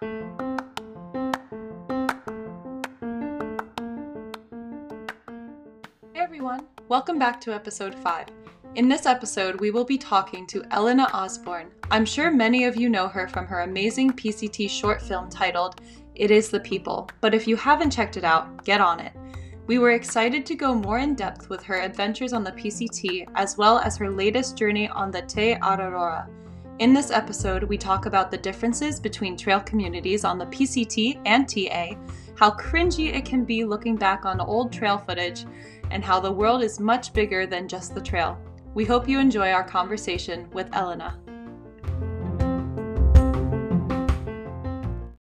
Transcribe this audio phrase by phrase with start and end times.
[0.00, 0.06] Hey
[6.14, 8.28] everyone, welcome back to episode 5.
[8.76, 11.70] In this episode, we will be talking to Elena Osborne.
[11.90, 15.82] I'm sure many of you know her from her amazing PCT short film titled
[16.14, 19.12] It Is the People, but if you haven't checked it out, get on it.
[19.66, 23.58] We were excited to go more in depth with her adventures on the PCT as
[23.58, 26.26] well as her latest journey on the Te Araroa.
[26.80, 31.46] In this episode, we talk about the differences between trail communities on the PCT and
[31.46, 31.94] TA,
[32.38, 35.44] how cringy it can be looking back on old trail footage,
[35.90, 38.38] and how the world is much bigger than just the trail.
[38.72, 41.18] We hope you enjoy our conversation with Elena.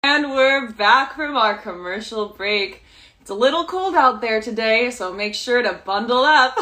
[0.04, 2.84] And we're back from our commercial break.
[3.20, 6.56] It's a little cold out there today, so make sure to bundle up.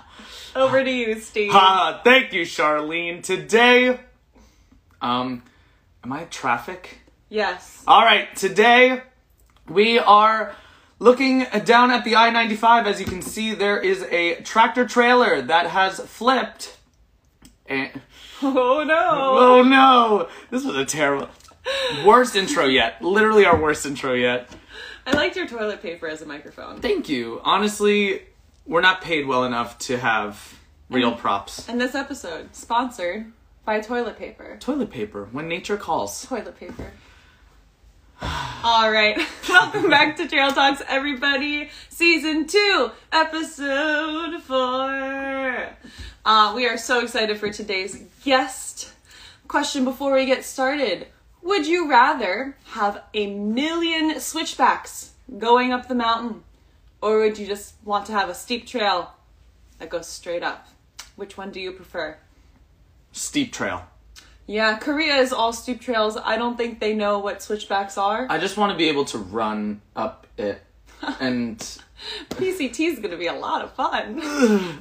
[0.54, 1.50] Over to you, Steve.
[1.52, 2.00] Ha!
[2.04, 3.22] Thank you, Charlene.
[3.22, 3.98] Today,
[5.02, 5.42] um,
[6.04, 6.98] am I traffic?
[7.28, 7.82] Yes.
[7.86, 8.34] All right.
[8.36, 9.02] Today,
[9.68, 10.54] we are
[11.00, 12.84] looking down at the I-95.
[12.86, 16.76] As you can see, there is a tractor trailer that has flipped.
[17.66, 17.90] And
[18.42, 19.08] Oh no.
[19.38, 21.28] oh no, this was a terrible,
[22.04, 23.00] worst intro yet.
[23.02, 24.50] Literally our worst intro yet.
[25.06, 26.80] I liked your toilet paper as a microphone.
[26.80, 27.40] Thank you.
[27.42, 28.22] Honestly,
[28.66, 30.58] we're not paid well enough to have
[30.90, 31.68] real props.
[31.68, 33.32] And this episode, sponsored
[33.64, 34.56] by toilet paper.
[34.60, 36.26] Toilet paper when nature calls.
[36.26, 36.92] Toilet paper.
[38.22, 41.68] All right, welcome back to Trail Talks, everybody.
[41.88, 45.68] Season two, episode four.
[46.24, 48.92] Uh, we are so excited for today's guest.
[49.46, 51.08] Question before we get started:
[51.42, 56.42] Would you rather have a million switchbacks going up the mountain,
[57.04, 59.12] or would you just want to have a steep trail
[59.78, 60.68] that goes straight up?
[61.16, 62.16] Which one do you prefer?
[63.12, 63.86] Steep trail.
[64.46, 66.16] Yeah, Korea is all steep trails.
[66.16, 68.26] I don't think they know what switchbacks are.
[68.30, 70.62] I just want to be able to run up it.
[71.20, 71.58] And
[72.30, 74.20] PCT is going to be a lot of fun.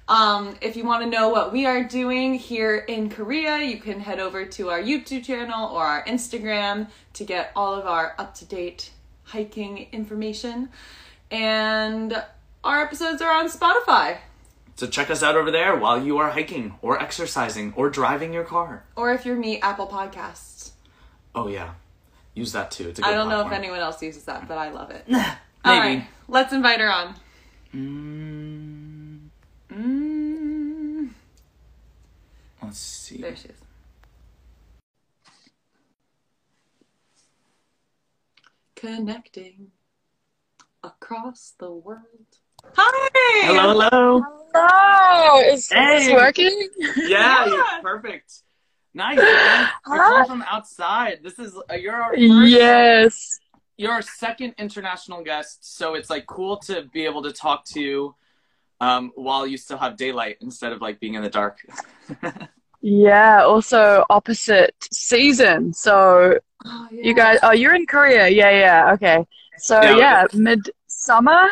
[0.07, 4.00] Um, if you want to know what we are doing here in Korea, you can
[4.00, 8.35] head over to our YouTube channel or our Instagram to get all of our up
[8.35, 8.91] to date
[9.23, 10.69] hiking information.
[11.31, 12.23] And
[12.63, 14.17] our episodes are on Spotify.
[14.75, 18.44] So check us out over there while you are hiking or exercising or driving your
[18.44, 18.84] car.
[18.96, 20.72] Or if you're me, Apple Podcasts.
[21.34, 21.73] Oh yeah,
[22.34, 22.90] use that too.
[22.90, 25.07] It's a good I don't know if anyone else uses that, but I love it.
[25.65, 25.77] Maybe.
[25.77, 27.15] All right, let's invite her on.
[27.73, 29.29] Mm,
[29.73, 31.09] Mm,
[32.61, 33.17] let's see.
[33.21, 33.55] there she is.
[38.75, 39.67] Connecting
[40.83, 42.01] across the world.
[42.75, 43.45] Hi!
[43.47, 44.21] Hello, hello.
[44.53, 46.69] Hello, is this working?
[46.97, 47.79] Yeah, Yeah.
[47.81, 48.41] perfect.
[48.93, 49.17] Nice.
[49.17, 49.69] man.
[49.87, 50.25] You're Hi.
[50.25, 51.19] from outside.
[51.23, 52.21] This is uh, you're our first,
[52.51, 53.39] Yes.
[53.77, 57.81] You're our second international guest, so it's like cool to be able to talk to
[57.81, 58.15] you
[58.79, 61.59] um, while you still have daylight instead of like being in the dark.
[62.81, 65.73] Yeah, also opposite season.
[65.73, 66.37] So
[66.67, 68.27] Oh, you guys, oh, you're in Korea.
[68.27, 68.93] Yeah, yeah.
[68.93, 69.25] Okay.
[69.57, 71.49] So Yeah, yeah, midsummer,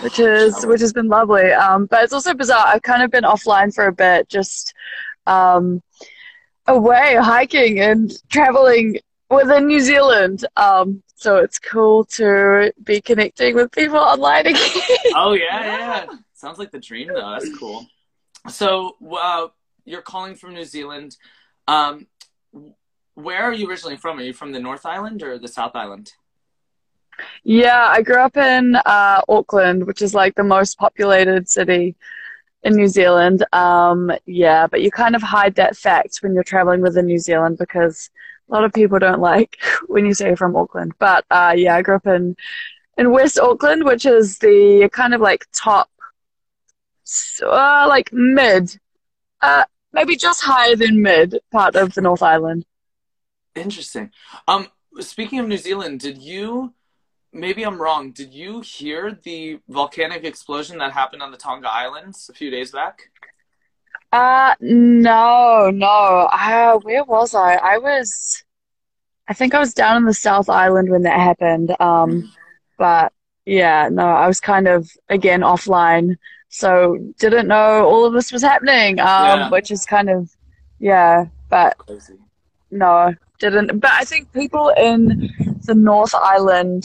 [0.00, 1.50] which is which has been lovely.
[1.52, 2.66] Um, but it's also bizarre.
[2.66, 4.74] I've kind of been offline for a bit, just
[5.26, 5.82] um,
[6.66, 8.98] away hiking and traveling
[9.30, 10.44] within New Zealand.
[10.56, 14.70] Um, so it's cool to be connecting with people online again.
[15.14, 15.78] oh yeah, Yeah.
[15.78, 16.06] yeah.
[16.34, 17.30] Sounds like the dream though.
[17.30, 17.86] That's cool.
[18.48, 19.48] So uh,
[19.84, 21.16] you're calling from New Zealand.
[21.66, 22.06] Um,
[23.14, 24.18] where are you originally from?
[24.18, 26.12] Are you from the North Island or the South Island?
[27.44, 31.96] Yeah, I grew up in uh, Auckland, which is like the most populated city
[32.62, 33.42] in New Zealand.
[33.54, 37.56] Um, yeah, but you kind of hide that fact when you're traveling within New Zealand
[37.58, 38.10] because
[38.48, 40.92] a lot of people don't like when you say from Auckland.
[40.98, 42.36] But uh, yeah, I grew up in
[42.96, 45.90] in West Auckland, which is the kind of like top,
[47.42, 48.78] uh, like mid,
[49.42, 52.64] uh, maybe just higher than mid part of the North Island.
[53.54, 54.10] Interesting.
[54.48, 54.68] Um,
[55.00, 56.74] speaking of New Zealand, did you?
[57.32, 58.12] Maybe I'm wrong.
[58.12, 62.70] Did you hear the volcanic explosion that happened on the Tonga Islands a few days
[62.70, 63.10] back?
[64.12, 66.28] Uh, no, no.
[66.32, 67.54] Uh, where was I?
[67.56, 68.44] I was,
[69.28, 71.74] I think I was down in the South Island when that happened.
[71.80, 72.32] Um,
[72.78, 73.12] but
[73.44, 76.16] yeah, no, I was kind of again offline,
[76.48, 79.00] so didn't know all of this was happening.
[79.00, 79.50] Um, Yeah.
[79.50, 80.30] which is kind of,
[80.78, 82.14] yeah, but Crazy.
[82.70, 83.78] no, didn't.
[83.80, 85.30] But I think people in
[85.64, 86.84] the North Island,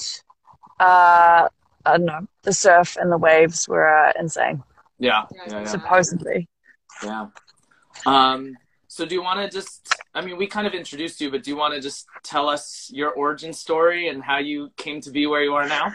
[0.79, 1.47] uh,
[1.85, 4.63] I don't know, the surf and the waves were uh, insane,
[4.99, 5.25] Yeah.
[5.31, 5.59] Yeah, Yeah.
[5.59, 5.65] Yeah.
[5.65, 6.47] supposedly.
[7.03, 7.27] Yeah.
[8.05, 8.57] Um.
[8.87, 9.87] So do you want to just?
[10.13, 12.89] I mean, we kind of introduced you, but do you want to just tell us
[12.93, 15.93] your origin story and how you came to be where you are now?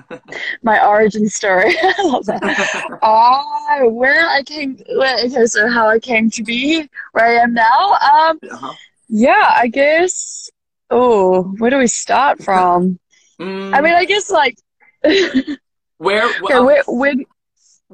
[0.62, 1.74] My origin story.
[1.82, 2.98] I love that.
[3.02, 7.52] Uh, where I came, where, okay, so how I came to be where I am
[7.52, 7.92] now.
[7.92, 8.74] Um, uh-huh.
[9.08, 10.50] yeah, I guess.
[10.90, 12.98] Oh, where do we start from?
[13.40, 14.56] Mm, I mean, I guess like,
[15.04, 15.56] okay,
[15.96, 16.24] where?
[16.24, 17.24] um, where, where, when?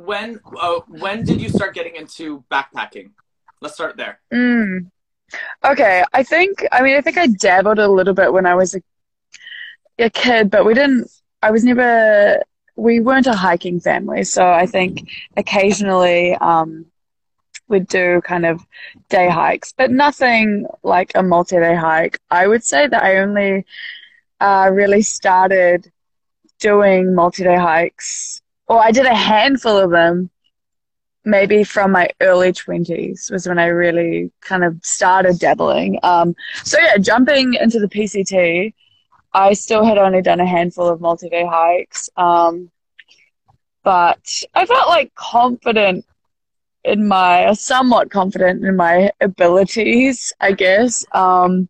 [0.06, 3.10] Uh, when did you start getting into backpacking?
[3.60, 4.20] Let's start there.
[4.32, 4.90] mm,
[5.64, 8.74] okay, I think, I mean, I think I dabbled a little bit when I was
[8.74, 8.82] a,
[9.98, 11.10] a kid, but we didn't,
[11.42, 12.42] I was never,
[12.76, 16.86] we weren't a hiking family, so I think occasionally, um,
[17.68, 18.64] we'd do kind of
[19.08, 22.18] day hikes, but nothing like a multi-day hike.
[22.30, 23.66] I would say that I only
[24.40, 25.90] uh, really started
[26.60, 30.30] doing multi-day hikes, or I did a handful of them,
[31.24, 35.98] maybe from my early 20s was when I really kind of started dabbling.
[36.02, 36.34] Um,
[36.64, 38.74] so yeah, jumping into the PCT,
[39.32, 42.08] I still had only done a handful of multi-day hikes.
[42.16, 42.70] Um,
[43.82, 46.04] but I felt like confident
[46.84, 51.04] in my, somewhat confident in my abilities, I guess.
[51.12, 51.68] Um,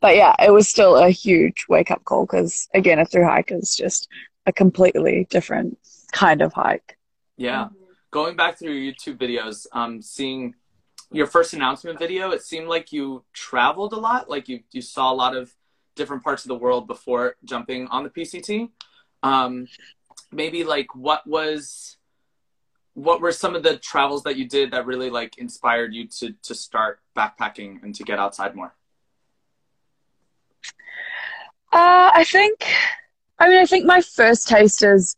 [0.00, 3.52] but yeah, it was still a huge wake up call because again, a through hike
[3.52, 4.08] is just
[4.46, 5.78] a completely different
[6.10, 6.98] kind of hike.
[7.36, 7.68] Yeah.
[8.10, 10.54] Going back through your YouTube videos, um, seeing
[11.12, 14.28] your first announcement video, it seemed like you traveled a lot.
[14.28, 15.52] Like you, you saw a lot of
[15.96, 18.70] different parts of the world before jumping on the PCT.
[19.22, 19.68] Um,
[20.32, 21.96] maybe like what was,
[22.94, 26.34] what were some of the travels that you did that really like inspired you to
[26.42, 28.74] to start backpacking and to get outside more?
[31.72, 32.66] Uh, I think,
[33.38, 35.16] I mean, I think my first taste is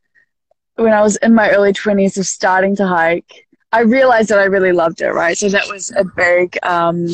[0.76, 3.46] when I was in my early 20s of starting to hike.
[3.72, 5.36] I realized that I really loved it, right?
[5.36, 7.06] So that was a big um,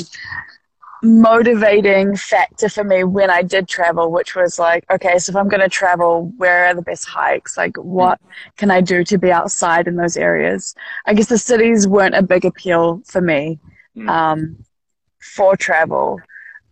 [1.02, 5.48] motivating factor for me when I did travel, which was like, okay, so if I'm
[5.48, 7.56] going to travel, where are the best hikes?
[7.56, 8.20] Like, what
[8.56, 10.74] can I do to be outside in those areas?
[11.06, 13.58] I guess the cities weren't a big appeal for me
[13.96, 14.08] Mm.
[14.08, 14.64] um,
[15.20, 16.20] for travel.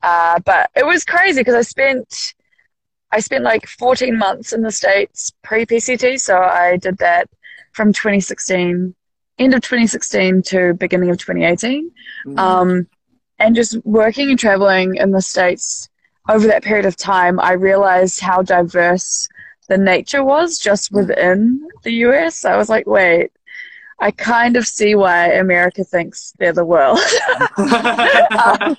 [0.00, 2.34] Uh, but it was crazy because I spent
[3.12, 6.20] I spent like 14 months in the States pre PCT.
[6.20, 7.28] So I did that
[7.72, 8.94] from 2016,
[9.38, 11.90] end of 2016 to beginning of 2018.
[12.26, 12.38] Mhm.
[12.38, 12.86] Um,
[13.38, 15.88] and just working and traveling in the States
[16.28, 19.28] over that period of time, I realized how diverse
[19.68, 22.44] the nature was just within the US.
[22.44, 23.30] I was like, wait,
[23.98, 26.98] I kind of see why America thinks they're the world.
[27.58, 28.76] Um,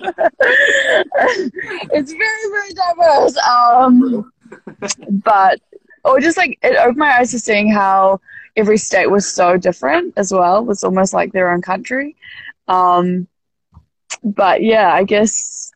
[1.90, 3.36] it's very, very diverse.
[3.38, 4.32] Um,
[5.24, 5.60] but,
[6.04, 8.20] or just like, it opened my eyes to seeing how
[8.56, 10.58] every state was so different as well.
[10.58, 12.16] It was almost like their own country.
[12.68, 13.26] Um,
[14.22, 15.72] but yeah, I guess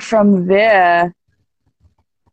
[0.00, 1.14] from there,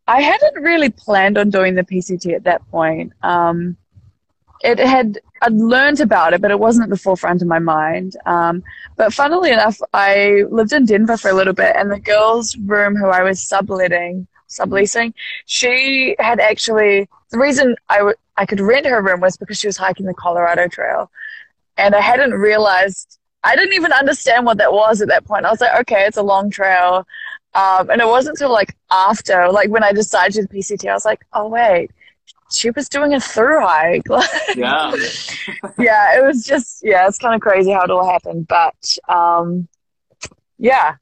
[0.08, 3.14] I hadn't really planned on doing the PCT at that point.
[3.22, 3.78] Um,
[4.62, 8.18] it had I'd learned about it, but it wasn't at the forefront of my mind.
[8.26, 8.64] Um,
[8.98, 12.96] but funnily enough, I lived in Denver for a little bit, and the girl's room
[12.96, 15.14] who I was subletting, subleasing,
[15.46, 19.68] she had actually the reason I w- I could rent her room was because she
[19.68, 21.10] was hiking the Colorado Trail,
[21.78, 25.46] and I hadn't realized I didn't even understand what that was at that point.
[25.46, 27.08] I was like, okay, it's a long trail.
[27.56, 30.90] Um, and it wasn't until like after, like when I decided to do the PCT,
[30.90, 31.92] I was like, oh wait,
[32.52, 34.04] she was doing a through hike.
[34.56, 34.92] yeah.
[35.80, 39.68] yeah, it was just yeah, it's kind of crazy how it all happened, but um,
[40.58, 40.96] yeah,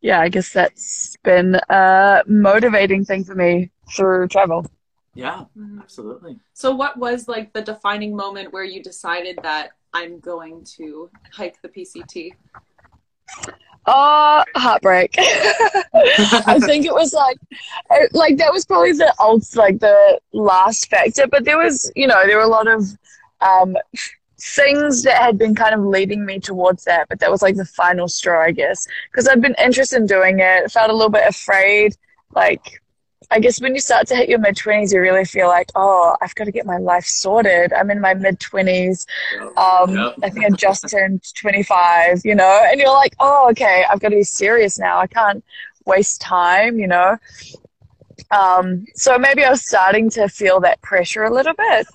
[0.00, 4.66] yeah, I guess that's been a motivating thing for me through travel.
[5.14, 5.44] Yeah.
[5.56, 5.80] Mhm.
[5.80, 6.38] Absolutely.
[6.52, 11.60] So, what was like the defining moment where you decided that I'm going to hike
[11.62, 12.32] the PCT?
[13.86, 15.14] Oh, heartbreak.
[15.18, 17.38] I think it was like,
[18.12, 21.26] like that was probably the old, like the last factor.
[21.26, 22.84] But there was, you know, there were a lot of
[23.40, 23.76] um,
[24.40, 27.08] things that had been kind of leading me towards that.
[27.08, 30.38] But that was like the final straw, I guess, because I'd been interested in doing
[30.40, 30.70] it.
[30.70, 31.96] Felt a little bit afraid
[32.34, 32.82] like
[33.30, 36.16] I guess when you start to hit your mid 20s, you really feel like, oh,
[36.20, 37.72] I've got to get my life sorted.
[37.72, 39.06] I'm in my mid 20s.
[39.56, 40.14] Um, yep.
[40.22, 44.10] I think I just turned 25, you know, and you're like, oh, okay, I've got
[44.10, 44.98] to be serious now.
[44.98, 45.44] I can't
[45.86, 47.16] waste time, you know.
[48.30, 51.86] Um, so maybe I was starting to feel that pressure a little bit.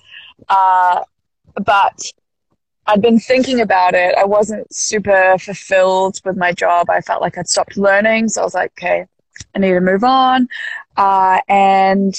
[0.48, 1.02] Uh,
[1.64, 2.12] but
[2.86, 4.14] I'd been thinking about it.
[4.16, 6.90] I wasn't super fulfilled with my job.
[6.90, 8.28] I felt like I'd stopped learning.
[8.28, 9.06] So I was like, okay,
[9.54, 10.48] I need to move on.
[10.96, 12.14] Uh, and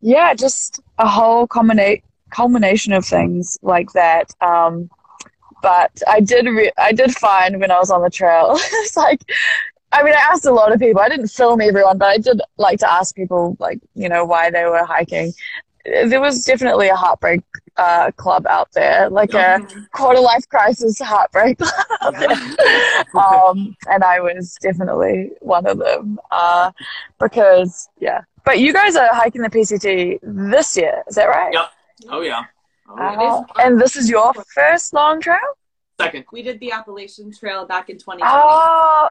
[0.00, 4.32] yeah, just a whole combina- culmination of things like that.
[4.40, 4.90] Um,
[5.62, 9.20] but I did, re- I did find when I was on the trail, it's like,
[9.92, 11.00] I mean, I asked a lot of people.
[11.00, 14.50] I didn't film everyone, but I did like to ask people, like, you know, why
[14.50, 15.32] they were hiking.
[15.84, 17.42] There was definitely a heartbreak
[17.76, 22.14] uh, club out there, like a quarter life crisis heartbreak club
[23.14, 26.72] um, and I was definitely one of them uh,
[27.18, 28.22] because, yeah.
[28.44, 31.52] But you guys are hiking the PCT this year, is that right?
[31.52, 31.70] Yep.
[32.08, 32.44] Oh, yeah.
[32.88, 32.96] Oh.
[32.98, 35.38] Uh, and this is your first long trail?
[36.00, 36.24] Second.
[36.32, 38.22] We did the Appalachian Trail back in 2020.
[38.24, 39.08] Oh,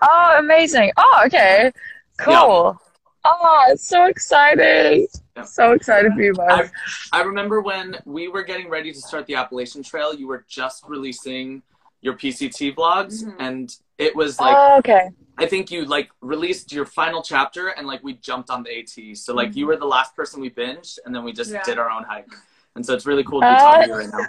[0.00, 0.90] oh amazing.
[0.96, 1.70] Oh, okay.
[2.18, 2.78] Cool.
[2.80, 2.89] Yep.
[3.24, 5.06] Oh, it's so exciting.
[5.44, 6.70] So excited for you, guys.
[7.12, 10.44] I, I remember when we were getting ready to start the Appalachian Trail, you were
[10.48, 11.62] just releasing
[12.00, 13.40] your PCT vlogs, mm-hmm.
[13.40, 15.10] and it was like, oh, okay.
[15.36, 19.16] I think you like released your final chapter, and like we jumped on the AT.
[19.16, 19.58] So like mm-hmm.
[19.58, 21.62] you were the last person we binged, and then we just yeah.
[21.62, 22.28] did our own hike,
[22.74, 24.26] and so it's really cool to be uh, talking to you right now.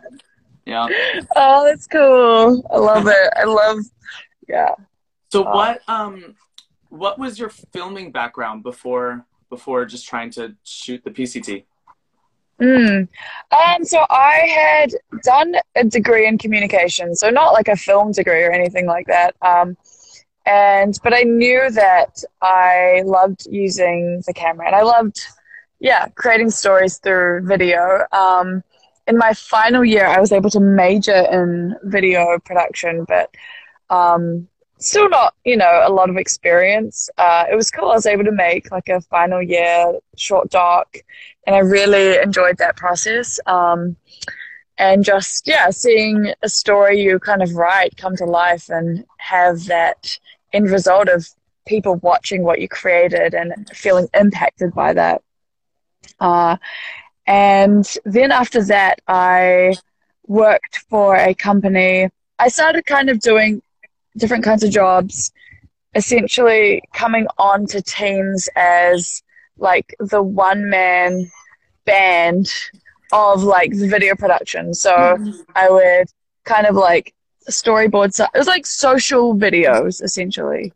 [0.65, 0.87] Yeah.
[1.35, 2.63] Oh, that's cool.
[2.71, 3.33] I love it.
[3.35, 3.79] I love.
[4.47, 4.75] Yeah.
[5.31, 6.35] So uh, what um
[6.91, 11.63] what was your filming background before before just trying to shoot the PCT?
[12.59, 13.07] Mm.
[13.51, 14.93] Um, so I had
[15.23, 19.35] done a degree in communication, so not like a film degree or anything like that.
[19.41, 19.75] Um,
[20.45, 25.19] and but I knew that I loved using the camera, and I loved,
[25.79, 28.05] yeah, creating stories through video.
[28.11, 28.63] Um,
[29.07, 33.33] in my final year, I was able to major in video production, but
[33.89, 34.47] um,
[34.81, 37.09] still not, you know, a lot of experience.
[37.17, 37.91] Uh, it was cool.
[37.91, 40.97] I was able to make like a final year short doc,
[41.45, 43.39] and I really enjoyed that process.
[43.45, 43.95] Um,
[44.77, 49.65] and just, yeah, seeing a story you kind of write come to life and have
[49.65, 50.17] that
[50.53, 51.27] end result of
[51.67, 55.21] people watching what you created and feeling impacted by that.
[56.19, 56.57] Uh,
[57.27, 59.75] and then after that, I
[60.25, 62.09] worked for a company.
[62.39, 63.61] I started kind of doing
[64.17, 65.31] different kinds of jobs,
[65.95, 69.23] essentially coming on to teams as
[69.57, 71.29] like the one man
[71.85, 72.51] band
[73.11, 74.73] of like the video production.
[74.73, 75.41] So mm-hmm.
[75.55, 76.07] I would
[76.43, 77.13] kind of like
[77.49, 78.13] storyboard.
[78.13, 80.73] So it was like social videos essentially,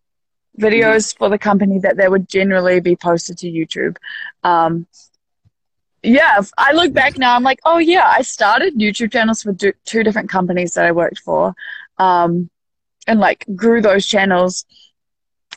[0.60, 1.18] videos mm-hmm.
[1.18, 3.98] for the company that they would generally be posted to YouTube.
[4.44, 4.88] Um,
[6.04, 10.04] yeah, I look back now, I'm like, oh yeah, I started YouTube channels for two
[10.04, 11.56] different companies that I worked for.
[11.98, 12.50] Um,
[13.08, 14.66] and like grew those channels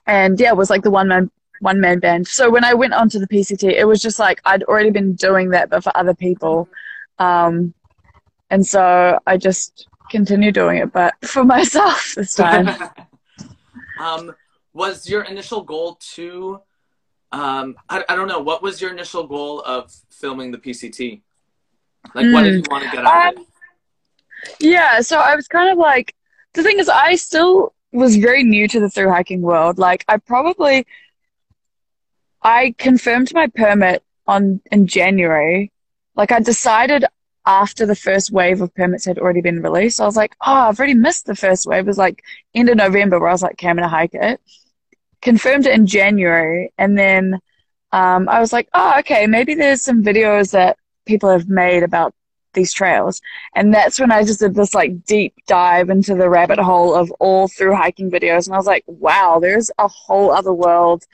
[0.08, 2.26] and yeah, it was like the one man one man band.
[2.26, 5.50] So when I went onto the PCT, it was just like I'd already been doing
[5.50, 6.68] that, but for other people.
[7.18, 7.74] Um,
[8.50, 12.68] and so I just continued doing it, but for myself this time.
[14.00, 14.34] um,
[14.72, 16.60] was your initial goal to,
[17.32, 21.20] um, I, I don't know, what was your initial goal of filming the PCT?
[22.14, 22.32] Like, mm.
[22.32, 24.56] what did you want to get out um, of it?
[24.60, 26.14] Yeah, so I was kind of like,
[26.58, 29.78] the thing is, I still was very new to the through hiking world.
[29.78, 30.86] Like, I probably,
[32.42, 35.70] I confirmed my permit on in January.
[36.16, 37.04] Like, I decided
[37.46, 40.00] after the first wave of permits had already been released.
[40.00, 41.84] I was like, oh, I've already missed the first wave.
[41.84, 42.22] It was like
[42.54, 44.40] end of November where I was like, okay, I'm gonna hike it.
[45.22, 47.38] Confirmed it in January, and then
[47.92, 52.14] um, I was like, oh, okay, maybe there's some videos that people have made about
[52.54, 53.20] these trails.
[53.54, 57.10] And that's when I just did this like deep dive into the rabbit hole of
[57.18, 58.46] all through hiking videos.
[58.46, 61.04] And I was like, wow, there's a whole other world.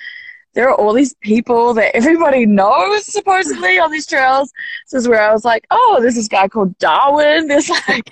[0.55, 4.53] There are all these people that everybody knows supposedly on these trails.
[4.91, 7.47] This is where I was like, oh, there's this guy called Darwin.
[7.49, 8.09] There's like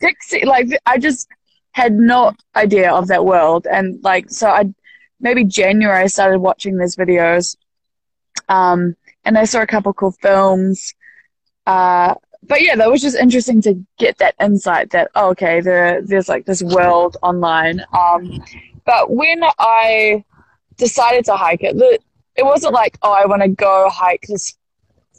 [0.00, 0.44] Dixie.
[0.44, 1.28] Like I just
[1.72, 3.66] had no idea of that world.
[3.70, 4.72] And like, so I
[5.20, 7.56] maybe January I started watching these videos.
[8.48, 10.94] Um, and I saw a couple cool films.
[11.66, 12.14] Uh,
[12.48, 16.28] but yeah, that was just interesting to get that insight that oh, okay, there there's
[16.28, 17.84] like this world online.
[17.92, 18.42] Um,
[18.84, 20.24] but when I
[20.76, 21.98] decided to hike it, the,
[22.36, 24.56] it wasn't like oh, I want to go hike this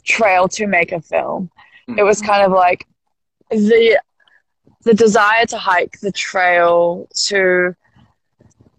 [0.04, 1.50] trail to make a film.
[1.96, 2.86] It was kind of like
[3.50, 4.00] the
[4.82, 7.74] the desire to hike the trail to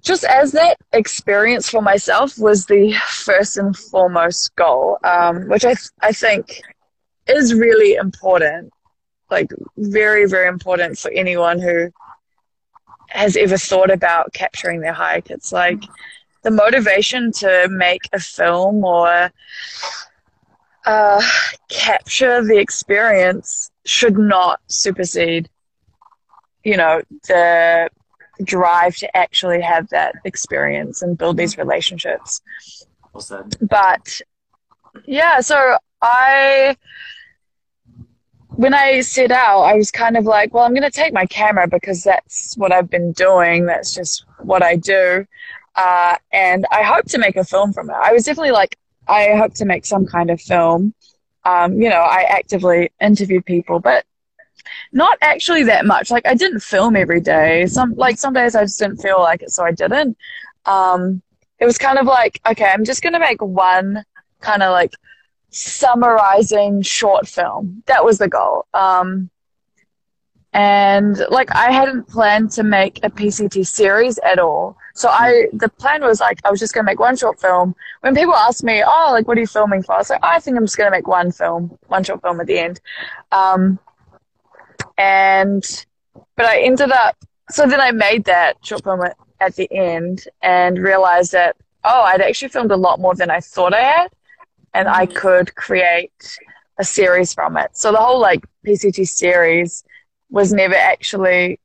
[0.01, 5.74] just as that experience for myself was the first and foremost goal, um, which I,
[5.74, 6.62] th- I think
[7.28, 8.72] is really important,
[9.30, 11.92] like very, very important for anyone who
[13.10, 15.30] has ever thought about capturing their hike.
[15.30, 15.84] It's like
[16.44, 19.32] the motivation to make a film or
[20.86, 21.22] uh,
[21.70, 25.50] capture the experience should not supersede,
[26.63, 27.90] you know, the
[28.44, 32.42] drive to actually have that experience and build these relationships.
[33.13, 33.48] Well.
[33.62, 34.22] But
[35.06, 36.75] yeah, so I
[38.55, 41.25] when I set out, I was kind of like, well, I'm going to take my
[41.25, 43.65] camera because that's what I've been doing.
[43.65, 45.25] That's just what I do.
[45.75, 47.96] Uh, and I hope to make a film from it.
[47.96, 48.77] I was definitely like,
[49.08, 50.93] I hope to make some kind of film.
[51.46, 54.05] Um, you know, I actively interviewed people, but
[54.91, 56.12] not actually that much.
[56.12, 57.65] Like I didn't film every day.
[57.65, 60.17] Some like some days I just didn't feel like it, so I didn't.
[60.65, 61.22] Um,
[61.60, 64.03] it was kind of like, okay, I'm just gonna make one
[64.39, 64.93] kind of like
[65.51, 67.84] summarizing short film.
[67.86, 68.65] That was the goal.
[68.74, 69.29] Um,
[70.53, 74.75] and like I hadn't planned to make a PCT series at all.
[74.93, 77.75] So I, the plan was like, I was just to make one short film.
[78.01, 79.93] When people ask me, oh, like, what are you filming for?
[79.93, 82.48] I was like, I think I'm just to make one film, one short film at
[82.48, 82.81] the end.
[83.31, 83.79] Um,
[84.98, 85.86] and,
[86.36, 87.15] but I ended up,
[87.50, 89.01] so then I made that short film
[89.39, 91.55] at the end and realized that,
[91.86, 94.12] oh, I'd actually filmed a lot more than I thought I had.
[94.74, 95.16] And I Mm-hmm.
[95.16, 96.38] could create
[96.80, 97.72] a series from it.
[97.78, 99.84] So the whole like PCT series
[100.30, 101.60] was never actually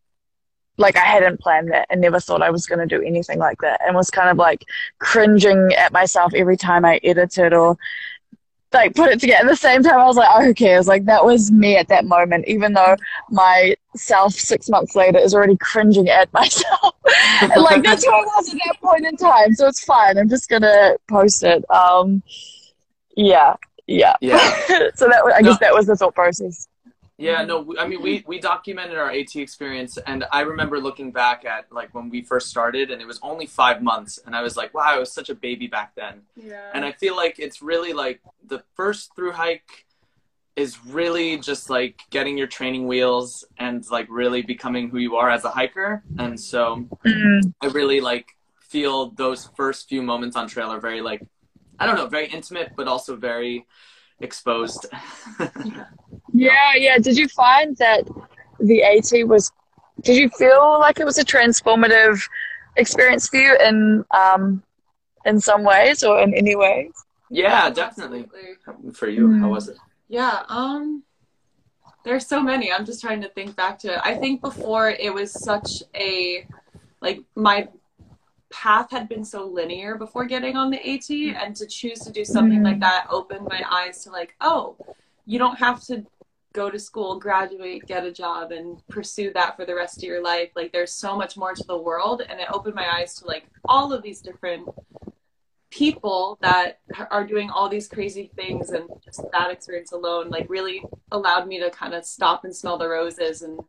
[0.79, 3.59] like I hadn't planned that and never thought I was going to do anything like
[3.63, 4.65] that and was kind of like
[4.99, 7.77] cringing at myself every time I edited or
[8.73, 9.99] like put it together at the same time.
[9.99, 10.87] I was like oh who cares?
[10.87, 12.97] Like that was me at that moment even though
[13.31, 16.95] my self six months later is already cringing at myself.
[17.55, 19.55] And like that's who I was at that point in time.
[19.55, 20.19] So it's fine.
[20.19, 21.65] I'm just gonna post it.
[21.71, 22.23] Um
[23.17, 23.55] yeah
[23.87, 24.39] yeah Yeah.
[24.95, 25.51] so that I No.
[25.51, 26.69] guess that was the thought process
[27.19, 31.13] Yeah, no, we- I mean, we, we documented our AT experience, and I remember looking
[31.13, 34.43] back at like when we first started, and it was only five months, and I
[34.43, 36.15] was like, wow, I was such a baby back then.
[36.37, 36.71] Yeah.
[36.75, 38.21] And I feel like it's really like
[38.53, 39.87] the first through hike
[40.57, 43.29] is really just like getting your training wheels
[43.65, 46.03] and like really becoming who you are as a hiker.
[46.19, 46.63] And so
[47.07, 47.41] Mm.
[47.65, 48.27] I really like
[48.61, 51.23] feel those first few moments on trail are very like,
[51.79, 53.67] I don't know, very intimate, but also very
[54.21, 54.87] exposed.
[56.33, 56.99] Yeah, yeah.
[56.99, 58.03] Did you find that
[58.61, 59.51] the AT was?
[60.03, 62.21] Did you feel like it was a transformative
[62.77, 64.63] experience for you in um,
[65.25, 66.93] in some ways or in any ways?
[67.31, 68.29] yeah, definitely.
[68.69, 68.93] Absolutely.
[68.93, 69.51] For you, how Mm.
[69.51, 69.79] was it?
[70.09, 71.03] Yeah, um
[72.05, 72.73] there's so many.
[72.73, 74.01] I'm just trying to think back to it.
[74.05, 76.47] I think before it was such a
[77.01, 77.69] like my
[78.53, 82.25] path had been so linear before getting on the AT and to choose to do
[82.25, 82.65] something Mm.
[82.65, 84.77] like that opened my eyes to like, oh,
[85.27, 86.05] you don't have to
[86.53, 90.23] go to school, graduate, get a job and pursue that for the rest of your
[90.23, 90.51] life.
[90.57, 93.47] Like there's so much more to the world and it opened my eyes to like
[93.67, 94.69] all of these different
[95.71, 96.79] people that
[97.11, 101.59] are doing all these crazy things and just that experience alone like really allowed me
[101.59, 103.61] to kind of stop and smell the roses and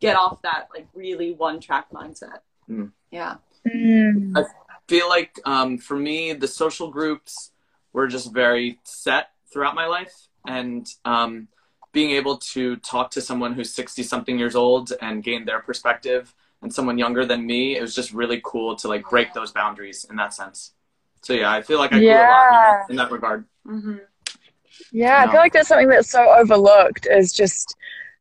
[0.00, 2.38] get off that like really one track mindset
[2.70, 2.92] Mm.
[3.10, 3.36] yeah
[3.66, 4.44] Mm.
[4.88, 7.50] feel like um, for me, the social groups
[7.92, 11.48] were just very set throughout my life, and um,
[11.92, 16.34] being able to talk to someone who's sixty something years old and gain their perspective,
[16.62, 20.04] and someone younger than me, it was just really cool to like break those boundaries
[20.08, 20.72] in that sense.
[21.22, 23.44] So yeah, I feel like I grew a lot in that regard.
[23.66, 23.98] mm-hmm.
[24.90, 27.76] Yeah, I feel like that's something that's so overlooked is just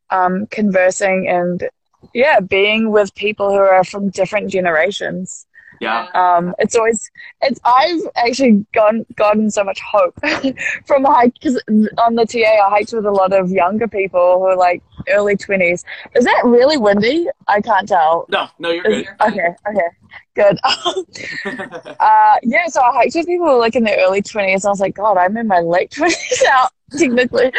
[0.10, 1.68] um, conversing and
[2.14, 5.46] yeah, being with people who are from different generations.
[5.80, 7.10] Yeah, Um, it's always
[7.42, 10.14] it's I've actually gone gotten so much hope
[10.86, 11.60] from hike because
[11.98, 12.38] on the TA
[12.68, 15.84] I hiked with a lot of younger people who are like early twenties.
[16.16, 17.28] Is that really windy?
[17.48, 18.26] I can't tell.
[18.30, 19.28] no, no, you're Is- good.
[19.30, 19.90] okay, okay,
[20.36, 20.60] good.
[22.00, 24.66] uh, yeah, so I hiked with people who were like in their early twenties.
[24.66, 27.52] I was like, God, I'm in my late twenties now, technically.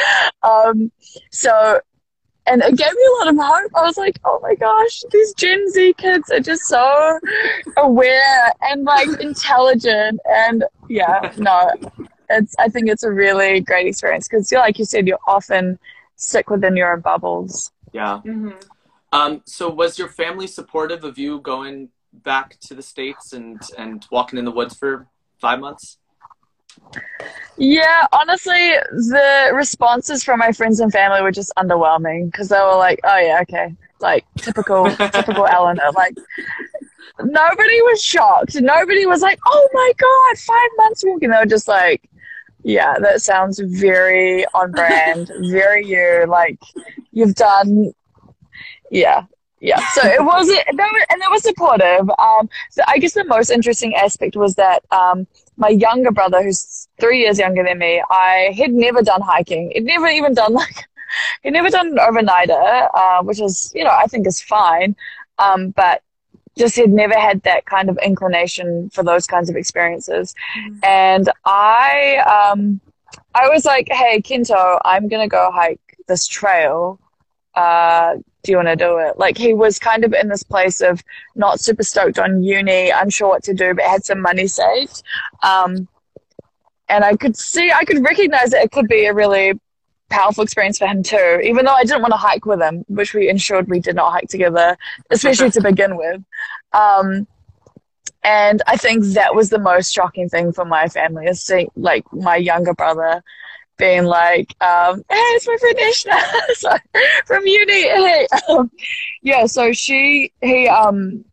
[0.45, 0.93] Um,
[1.33, 1.81] so,
[2.47, 3.71] and it gave me a lot of hope.
[3.75, 7.21] I was like, oh my gosh, these Gen Z kids are just so
[7.77, 11.71] aware and like intelligent, and yeah, no,
[12.31, 12.55] it's.
[12.59, 15.79] I think it's a really great experience because, like you said, you're often
[16.17, 17.73] stuck within your own bubbles.
[17.93, 18.21] yeah.
[18.25, 18.51] Mm-hmm.
[19.13, 24.07] Um, so was your family supportive of you going back to the states and and
[24.11, 25.07] walking in the woods for
[25.39, 25.99] five months?
[27.57, 32.77] Yeah, honestly, the responses from my friends and family were just underwhelming because they were
[32.77, 36.17] like, "Oh yeah, okay, like typical, typical Eleanor." Like,
[37.21, 38.55] nobody was shocked.
[38.61, 42.09] Nobody was like, "Oh my god, five months walking." They were just like,
[42.63, 46.25] "Yeah, that sounds very on brand, very you.
[46.27, 46.59] Like
[47.13, 47.93] you've done,
[48.91, 49.25] yeah."
[49.61, 50.77] Yeah, so it was, and
[51.23, 52.11] they were supportive.
[52.19, 56.89] Um, so I guess the most interesting aspect was that um, my younger brother, who's
[57.01, 59.71] three years younger than me, I had never done hiking.
[59.75, 60.89] He'd never even done like,
[61.43, 64.97] he'd never done an overnighter, uh, which is, you know, I think is fine.
[65.39, 66.03] Um, but
[66.57, 70.35] just had never had that kind of inclination for those kinds of experiences.
[70.59, 70.79] Mm-hmm.
[70.85, 72.81] And I, um,
[73.35, 77.01] I was like, hey, Kinto, I'm going to go hike this trail.
[77.55, 79.19] Uh, do you want to do it?
[79.19, 81.03] Like he was kind of in this place of
[81.35, 85.03] not super stoked on uni, unsure what to do, but had some money saved.
[85.43, 85.89] Um,
[86.89, 89.59] and I could see, I could recognize that it could be a really
[90.11, 93.15] powerful experience for him too, even though I didn't want to hike with him, which
[93.15, 94.77] we ensured we did not hike together,
[95.11, 96.23] especially to begin with.
[96.73, 97.27] Um,
[98.25, 102.05] and I think that was the most shocking thing for my family is seeing like
[102.13, 103.23] my younger brother
[103.83, 106.79] being like, um, hey, it's my friend Ishna
[107.27, 107.83] from uni.
[107.83, 108.29] Hey.
[108.49, 108.71] Um,
[109.23, 111.25] yeah, so she, he um,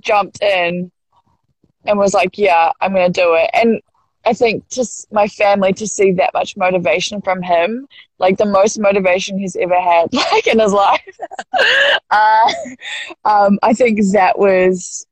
[0.00, 0.90] jumped in
[1.84, 3.50] and was like, yeah, I'm going to do it.
[3.52, 3.82] And
[4.24, 7.86] I think just my family to see that much motivation from him,
[8.18, 11.18] like the most motivation he's ever had, like in his life.
[12.10, 12.52] uh,
[13.26, 15.06] um, I think that was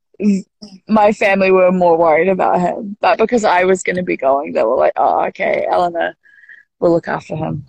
[0.87, 4.53] my family were more worried about him, but because I was going to be going,
[4.53, 6.15] they were like, "Oh, okay, Eleanor
[6.83, 7.65] will look after him,"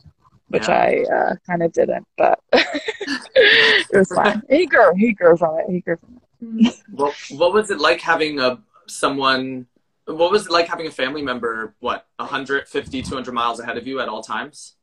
[0.48, 0.74] which yeah.
[0.74, 4.42] I uh, kind of didn't, but it was fine.
[4.50, 5.70] He grew, he grew from it.
[5.70, 6.20] He grew from
[6.58, 6.74] it.
[6.92, 9.66] Well, what was it like having a someone?
[10.06, 11.74] What was it like having a family member?
[11.80, 14.76] What 150, 200 miles ahead of you at all times?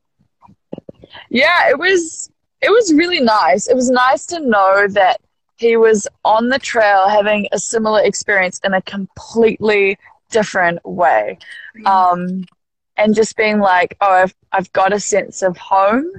[1.30, 2.30] Yeah, it was.
[2.60, 3.68] It was really nice.
[3.68, 5.20] It was nice to know that
[5.56, 9.96] he was on the trail having a similar experience in a completely
[10.30, 11.38] different way.
[11.86, 12.44] Um,
[12.96, 16.10] and just being like, oh, I've, I've got a sense of home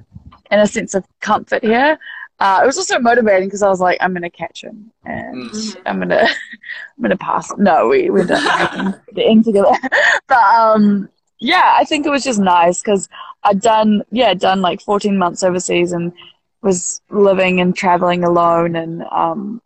[0.49, 1.97] and a sense of comfort here.
[2.39, 5.49] Uh, it was also motivating because I was like, I'm going to catch him and
[5.49, 5.81] mm-hmm.
[5.85, 7.51] I'm going to, I'm going to pass.
[7.57, 9.71] No, we, we're done the end together.
[10.27, 11.09] but, um,
[11.39, 13.07] yeah, I think it was just nice because
[13.43, 16.13] I'd done, yeah, done like 14 months overseas and
[16.61, 18.75] was living and traveling alone.
[18.75, 19.61] And, um,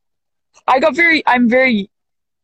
[0.67, 1.89] I got very, I'm very,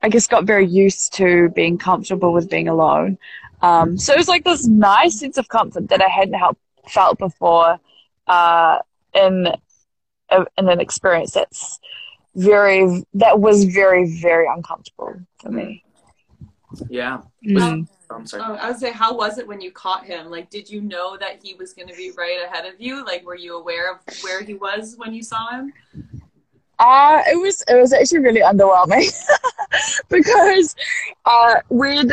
[0.01, 3.17] I guess got very used to being comfortable with being alone.
[3.63, 6.57] Um, so it was like this nice sense of comfort that I hadn't help,
[6.89, 7.79] felt before
[8.27, 8.79] uh,
[9.13, 9.47] in
[10.29, 11.79] a, in an experience that's
[12.35, 15.83] very that was very very uncomfortable for me.
[16.89, 17.21] Yeah.
[17.45, 17.87] Mm.
[18.09, 18.43] Oh, I'm sorry.
[18.45, 20.29] Oh, I would say, how was it when you caught him?
[20.29, 23.05] Like, did you know that he was going to be right ahead of you?
[23.05, 25.73] Like, were you aware of where he was when you saw him?
[26.79, 29.09] Uh, it was it was actually really underwhelming
[30.09, 30.75] because
[31.25, 32.11] uh, we'd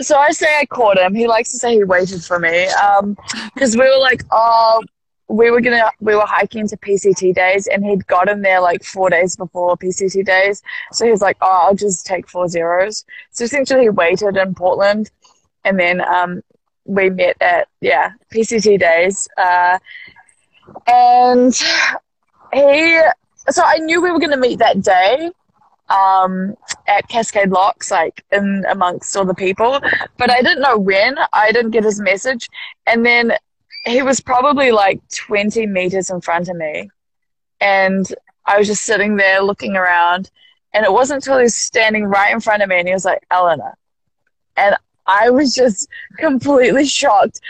[0.00, 1.14] so I say I caught him.
[1.14, 2.66] He likes to say he waited for me.
[2.68, 3.16] Um,
[3.54, 4.82] because we were like, oh,
[5.28, 9.10] we were gonna, we were hiking to PCT days, and he'd gotten there like four
[9.10, 10.62] days before PCT days.
[10.92, 13.04] So he was like, oh, I'll just take four zeros.
[13.30, 15.10] So essentially, he waited in Portland,
[15.64, 16.42] and then um,
[16.84, 19.28] we met at yeah PCT days.
[19.38, 19.78] Uh,
[20.86, 21.54] and
[22.52, 23.00] he,
[23.50, 25.30] so I knew we were gonna meet that day
[25.90, 29.80] um, at Cascade Locks, like in amongst all the people.
[30.16, 31.16] But I didn't know when.
[31.32, 32.48] I didn't get his message.
[32.86, 33.32] And then
[33.84, 36.90] he was probably like 20 meters in front of me.
[37.60, 38.06] And
[38.46, 40.30] I was just sitting there looking around.
[40.72, 43.04] And it wasn't until he was standing right in front of me and he was
[43.04, 43.76] like, Eleanor.
[44.56, 44.76] And
[45.06, 47.40] I was just completely shocked.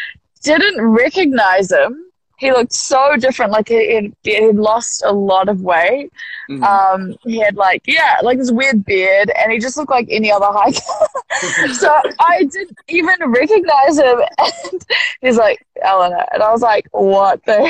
[0.43, 2.10] Didn't recognize him
[2.41, 3.53] he looked so different.
[3.53, 6.11] Like he had lost a lot of weight.
[6.49, 6.65] Mm-hmm.
[6.65, 10.33] Um, he had like yeah, like this weird beard, and he just looked like any
[10.33, 11.73] other hiker.
[11.75, 14.21] so I didn't even recognize him.
[14.73, 14.87] And
[15.21, 17.61] he's like Eleanor, and I was like, what the?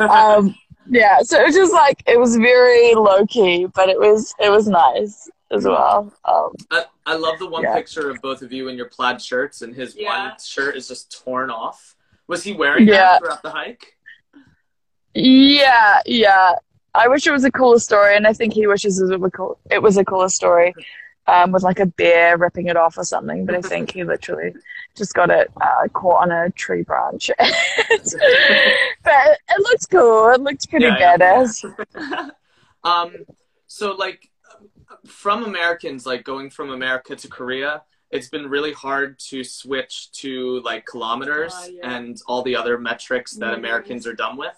[0.10, 0.54] um,
[0.88, 1.20] yeah.
[1.22, 4.68] So it was just like it was very low key, but it was it was
[4.68, 6.12] nice as well.
[6.24, 7.74] Um, I, I love the one yeah.
[7.74, 10.28] picture of both of you in your plaid shirts, and his yeah.
[10.28, 11.95] one shirt is just torn off.
[12.28, 12.94] Was he wearing yeah.
[12.94, 13.96] that throughout the hike?
[15.14, 16.52] Yeah, yeah.
[16.94, 19.30] I wish it was a cooler story, and I think he wishes it was a,
[19.30, 20.74] cool, it was a cooler story
[21.26, 23.44] um, with like a bear ripping it off or something.
[23.44, 24.54] But I think he literally
[24.96, 27.30] just got it uh, caught on a tree branch.
[27.38, 27.48] but
[27.88, 30.30] it looks cool.
[30.30, 31.74] It looks pretty yeah, badass.
[31.94, 32.28] Yeah.
[32.84, 33.14] um,
[33.66, 34.28] so like
[35.06, 40.60] from Americans, like going from America to Korea, it's been really hard to switch to
[40.62, 41.96] like kilometers uh, yeah.
[41.96, 44.54] and all the other metrics that Americans are done with.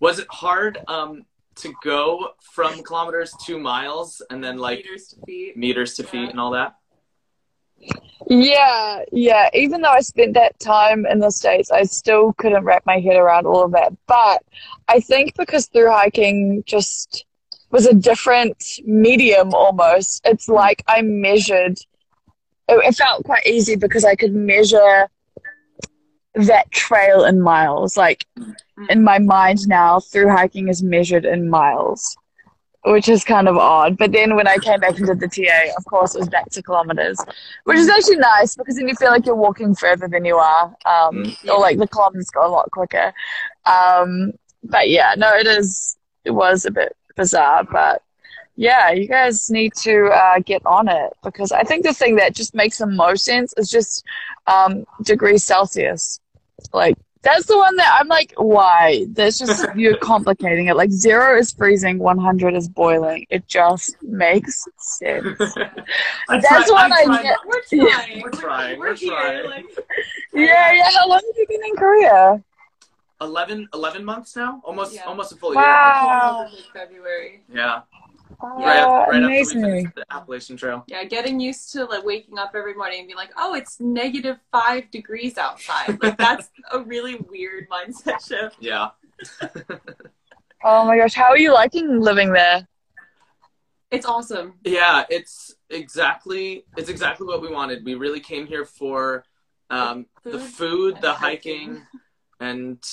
[0.00, 1.24] Was it hard um,
[1.56, 5.56] to go from kilometers to miles and then like meters to feet.
[5.56, 6.10] meters to Yeah.
[6.10, 6.76] feet and all that?
[8.28, 9.48] Yeah, yeah.
[9.54, 13.16] Even though I spent that time in the States, I still couldn't wrap my head
[13.16, 13.92] around all of that.
[14.06, 14.42] But
[14.88, 17.24] I think because through hiking just
[17.70, 21.78] was a different medium almost, it's like I measured,
[22.78, 25.08] it, felt quite easy because I could measure
[26.34, 27.96] that trail in miles.
[27.96, 28.26] Like
[28.88, 32.16] in my mind now, through hiking is measured in miles.
[32.82, 33.98] Which is kind of odd.
[33.98, 36.48] But then when I came back and did the TA, of course, it was back
[36.52, 37.18] to kilometers,
[37.64, 40.64] which is actually nice because then you feel like you're walking further than you are,
[40.86, 41.48] um, Mm.
[41.50, 43.12] or like the kilometers go a lot quicker.
[43.66, 44.32] Um,
[44.64, 45.98] but yeah, no, it is.
[46.24, 48.02] It was a bit bizarre, but
[48.68, 52.34] yeah, you guys need to uh, get on it because I think the thing that
[52.34, 54.04] just makes the most sense is just
[54.46, 56.20] um, degrees Celsius.
[56.74, 59.06] Like that's the one that I'm like, why?
[59.16, 60.76] That's just you're complicating it.
[60.76, 63.26] Like zero is freezing, 100 is boiling.
[63.30, 65.40] It just makes sense.
[66.28, 67.38] I'm That's try- what I'm I trying- get.
[67.46, 68.20] We're trying.
[68.22, 69.10] We're trying, We're, we're here.
[69.10, 69.46] trying.
[69.50, 69.66] Like,
[70.34, 70.90] Yeah, yeah.
[70.96, 72.42] How long have you been in Korea?
[73.22, 74.60] 11, 11 months now?
[74.64, 75.02] Almost Yeah.
[75.04, 75.62] almost a full year.
[75.62, 76.48] Wow.
[76.74, 77.42] February.
[77.52, 77.82] Yeah.
[78.42, 79.62] Oh, Right, right amazing.
[79.62, 80.84] finished the Appalachian Trail.
[80.86, 84.38] Yeah, getting used to like waking up every morning and be like, oh, it's negative
[84.50, 86.02] five degrees outside.
[86.02, 88.56] Like that's a really weird mindset shift.
[88.60, 88.88] Yeah.
[90.62, 92.68] Oh my gosh, how are you liking living there?
[93.90, 94.54] It's awesome.
[94.64, 97.84] Yeah, it's exactly it's exactly what we wanted.
[97.84, 99.24] We really came here for
[99.70, 101.76] um, the Food food, the hiking.
[101.76, 101.82] hiking,
[102.40, 102.84] and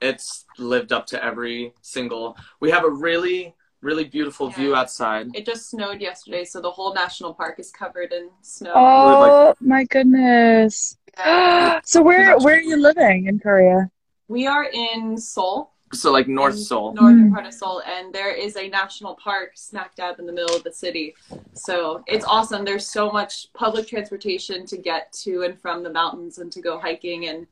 [0.00, 2.36] it's lived up to every single.
[2.60, 5.28] We have a really really beautiful view outside.
[5.34, 8.72] It just snowed yesterday, so the whole national park is covered in snow.
[8.74, 10.96] Oh my goodness.
[11.18, 11.80] Yeah.
[11.84, 13.90] so where where are you living in Korea?
[14.28, 16.94] We are in Seoul, So like North Seoul.
[16.94, 17.34] northern Mm.
[17.34, 20.64] part of Seoul, and there is a national park smack dab in the middle of
[20.64, 21.14] the city.
[21.52, 22.64] So it's awesome.
[22.64, 26.78] There's so much public transportation to get to and from the mountains and to go
[26.86, 27.46] hiking, and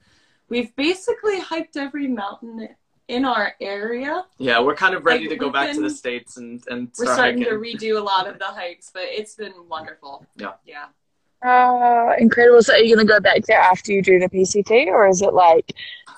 [0.49, 2.57] we've basically hiked every mountain
[3.13, 4.25] in our area.
[4.39, 6.89] Yeah, we're kind of ready Like, to go we've back to the states and and
[6.95, 7.79] start We're starting hiking.
[7.79, 10.27] to redo a lot of the hikes, but it's been wonderful.
[10.37, 10.53] Yeah.
[10.65, 10.87] Yeah.
[11.45, 12.63] Oh, incredible.
[12.63, 15.35] So are you gonna go back there after you do the PCT or is it
[15.35, 15.73] like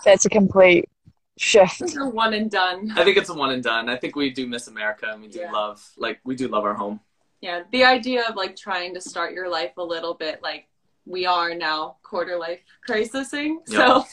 [0.05, 0.89] that's a complete
[1.37, 1.81] shift?
[1.81, 2.93] It's a one and done.
[2.97, 3.89] I think it's a one and done.
[3.89, 5.51] I think we do miss America and we do Yeah.
[5.51, 7.01] love like we do love our home.
[7.41, 10.69] Yeah, the idea of like trying to start your life a little bit like
[11.07, 13.57] we are now quarter life crisising.
[13.67, 14.05] So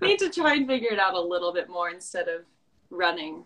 [0.02, 2.42] need to try and figure it out a little bit more instead of
[2.90, 3.44] running.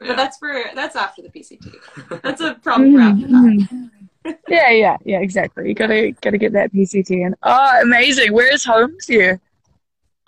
[0.00, 0.08] Yeah.
[0.08, 1.74] But that's for that's after the PCT.
[2.22, 3.68] That's a problem for after that.
[4.24, 4.38] Mhm.
[4.48, 5.68] yeah, yeah, yeah, exactly.
[5.68, 7.34] You gotta gotta get that PCT in.
[7.42, 8.32] Oh, amazing.
[8.32, 9.40] Where is home for you?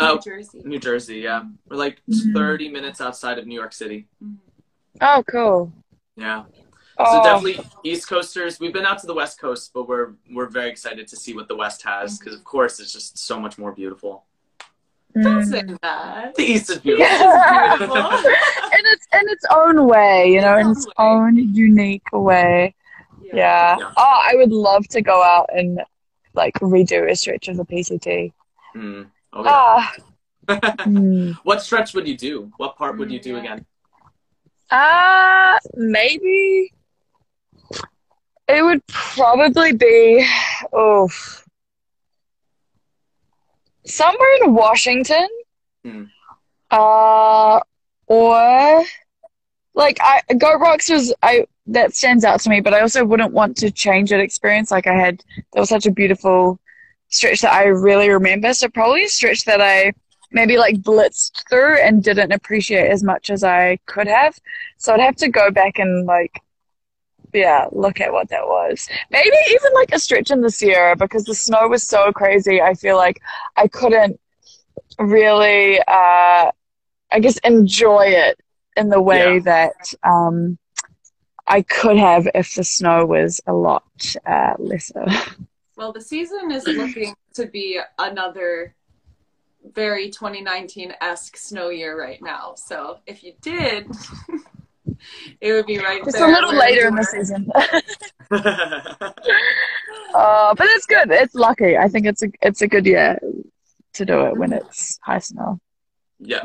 [0.01, 0.63] Oh, New Jersey.
[0.65, 1.43] New Jersey, yeah.
[1.69, 2.35] We're like Mhm.
[2.35, 4.07] 30 minutes outside of New York City.
[5.01, 5.73] Oh, cool.
[6.17, 6.45] Yeah.
[6.99, 8.61] Oh, So definitely East Coasters.
[8.61, 11.49] We've been out to the West Coast, but we're we're very excited to see what
[11.49, 14.25] the West has because of course it's just so much more beautiful.
[15.15, 15.51] Don't mm.
[15.51, 16.35] say that.
[16.35, 17.07] The East is beautiful.
[17.07, 17.77] Yeah.
[17.77, 17.97] Beautiful.
[17.97, 22.75] in its in its own way, you know, in its Its own own unique way.
[23.23, 23.77] Yeah.
[23.79, 23.93] Yeah.
[23.97, 25.81] Oh, I would love to go out and
[26.35, 28.33] like redo a stretch of the PCT.
[28.77, 29.07] Mm.
[29.33, 29.51] Oh, yeah.
[29.51, 29.95] Ah.
[30.49, 31.35] mm.
[31.43, 32.53] what stretch would you do?
[32.57, 33.65] What part would you do again?
[34.71, 36.73] Uh, maybe
[38.49, 40.27] it would probably be
[40.73, 41.09] oh
[43.87, 45.29] somewhere in Washington.
[45.85, 46.05] Hmm.
[46.71, 47.61] Uh,
[48.07, 48.85] or
[49.75, 53.33] like I Goat Rocks was I that stands out to me, but I also wouldn't
[53.33, 54.71] want to change that experience.
[54.71, 56.59] Like I had that was such a beautiful
[57.09, 58.53] stretch that I really remember.
[58.55, 59.93] So probably a stretch that I
[60.33, 64.37] maybe like blitzed through and didn't appreciate as much as I could have.
[64.79, 66.41] So I'd have to go back and like,
[67.35, 68.89] yeah, look at what that was.
[69.11, 72.63] Maybe even like a stretch in the Sierra because the snow was so crazy.
[72.63, 73.21] I feel like
[73.57, 74.19] I couldn't
[74.99, 76.51] really, uh,
[77.11, 78.39] I guess, enjoy it
[78.77, 79.41] in the way Yeah.
[79.41, 80.59] that um,
[81.47, 83.85] I could have if the snow was a lot
[84.27, 85.05] uh, lesser.
[85.77, 88.77] Well, the season is looking to be another
[89.73, 92.55] very 2019 esque snow year right now.
[92.57, 93.89] So if you did,
[95.41, 97.51] it would be right Just a there little where later in the season.
[100.15, 101.11] Uh, but it's good.
[101.11, 101.77] It's lucky.
[101.77, 103.19] I think it's a it's a good year
[103.95, 105.59] to do it when it's high snow.
[106.21, 106.45] yeah.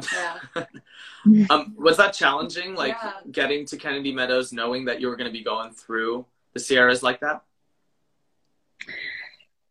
[0.55, 0.65] Yeah.
[1.49, 2.75] Um, was that challenging?
[2.75, 3.11] Like Yeah.
[3.29, 7.03] getting to Kennedy Meadows, knowing that you were going to be going through the Sierras
[7.03, 7.43] like that?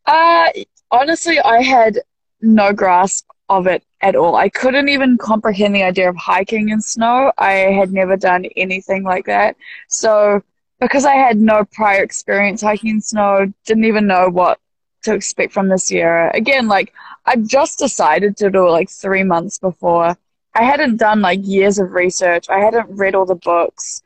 [0.05, 0.49] Uh,
[0.91, 1.99] honestly, I had
[2.39, 4.35] no grasp of it at all.
[4.35, 7.31] I couldn't even comprehend the idea of hiking in snow.
[7.37, 9.55] I had never done anything like that.
[9.87, 10.43] So
[10.79, 14.59] because I had no prior experience hiking in snow, didn't even know what
[15.03, 16.29] to expect from this year.
[16.29, 16.93] Again, like
[17.25, 20.15] I just decided to do it like three months before.
[20.55, 22.49] I hadn't done like years of research.
[22.49, 24.01] I hadn't read all the books.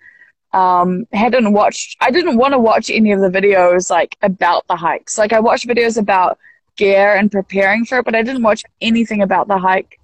[0.52, 1.98] Um, hadn't watched.
[2.00, 5.18] I didn't want to watch any of the videos like about the hikes.
[5.18, 6.38] Like I watched videos about
[6.78, 10.00] gear and preparing for it, but I didn't watch anything about the hike.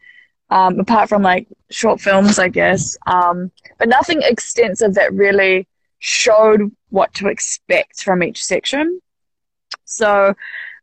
[0.52, 2.98] Um, apart from like short films, I guess.
[3.06, 5.68] Um, but nothing extensive that really
[6.00, 9.00] showed what to expect from each section.
[9.86, 10.34] So,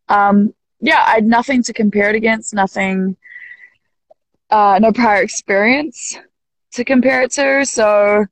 [0.08, 3.16] um, yeah, I had nothing to compare it against, nothing,
[4.50, 6.16] uh, no prior experience
[6.74, 7.64] to compare it to.
[7.66, 8.26] So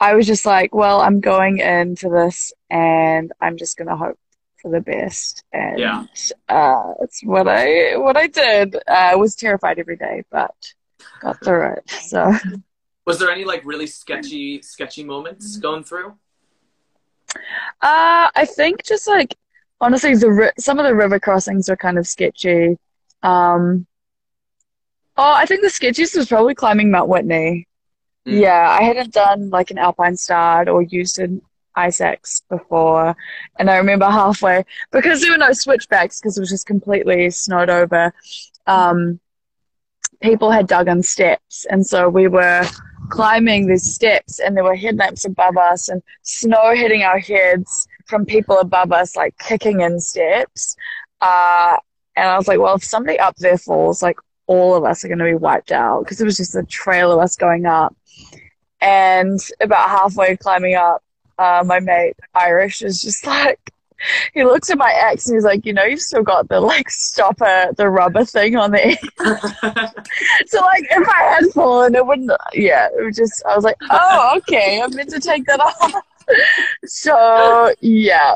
[0.00, 4.18] I was just like, well, I'm going into this and I'm just going to hope
[4.62, 5.44] for the best.
[5.52, 6.04] And Yeah.
[6.48, 8.76] uh, it's what I what I did.
[8.76, 10.54] Uh, I was terrified every day, but
[11.20, 11.90] got through it.
[11.90, 12.32] So.
[13.04, 16.14] Was there any like really sketchy sketchy moments going through?
[17.80, 19.36] Uh, I think just like
[19.80, 22.78] honestly, the ri- some of the river crossings are kind of sketchy.
[23.24, 23.86] Um,
[25.16, 27.66] oh, I think the sketchiest was probably climbing Mount Whitney.
[28.26, 28.40] Mm.
[28.40, 31.42] Yeah, I hadn't done like an alpine start or used an
[31.76, 33.16] axe before,
[33.58, 37.70] and I remember halfway because there were no switchbacks because it was just completely snowed
[37.70, 38.12] over.
[38.66, 39.20] Um,
[40.20, 42.64] people had dug in steps, and so we were
[43.10, 48.24] climbing these steps, and there were headlamps above us, and snow hitting our heads from
[48.24, 50.76] people above us, like kicking in steps.
[51.20, 51.76] Uh,
[52.16, 55.08] and I was like, well, if somebody up there falls, like all of us are
[55.08, 57.96] going to be wiped out because it was just a trail of us going up.
[58.80, 61.02] And about halfway climbing up,
[61.38, 63.72] uh, my mate Irish is just like,
[64.34, 66.90] he looks at my ex and he's like, you know, you've still got the like
[66.90, 68.98] stopper, the rubber thing on the end.
[70.46, 72.32] So like, if I had fallen, it wouldn't.
[72.52, 73.44] Yeah, it was just.
[73.46, 76.04] I was like, oh, okay, I'm meant to take that off.
[76.84, 78.34] so yeah,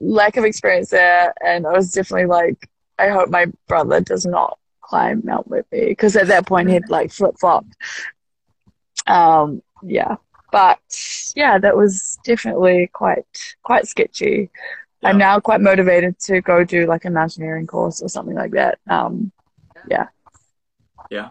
[0.00, 4.58] lack of experience there, and I was definitely like, I hope my brother does not
[4.80, 7.74] climb Mount Whitney because at that point he'd like flip flopped.
[9.06, 10.16] Um, yeah,
[10.52, 10.78] but
[11.34, 13.26] yeah, that was definitely quite
[13.64, 14.50] quite sketchy.
[15.04, 18.78] I'm now quite motivated to go do like a mountaineering course or something like that.
[18.88, 19.32] Um,
[19.90, 20.06] yeah.
[21.10, 21.30] Yeah.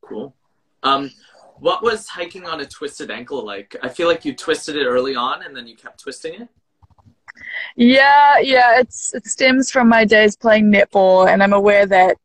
[0.00, 0.34] Cool.
[0.82, 1.10] Um,
[1.58, 3.76] what was hiking on a twisted ankle like?
[3.82, 6.48] I feel like you twisted it early on and then you kept twisting it.
[7.76, 12.16] Yeah, yeah, it's it stems from my days playing netball, and I'm aware that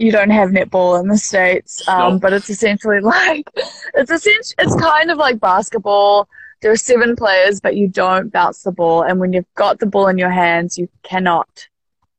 [0.00, 2.18] you don't have netball in the states, um, No.
[2.18, 3.46] but it's essentially like
[3.94, 6.28] it's essentially it's kind of like basketball.
[6.62, 9.86] There are seven players, but you don't bounce the ball, and when you've got the
[9.86, 11.68] ball in your hands, you cannot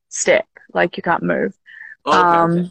[0.10, 1.54] step, like you can't move.
[2.06, 2.70] Oh, okay, Um, okay.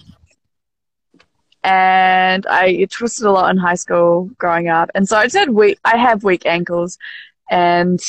[1.62, 5.51] and I twisted a lot in high school growing up, and so I just had
[5.51, 5.79] weak.
[5.85, 6.99] I have weak ankles,
[7.51, 8.01] and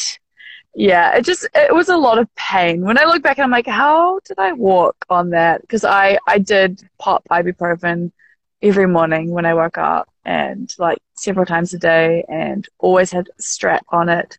[0.74, 2.82] yeah, it just it was a lot of pain.
[2.82, 5.62] When I look back, I'm like, how did I walk on that?
[5.62, 8.12] Because I I did pop ibuprofen
[8.62, 13.30] every morning when I woke up, and like several times a day, and always had
[13.40, 14.38] strap on it.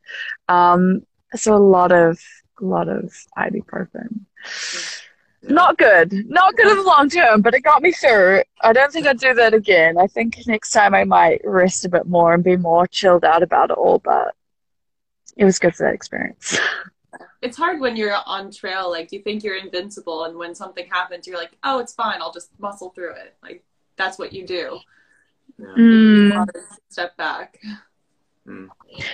[0.49, 2.19] Um, so a lot of
[2.61, 4.21] a lot of ibuprofen.
[5.43, 6.13] Not good.
[6.31, 8.43] Not good in the long term, but it got me through.
[8.63, 9.99] I don't think I'd do that again.
[9.99, 13.43] I think next time I might rest a bit more and be more chilled out
[13.43, 14.35] about it all, but
[15.37, 16.59] it was good for that experience.
[17.41, 21.27] It's hard when you're on trail, like you think you're invincible, and when something happens,
[21.27, 23.37] you're like, oh, it's fine, I'll just muscle through it.
[23.43, 23.65] Like
[23.97, 24.79] that's what you do.
[25.59, 25.67] Yeah.
[25.77, 26.47] Mm.
[26.89, 27.59] Step back.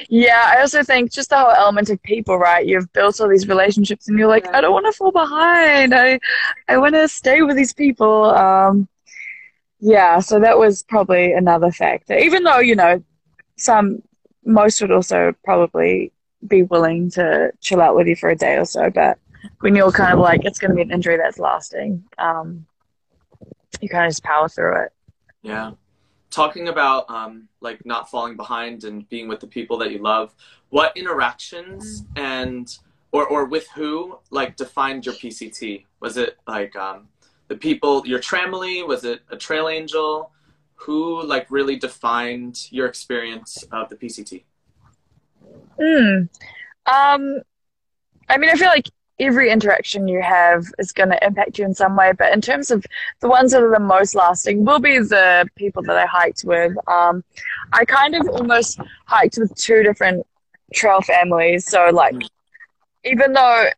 [0.09, 2.67] Yeah, I also think just the whole element of people, right?
[2.67, 4.59] You've built all these relationships and you're like, Yeah.
[4.59, 5.95] I don't want to fall behind.
[5.95, 6.19] I
[6.69, 8.25] I want to stay with these people.
[8.35, 8.89] Um
[9.81, 12.17] yeah, so that was probably another factor.
[12.17, 13.03] Even though, you know,
[13.57, 14.03] some
[14.45, 16.13] most would also probably
[16.47, 19.19] be willing to chill out with you for a day or so, but
[19.61, 22.67] when you're kind of like it's going to be an injury that's lasting, um
[23.81, 24.93] you kind of just power through it.
[25.43, 25.73] Yeah.
[26.31, 30.35] Talking about um, like not falling behind and being with the people that you love,
[30.71, 32.77] what interactions and
[33.13, 35.85] or or with who like defined your PCT?
[36.01, 37.09] Was it like um,
[37.49, 38.87] the people, your tramily?
[38.87, 40.31] Was it a trail angel?
[40.83, 44.45] Who like really defined your experience of the PCT?
[45.81, 46.23] Hmm.
[46.87, 47.43] Um,
[48.29, 48.89] I mean, I feel like
[49.21, 52.71] every interaction you have is going to impact you in some way, but in terms
[52.71, 52.85] of
[53.21, 56.73] the ones that are the most lasting, will be the people that I hiked with.
[56.89, 57.25] Um,
[57.73, 60.27] I kind of almost hiked with two different
[60.75, 62.17] trail families, so like,
[63.05, 63.69] even though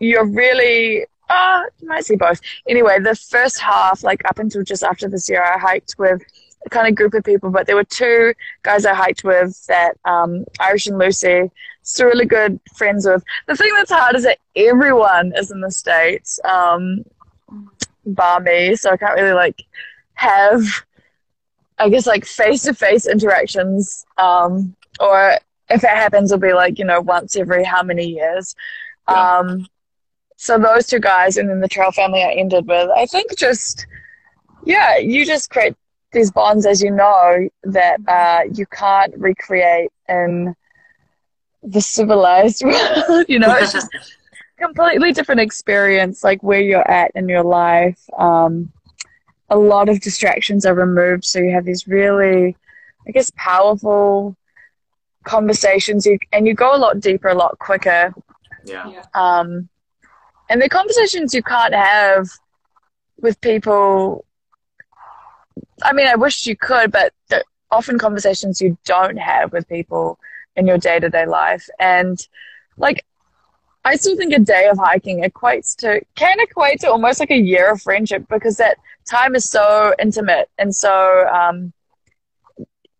[0.00, 2.40] you're really ah, you might see both.
[2.68, 6.22] Anyway, the first half, like up until just after this year, I hiked with
[6.66, 9.96] a kind of group of people, but there were two guys I hiked with that
[10.04, 11.50] um, Irish and Lucy,
[11.82, 13.22] still really good friends with.
[13.46, 17.04] The thing that's hard is that everyone is in the States, um,
[18.04, 19.64] bar me, so I can't really like
[20.14, 20.62] have,
[21.78, 24.04] I guess, like face to face interactions.
[24.16, 25.38] Um, or
[25.70, 28.56] if it happens, it'll be like, you know, once every how many years.
[29.08, 29.38] Yeah.
[29.38, 29.66] Um,
[30.40, 33.86] so those two guys and then the trail family I ended with, I think just,
[34.64, 35.74] yeah, you just create
[36.12, 40.54] these bonds as you know that uh, you can't recreate in
[41.64, 43.26] the civilized world.
[43.28, 43.88] you know, it's just
[44.58, 47.98] completely different experience, like where you're at in your life.
[48.16, 48.72] Um,
[49.50, 52.56] a lot of distractions are removed, so you have these really,
[53.08, 54.36] I guess, powerful
[55.24, 56.06] conversations.
[56.06, 58.14] You and you go a lot deeper, a lot quicker.
[58.64, 58.88] yeah.
[58.88, 59.02] Yeah.
[59.14, 59.68] Um,
[60.48, 62.28] and the conversations you can't have
[63.20, 64.24] with people.
[65.82, 67.12] I mean, I wish you could, but
[67.70, 70.18] often conversations you don't have with people
[70.56, 71.68] in your day to day life.
[71.78, 72.18] And
[72.76, 73.04] like,
[73.84, 77.36] I still think a day of hiking equates to, can equate to almost like a
[77.36, 78.78] year of friendship because that
[79.08, 81.72] time is so intimate and so, um,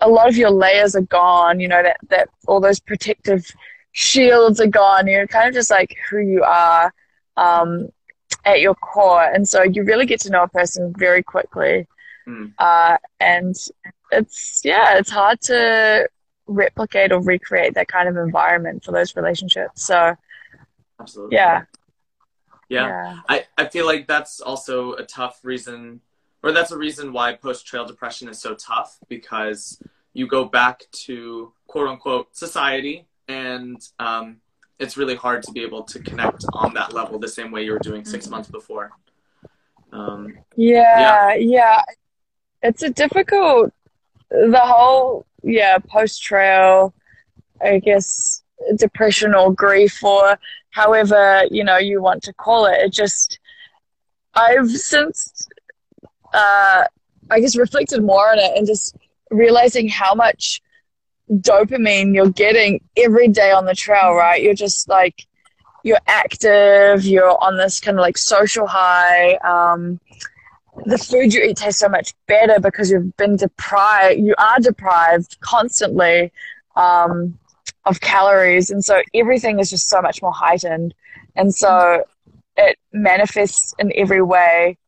[0.01, 3.51] a lot of your layers are gone, you know, that, that all those protective
[3.91, 5.09] shields are gone.
[5.09, 6.93] You're kind of just like who you are
[7.39, 7.89] um,
[8.45, 9.23] at your core.
[9.23, 11.87] And so you really get to know a person very quickly.
[12.27, 12.53] Mm.
[12.59, 13.57] Uh, and
[14.11, 16.09] it's, yeah, it's hard to
[16.47, 19.85] replicate or recreate that kind of environment for those relationships.
[19.85, 20.15] So,
[21.01, 21.37] Absolutely.
[21.37, 21.63] yeah.
[22.69, 23.19] yeah.
[23.29, 26.01] I, I feel like that's also a tough reason,
[26.43, 29.81] or that's a reason why post trail depression is so tough because
[30.13, 34.39] you go back to quote unquote society and um,
[34.79, 37.73] it's really hard to be able to connect on that level the same way you
[37.73, 38.31] were doing 6 Mhm.
[38.31, 38.93] months before.
[39.93, 41.83] Um, Yeah, yeah.
[42.63, 43.73] It's a difficult,
[44.31, 46.93] the whole, yeah, post trail,
[47.63, 48.43] I guess,
[48.77, 50.39] depression or grief or
[50.71, 52.79] however, you know, you want to call it.
[52.81, 53.39] It just,
[54.35, 55.49] I've since,
[56.35, 56.85] uh,
[57.31, 58.97] I guess, reflected more on it and just
[59.31, 60.61] realizing how much
[61.31, 64.43] dopamine you're getting every day on the trail, right?
[64.43, 65.27] You're just like,
[65.85, 69.35] you're active, you're on this kind of like social high.
[69.37, 70.01] Um,
[70.87, 75.39] the food you eat tastes so much better because you've been deprived, you are deprived
[75.41, 76.33] constantly
[76.77, 77.39] um,
[77.85, 78.71] of calories.
[78.71, 80.95] And so everything is just so much more heightened.
[81.37, 82.05] And so
[82.57, 84.79] it manifests in every way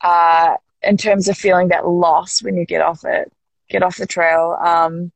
[0.00, 3.32] uh, in terms of feeling that loss when you get off it,
[3.68, 4.56] get off the trail.
[4.60, 5.12] Um,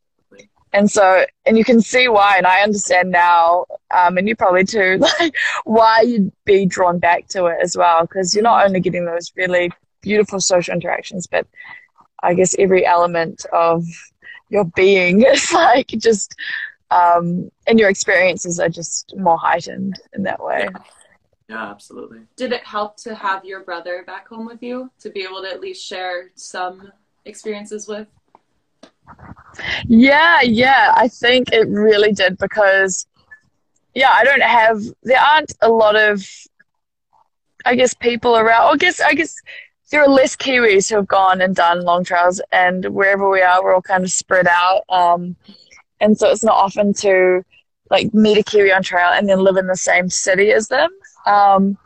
[0.72, 4.64] and so, and you can see why, and I understand now, um, and you probably
[4.64, 8.80] too, like why you'd be drawn back to it as well, because you're not only
[8.80, 9.70] getting those really
[10.02, 11.46] beautiful social interactions, but
[12.22, 13.84] I guess every element of
[14.48, 16.34] your being is like just,
[16.90, 20.68] um, and your experiences are just more heightened in that way.
[21.48, 22.20] yeah, absolutely.
[22.36, 25.48] Did it help to have your brother back home with you to be able to
[25.48, 26.92] at least share some
[27.24, 28.08] experiences with?
[29.86, 33.06] Yeah, yeah, I think it really did because,
[33.94, 36.26] yeah, I don't have, there aren't a lot of,
[37.64, 38.74] I guess, people around.
[38.74, 39.34] I guess, I guess
[39.90, 43.62] there are less Kiwis who have gone and done long trails, and wherever we are,
[43.62, 44.82] we're all kind of spread out.
[44.88, 45.36] Um,
[46.00, 47.44] and so it's not often to
[47.90, 50.90] like meet a Kiwi on trail and then live in the same city as them.
[51.26, 51.78] Um,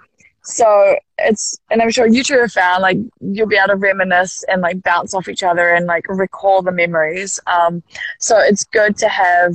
[0.51, 4.43] so it's, and I'm sure you two have found like you'll be able to reminisce
[4.45, 7.41] and like bounce off each other and like recall the memories.
[7.47, 7.83] Um,
[8.19, 9.55] so it's good to have,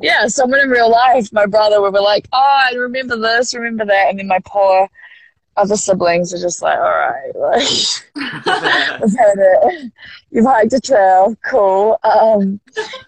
[0.00, 3.84] yeah, someone in real life, my brother, where we're like, oh, I remember this, remember
[3.84, 4.06] that.
[4.10, 4.88] And then my poor
[5.58, 7.68] other siblings are just like, all right, like,
[8.46, 9.92] I've heard it.
[10.30, 11.36] You've hiked a trail.
[11.44, 11.98] Cool.
[12.04, 12.60] Um,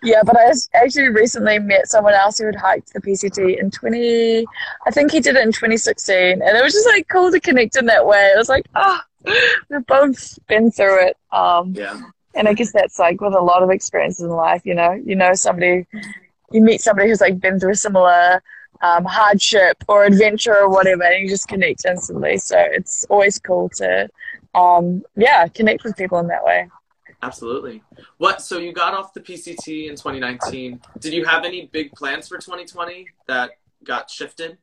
[0.03, 4.45] yeah, but I actually recently met someone else who had hiked the PCT in 20,
[4.87, 6.43] I think he did it in 2016.
[6.43, 8.31] And it was just like cool to connect in that way.
[8.35, 11.17] It was like, ah, we've both been through it.
[11.33, 12.01] Um, yeah.
[12.35, 15.15] and I guess that's like with a lot of experiences in life, you know, you
[15.15, 15.87] know, somebody,
[16.51, 18.43] you meet somebody who's like been through a similar
[18.83, 22.39] um, hardship or adventure or whatever, and you just connect instantly.
[22.39, 24.09] So it's always cool to,
[24.55, 26.69] um, yeah, connect with people in that way.
[27.23, 27.83] Absolutely.
[28.19, 28.41] What?
[28.41, 30.81] So you got off the PCT in 2019.
[31.01, 33.51] Did you have any big plans for 2020 that
[33.85, 34.57] got shifted?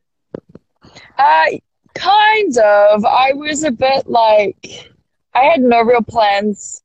[1.18, 1.46] Uh,
[1.94, 3.06] kind of.
[3.06, 4.92] I was a bit like,
[5.36, 6.82] I had no real plans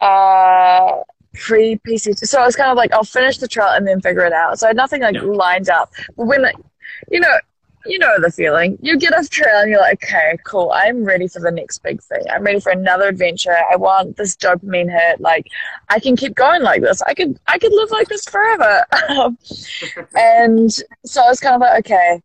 [0.00, 0.98] uh,
[1.36, 2.26] pre PCT.
[2.26, 4.58] So I was kind of like, I'll finish the trail and then figure it out.
[4.58, 5.22] So I had nothing like Yeah.
[5.22, 5.90] lined up.
[6.16, 6.46] But when,
[7.10, 7.38] you know,
[7.86, 8.76] you know the feeling.
[8.82, 10.72] You get off trail and you're like, okay, cool.
[10.74, 12.22] I'm ready for the next big thing.
[12.32, 13.56] I'm ready for another adventure.
[13.72, 15.20] I want this dopamine hit.
[15.20, 15.46] Like,
[15.88, 17.00] I can keep going like this.
[17.02, 18.84] I could, I could live like this forever.
[20.16, 20.72] and
[21.04, 22.22] so I was kind of like, okay,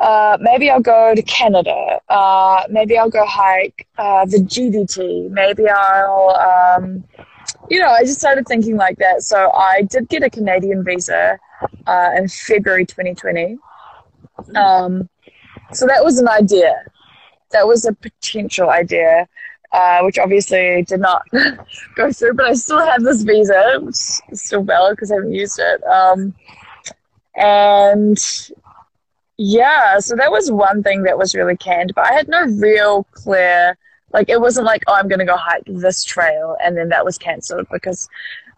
[0.00, 2.00] uh, maybe I'll go to Canada.
[2.08, 5.30] Uh, maybe I'll go hike uh, the GDT.
[5.30, 7.04] Maybe I'll, um,
[7.70, 9.22] you know, I just started thinking like that.
[9.22, 11.38] So I did get a Canadian visa
[11.86, 13.58] uh, in February 2020.
[14.54, 15.08] Um,
[15.72, 16.74] so that was an idea.
[17.52, 19.26] That was a potential idea,
[19.72, 21.22] uh, which obviously did not
[21.96, 22.34] go through.
[22.34, 23.96] But I still have this visa, which
[24.30, 25.84] is still valid because I haven't used it.
[25.84, 26.34] Um,
[27.36, 28.18] and
[29.36, 33.04] yeah, so that was one thing that was really canned, but I had no real
[33.12, 33.76] clear,
[34.14, 37.04] like, it wasn't like, oh, I'm going to go hike this trail, and then that
[37.04, 38.08] was cancelled because,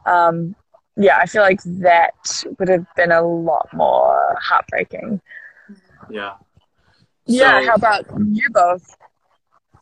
[0.05, 0.55] um,
[0.97, 5.21] yeah, I feel like that would have been a lot more heartbreaking.
[6.11, 6.35] Yeah.
[7.25, 8.97] yeah, how about you both?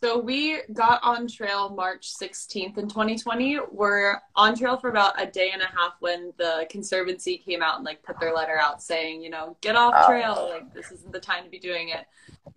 [0.05, 3.61] So we got on trail March 16th in 2020.
[3.73, 7.77] We're on trail for about a day and a half when the Conservancy came out
[7.77, 10.07] and like put their letter out saying, you know, get off Oh.
[10.07, 10.51] trail.
[10.53, 12.05] Like this isn't the time to be doing it.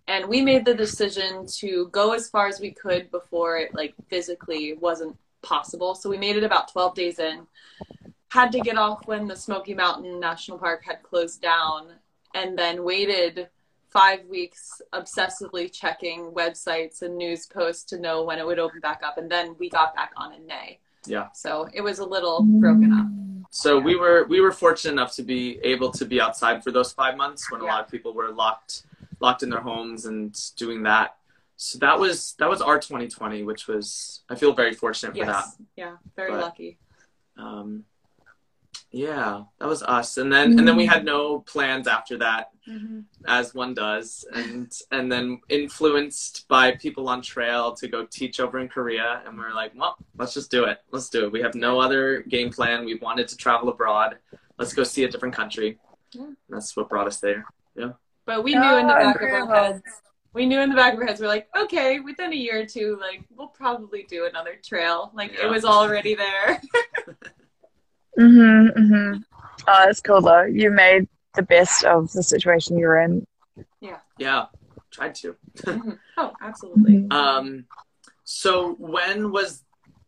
[0.08, 3.94] And we made the decision to go as far as we could before it like
[4.10, 5.94] physically wasn't possible.
[5.94, 7.46] So we made it about 12 days in.
[8.28, 11.94] Had to get off when the Smoky Mountain National Park had closed down
[12.34, 13.48] and then waited
[13.90, 19.00] five weeks obsessively checking websites and news posts to know when it would open back
[19.02, 21.28] up and then we got back on in may Yeah.
[21.32, 23.06] so it was a little broken up
[23.50, 26.92] So we were we were fortunate enough to be able to be outside for those
[26.92, 27.72] five months when a Yeah.
[27.76, 28.82] lot of people were locked
[29.20, 31.16] locked in their homes and doing that.
[31.56, 35.44] So that was that was our 2020, which was I feel very fortunate for that.
[35.76, 36.78] yeah very But- lucky
[37.38, 37.84] Um,
[38.90, 40.16] yeah, that was us.
[40.16, 41.06] And then and then we had mm-hmm.
[41.06, 43.00] no plans after that, mm-hmm.
[43.26, 48.58] as one does, and and then influenced by people on trail to go teach over
[48.58, 50.78] in Korea, and we are like, well, let's just do it.
[50.90, 51.32] Let's do it.
[51.32, 52.84] We have no other game plan.
[52.84, 54.16] We wanted to travel abroad.
[54.58, 55.78] Let's go see a different country.
[56.12, 56.30] Yeah.
[56.48, 57.44] That's what brought us there.
[57.76, 57.92] Yeah
[58.28, 59.82] but we knew in the back of our heads
[60.34, 62.66] we knew in the back of our heads we're like okay within a year or
[62.66, 65.46] two like we'll probably do another trail like Yeah.
[65.46, 66.60] it was already there
[68.18, 69.20] Mm-hmm, mm-hmm.
[69.68, 70.42] Oh, that's cool though.
[70.44, 73.26] You made the best of the situation you're in.
[73.80, 74.46] Yeah, Yeah.
[74.90, 75.36] tried to.
[76.16, 77.66] oh absolutely Um,
[78.24, 79.64] so when was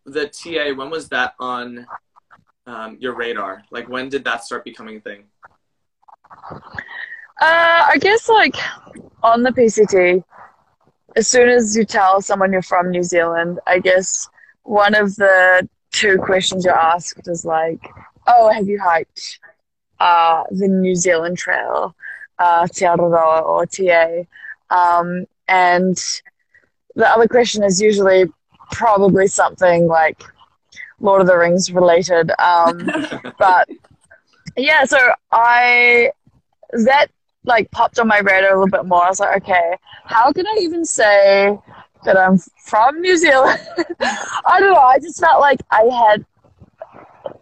[0.07, 0.75] the TA?
[0.75, 1.87] When was that on
[2.67, 3.63] um, your radar?
[3.71, 5.25] Like when did that start becoming a thing?
[7.41, 8.57] Uh, I guess like
[9.23, 10.23] on the PCT,
[11.17, 14.29] as soon as you tell someone you're from New Zealand, I guess
[14.63, 17.81] one of the two questions you're asked is like,
[18.27, 19.39] "Oh, have you hiked
[19.99, 21.95] uh, the New Zealand Trail,
[22.39, 24.25] uh, Te Araroa or TA?"
[24.71, 25.99] Um, and
[26.95, 28.27] the other question is usually
[28.73, 30.23] probably something like
[31.01, 32.31] Lord of the Rings related.
[32.39, 32.91] Um,
[33.39, 33.69] but
[34.57, 34.99] yeah, so
[35.33, 36.13] I
[36.73, 37.07] that
[37.45, 39.05] like popped on my radar a little bit more.
[39.05, 41.59] I was like, okay, how can I even say
[42.05, 43.61] that I'm from New Zealand?
[44.01, 44.81] I don't know.
[44.81, 46.25] I just felt like I had,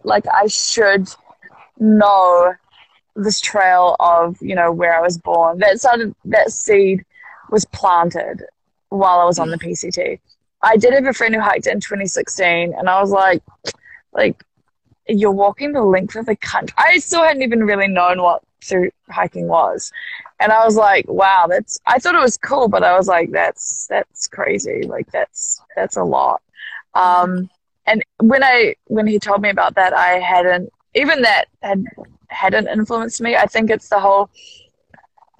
[0.03, 1.07] like, I should
[1.79, 2.53] know
[3.15, 5.59] this trail of you know where I was born.
[5.59, 7.05] That started that seed
[7.49, 8.43] was planted
[8.89, 10.19] while I was on the PCT.
[10.61, 13.43] I did have a friend who hiked in 2016, and I was like,
[14.13, 14.43] like
[15.07, 16.75] you're walking the length of the country.
[16.77, 19.91] I still hadn't even really known what through hiking was.
[20.39, 23.31] And I was like, wow, that's I thought it was cool, but I was like,
[23.31, 24.83] that's that's crazy.
[24.83, 26.41] Like that's that's a lot.
[26.93, 27.49] Um
[27.85, 31.85] and when I when he told me about that I hadn't even that had
[32.29, 33.35] hadn't influenced me.
[33.35, 34.29] I think it's the whole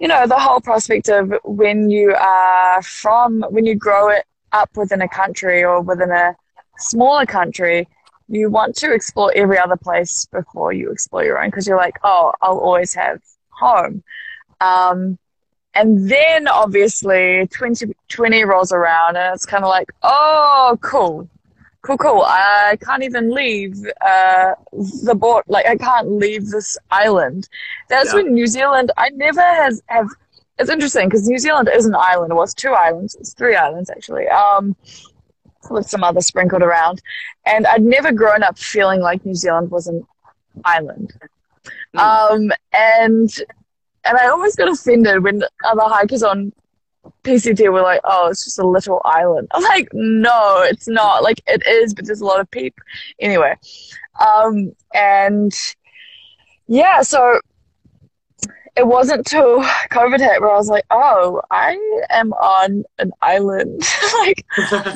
[0.00, 4.70] you know, the whole prospect of when you are from when you grow it up
[4.76, 6.34] within a country or within a
[6.78, 7.86] smaller country,
[8.30, 11.98] you want to explore every other place before you explore your own because you're like,
[12.04, 13.20] oh, I'll always have
[13.50, 14.02] home.
[14.60, 15.18] Um,
[15.74, 21.28] and then obviously 2020 rolls around and it's kind of like, oh, cool,
[21.82, 22.22] cool, cool.
[22.26, 24.52] I can't even leave uh,
[25.04, 25.44] the board.
[25.48, 27.48] Like, I can't leave this island.
[27.88, 28.16] That's Yeah.
[28.22, 30.08] when New Zealand, I never has have.
[30.58, 32.32] It's interesting because New Zealand is an island.
[32.32, 33.14] It was two islands.
[33.14, 34.28] It's three islands actually.
[34.28, 34.76] Um,
[35.68, 37.02] with some other sprinkled around.
[37.46, 40.06] And I'd never grown up feeling like New Zealand was an
[40.64, 41.12] island.
[41.94, 42.00] Mm.
[42.00, 43.30] Um, and
[44.04, 46.52] and I always got offended when other hikers on
[47.24, 51.22] PCT were like, "Oh, it's just a little island." I'm like, "No, it's not.
[51.22, 52.82] Like it is, but there's a lot of people."
[53.18, 53.56] Anyway,
[54.24, 55.52] um, and
[56.66, 57.40] yeah, so
[58.76, 61.78] it wasn't till COVID hit where I was like, oh, I
[62.10, 63.82] am on an island.
[64.20, 64.44] like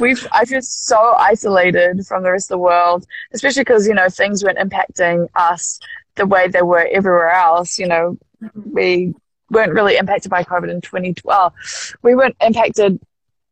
[0.01, 4.09] we've, I feel so isolated from the rest of the world, especially because you know
[4.09, 5.79] things weren't impacting us
[6.17, 7.79] the way they were everywhere else.
[7.79, 8.19] You know,
[8.55, 9.15] we
[9.51, 11.53] weren't really impacted by COVID in 2012.
[12.03, 13.01] We weren't impacted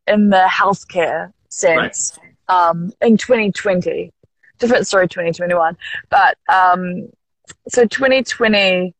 [0.07, 2.17] in the healthcare sense
[2.49, 2.69] right.
[2.69, 4.11] um, in 2020.
[4.59, 5.77] Different story, 2021.
[6.09, 7.09] But um,
[7.67, 8.93] so 2020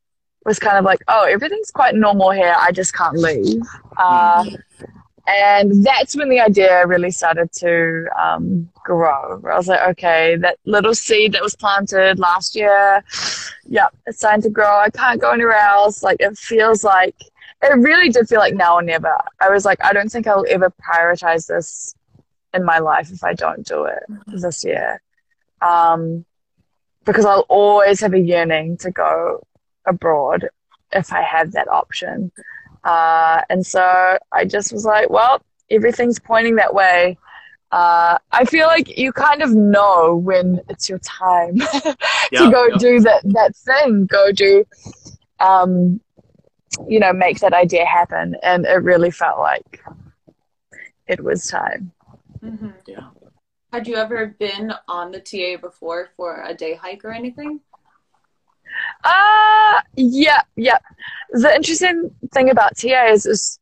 [0.46, 2.56] was kind of like, oh, everything's quite normal here.
[2.58, 3.62] I just can't leave.
[3.98, 4.46] Uh,
[5.26, 9.41] and that's when the idea really started to um, grow.
[9.50, 13.04] I was like, okay, that little seed that was planted last year,
[13.66, 14.80] yeah, it's starting to grow.
[14.80, 16.04] I can't go anywhere else.
[16.04, 17.16] Like, it feels like,
[17.62, 19.18] it really did feel like now or never.
[19.39, 21.96] I was like, I don't think I'll ever prioritize this
[22.54, 25.02] in my life if I don't do it this year.
[25.62, 26.26] Um,
[27.06, 29.46] because I'll always have a yearning to go
[29.86, 30.50] abroad
[30.92, 32.32] if I have that option.
[32.84, 37.18] Uh, and so I just was like, well, everything's pointing that way.
[37.72, 41.98] Uh, I feel like you kind of know when it's your time to
[42.32, 42.78] yeah, go yeah.
[42.78, 44.64] do that, that thing, go do,
[45.40, 46.00] um,
[46.88, 48.36] you know, make that idea happen.
[48.44, 49.82] And it really felt like
[51.08, 51.92] it was time.
[52.44, 52.70] Mm-hmm.
[52.86, 53.10] Yeah.
[53.72, 57.60] Had you ever been on the TA before for a day hike or anything?
[59.03, 60.78] Uh yeah, yeah.
[61.32, 63.59] The interesting thing about TA is, is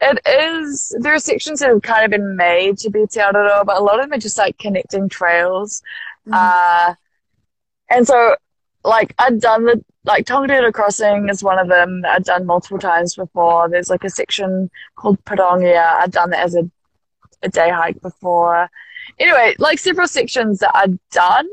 [0.00, 3.64] it is there are sections that have kind of been made to be Te Araroa,
[3.64, 5.82] but a lot of them are just like connecting trails.
[6.26, 6.34] Mm-hmm.
[6.34, 6.94] Uh
[7.90, 8.36] and so
[8.84, 13.14] like I'd done the like Tongariro Crossing is one of them I'd done multiple times
[13.16, 13.68] before.
[13.68, 15.84] There's like a section called Pirongia.
[16.00, 16.70] I'd done that as a
[17.42, 18.70] a day hike before.
[19.18, 21.48] Anyway, like several sections that I'd done.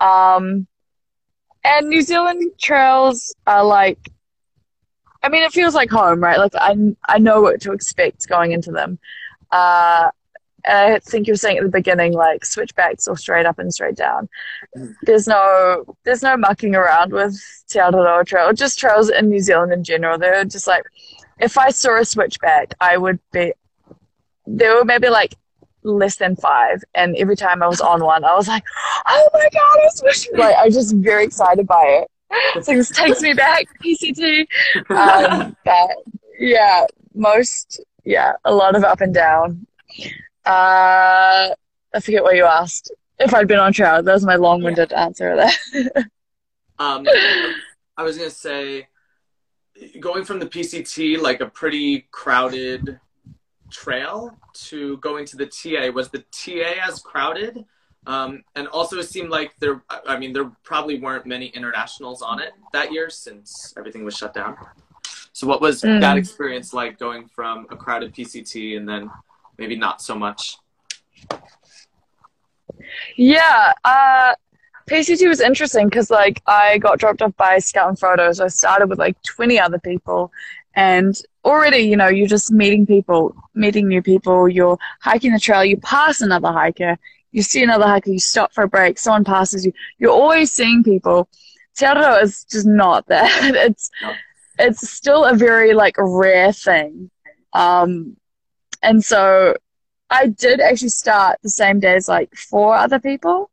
[0.00, 0.66] Um
[1.64, 4.10] and New Zealand trails are like,
[5.22, 6.38] I mean, it feels like home, right?
[6.38, 6.76] Like I,
[7.08, 8.98] I know what to expect going into them.
[9.50, 10.10] Uh,
[10.66, 13.96] I think you were saying at the beginning, like switchbacks or straight up and straight
[13.96, 14.28] down.
[15.02, 19.72] There's no, there's no mucking around with Te Araroa Trail, just trails in New Zealand
[19.72, 20.18] in general.
[20.18, 20.84] They're just like,
[21.38, 23.52] if I saw a switchback, I would be,
[24.46, 25.34] there were maybe like
[25.88, 26.82] less than five.
[26.94, 28.64] And every time I was on one, I was like,
[29.06, 32.64] oh my God, it's like, I was just very excited by it.
[32.64, 34.46] So this takes me back, PCT.
[34.90, 35.90] Um, but
[36.38, 39.66] yeah, most, yeah, a lot of up and down.
[40.44, 41.50] Uh,
[41.94, 42.92] I forget what you asked.
[43.18, 45.04] If I'd been on trial, that was my long-winded yeah.
[45.04, 45.90] answer there.
[46.78, 47.06] um,
[47.96, 48.88] I was gonna say,
[49.98, 53.00] going from the PCT, like a pretty crowded
[53.70, 55.90] trail to going to the TA?
[55.90, 57.64] Was the TA as crowded?
[58.06, 62.40] Um, and also, it seemed like there, I mean, there probably weren't many internationals on
[62.40, 64.56] it that year since everything was shut down.
[65.32, 66.00] So, what was mm.
[66.00, 69.10] that experience like going from a crowded PCT and then
[69.58, 70.56] maybe not so much?
[73.16, 74.34] Yeah, uh,
[74.88, 78.40] PCT was interesting because, like, I got dropped off by Scout and Frodo.
[78.40, 80.32] I started with like 20 other people,
[80.74, 85.64] and already, you know, you're just meeting people, meeting new people, you're hiking the trail,
[85.64, 86.98] you pass another hiker,
[87.32, 89.72] you see another hiker, you stop for a break, someone passes you.
[89.98, 91.28] You're always seeing people.
[91.76, 93.30] Te is just not that.
[93.54, 93.90] It's
[94.58, 97.10] it's still a very like rare thing.
[97.52, 98.16] Um
[98.82, 99.54] and so
[100.10, 103.50] I did actually start the same day as like four other people.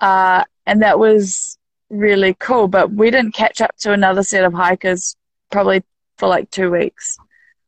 [0.00, 2.68] Uh and that was really cool.
[2.68, 5.16] But we didn't catch up to another set of hikers
[5.50, 5.82] probably
[6.16, 7.18] for like two weeks.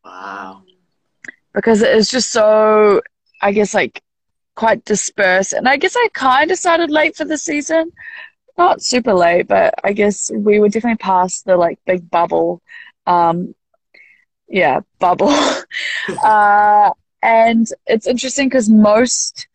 [0.05, 0.63] Wow.
[1.55, 3.01] Because it is just so,
[3.41, 4.03] I guess, like
[4.55, 5.53] quite dispersed.
[5.53, 7.93] And I guess I kind of started late for the season.
[8.57, 12.61] Not super late, but I guess we were definitely past the like big bubble.
[13.07, 13.55] Um,
[14.49, 15.33] yeah, bubble.
[16.25, 16.91] uh,
[17.23, 19.47] and it's interesting because most,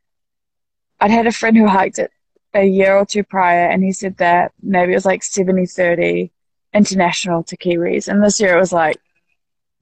[1.00, 2.12] I'd had a friend who hiked it
[2.54, 6.32] a year or two prior, and he said that maybe it was like 70 30
[6.74, 8.08] international to Kiwis.
[8.08, 8.98] And this year it was like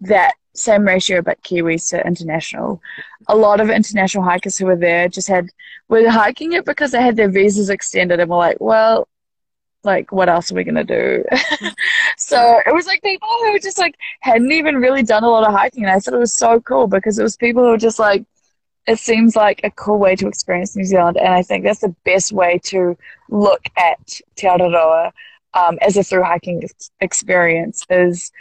[0.02, 2.82] that same ratio, but Kiwis to international.
[3.28, 5.50] A lot of international hikers who were there just had,
[5.88, 9.08] were hiking it because they had their visas extended and were like, well,
[9.84, 11.24] like, what else are we going to do?
[12.18, 15.54] so it was like people who just like hadn't even really done a lot of
[15.54, 15.84] hiking.
[15.84, 18.26] And I thought it was so cool because it was people who were just like,
[18.88, 21.18] it seems like a cool way to experience New Zealand.
[21.18, 22.98] And I think that's the best way to
[23.30, 24.00] look at
[24.36, 25.12] Te Araroa
[25.54, 26.64] um, as a through hiking
[27.00, 28.32] experience is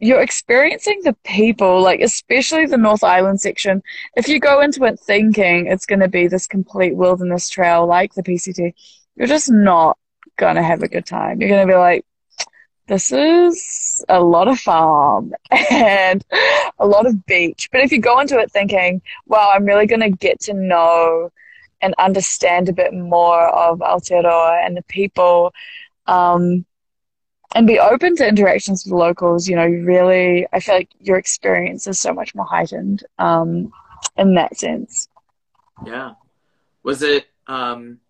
[0.00, 3.82] you're experiencing the people, like especially the North Island section.
[4.16, 8.14] If you go into it thinking it's going to be this complete wilderness trail like
[8.14, 8.74] the PCT,
[9.16, 9.98] you're just not
[10.36, 11.40] going to have a good time.
[11.40, 12.04] You're going to be like,
[12.86, 15.34] this is a lot of farm
[15.70, 16.24] and
[16.78, 17.68] a lot of beach.
[17.70, 21.30] But if you go into it thinking, wow, I'm really going to get to know
[21.80, 25.52] and understand a bit more of Aotearoa and the people,
[26.08, 26.64] um,
[27.54, 31.86] and be open to interactions with locals, you know, really, I feel like your experience
[31.86, 33.72] is so much more heightened um,
[34.16, 35.08] in that sense.
[35.86, 36.14] Yeah.
[36.82, 38.00] Was it, um,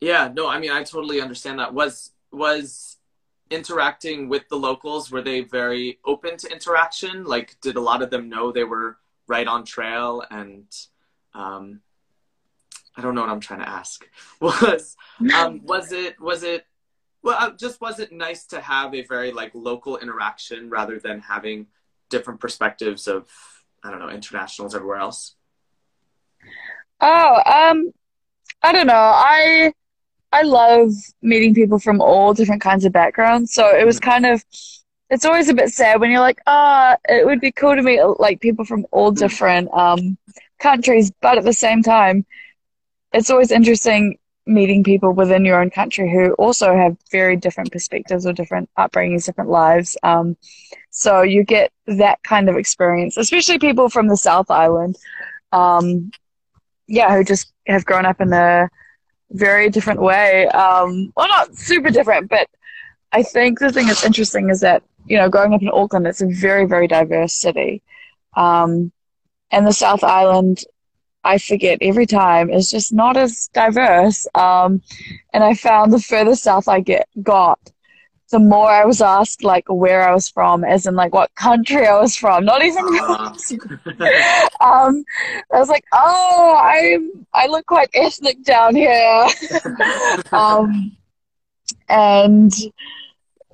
[0.00, 1.74] yeah, no, I mean, I totally understand that.
[1.74, 2.98] Was, was
[3.50, 7.24] interacting with the locals, were they very open to interaction?
[7.24, 8.96] Like, did a lot of them know they were
[9.26, 10.66] right on trail and,
[11.34, 11.80] um,
[12.98, 14.04] I don't know what I'm trying to ask.
[14.40, 14.96] Was
[15.34, 16.64] um, was it was it
[17.22, 21.20] well uh, just was it nice to have a very like local interaction rather than
[21.20, 21.66] having
[22.08, 23.28] different perspectives of
[23.82, 25.34] I don't know internationals everywhere else?
[27.00, 27.92] Oh, um,
[28.62, 28.94] I don't know.
[28.94, 29.72] I
[30.32, 30.92] I love
[31.22, 33.52] meeting people from all different kinds of backgrounds.
[33.52, 34.44] So it was kind of
[35.10, 37.82] it's always a bit sad when you're like, ah, oh, it would be cool to
[37.82, 39.18] meet like people from all mm.
[39.18, 40.18] different um
[40.58, 42.26] countries, but at the same time,
[43.12, 48.26] it's always interesting meeting people within your own country who also have very different perspectives
[48.26, 49.96] or different upbringings, different lives.
[50.02, 50.36] Um,
[50.90, 54.96] so you get that kind of experience, especially people from the South Island.
[55.52, 56.10] Um,
[56.86, 58.68] yeah, who just have grown up in a
[59.30, 60.46] very different way.
[60.48, 62.48] Um, well, not super different, but
[63.12, 66.22] I think the thing that's interesting is that, you know, growing up in Auckland, it's
[66.22, 67.82] a very, very diverse city.
[68.36, 68.90] Um,
[69.50, 70.64] and the South Island
[71.28, 74.26] I forget every time is just not as diverse.
[74.34, 74.80] Um,
[75.34, 77.60] and I found the further south I get got,
[78.30, 81.86] the more I was asked like where I was from, as in like what country
[81.86, 82.46] I was from.
[82.46, 82.82] Not even.
[82.98, 83.34] Uh.
[84.60, 85.04] um,
[85.52, 89.26] I was like, oh, I'm I look quite ethnic down here.
[90.32, 90.96] um,
[91.90, 92.52] and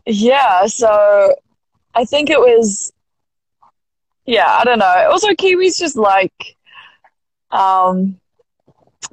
[0.07, 1.35] yeah, so
[1.97, 2.93] I think it was.
[4.27, 5.09] Yeah, I don't know.
[5.11, 6.57] Also, Kiwis just like
[7.55, 8.21] um,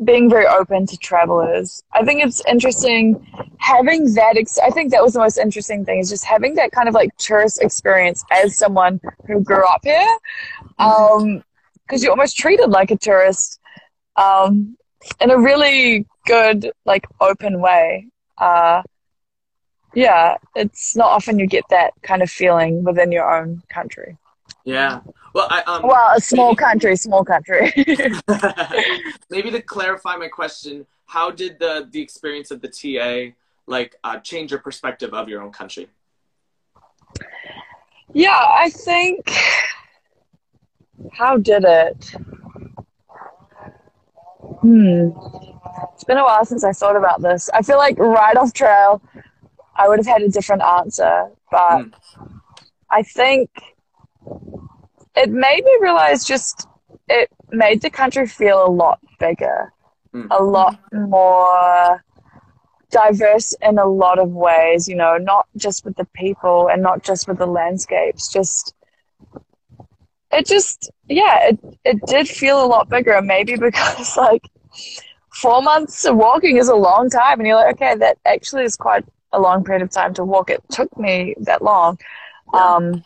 [0.03, 1.83] being very open to travelers.
[1.93, 3.25] I think it's interesting
[3.59, 4.35] having that.
[4.37, 6.93] Ex- I think that was the most interesting thing is just having that kind of
[6.93, 10.17] like tourist experience as someone who grew up here,
[10.77, 11.43] because um,
[11.89, 13.59] you're almost treated like a tourist
[14.15, 14.75] um,
[15.19, 18.07] in a really good, like open way.
[18.37, 18.81] Uh,
[19.93, 24.17] yeah, it's not often you get that kind of feeling within your own country.
[24.63, 25.01] Yeah.
[25.33, 27.73] Well, I, um, well, a small maybe, country, small country.
[29.29, 33.33] maybe to clarify my question, how did the the experience of the TA
[33.67, 35.87] like uh, change your perspective of your own country?
[38.13, 39.31] Yeah, I think.
[41.13, 42.13] How did it?
[44.61, 45.09] Hmm.
[45.93, 47.49] It's been a while since I thought about this.
[47.53, 49.01] I feel like right off trail,
[49.75, 51.93] I would have had a different answer, but mm.
[52.89, 53.49] I think
[55.15, 56.67] it made me realize just
[57.07, 59.73] it made the country feel a lot bigger,
[60.13, 60.27] mm.
[60.31, 62.03] a lot more
[62.89, 67.03] diverse in a lot of ways, you know, not just with the people and not
[67.03, 68.73] just with the landscapes, just
[70.31, 74.47] it just yeah, it it did feel a lot bigger maybe because like
[75.33, 78.75] four months of walking is a long time and you're like, okay, that actually is
[78.75, 80.49] quite a long period of time to walk.
[80.49, 81.97] It took me that long.
[82.53, 82.75] Yeah.
[82.75, 83.03] Um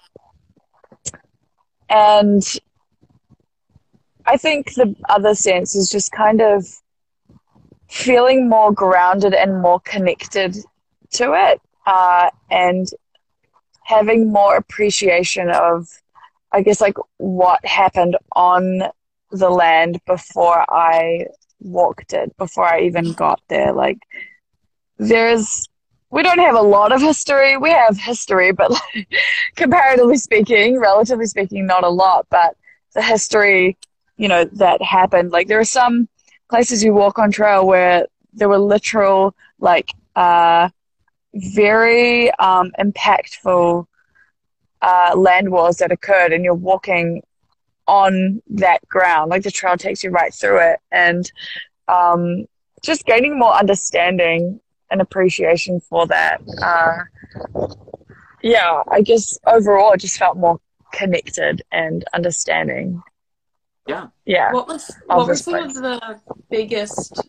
[1.90, 2.44] and
[4.26, 6.66] I think the other sense is just kind of
[7.90, 10.58] feeling more grounded and more connected
[11.12, 12.88] to it uh, and
[13.84, 15.88] having more appreciation of,
[16.52, 18.84] I guess, like what happened on
[19.32, 21.28] the land before I
[21.60, 23.74] walked it, before I even got there.
[23.74, 24.00] Like,
[24.98, 25.68] there's
[26.16, 27.58] we don't have a lot of history.
[27.58, 29.08] We have history, but like,
[29.58, 32.26] comparatively speaking, relatively speaking, not a lot.
[32.30, 32.56] But
[32.94, 33.78] the history,
[34.16, 35.34] you know, that happened.
[35.34, 36.08] Like there are some
[36.50, 40.70] places you walk on trail where there were literal, like, uh,
[41.34, 43.86] very um, impactful
[44.82, 47.24] uh, land wars that occurred, and you're walking
[47.88, 49.32] on that ground.
[49.32, 51.30] Like the trail takes you right through it, and
[51.90, 52.46] um,
[52.86, 54.62] just gaining more understanding
[54.92, 56.42] an appreciation for that.
[56.62, 57.70] Uh,
[58.42, 60.60] yeah, I guess overall it just felt more
[60.94, 63.02] connected and understanding.
[63.88, 64.08] Yeah.
[64.26, 64.52] Yeah.
[64.52, 65.78] What was what were some place.
[65.78, 67.22] of the biggest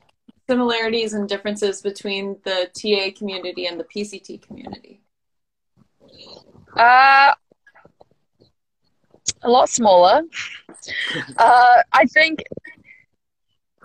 [0.49, 5.01] similarities and differences between the TA community and the PCT community?
[6.77, 7.33] Uh,
[9.43, 10.23] a lot smaller.
[11.39, 12.45] uh, I think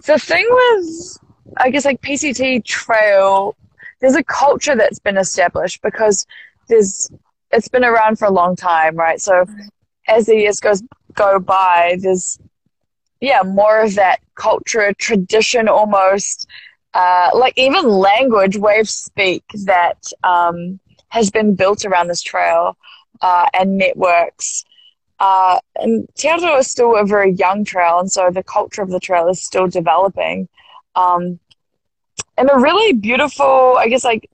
[0.06, 1.20] the thing was,
[1.58, 3.56] I guess, like PCT Trail
[4.02, 6.26] there's a culture that's been established because
[6.68, 7.10] there's
[7.52, 9.22] it's been around for a long time, right?
[9.22, 9.46] So
[10.08, 10.84] as the years goes
[11.14, 12.40] go by, there's
[13.22, 16.48] yeah more of that culture, tradition, almost
[16.94, 20.80] uh, like even language, of speak that um,
[21.10, 22.76] has been built around this trail
[23.22, 24.66] uh, and networks.
[25.20, 29.00] Uh, and Araroa is still a very young trail, and so the culture of the
[29.00, 30.50] trail is still developing.
[30.96, 31.40] Um,
[32.38, 34.30] in a really beautiful, I guess, like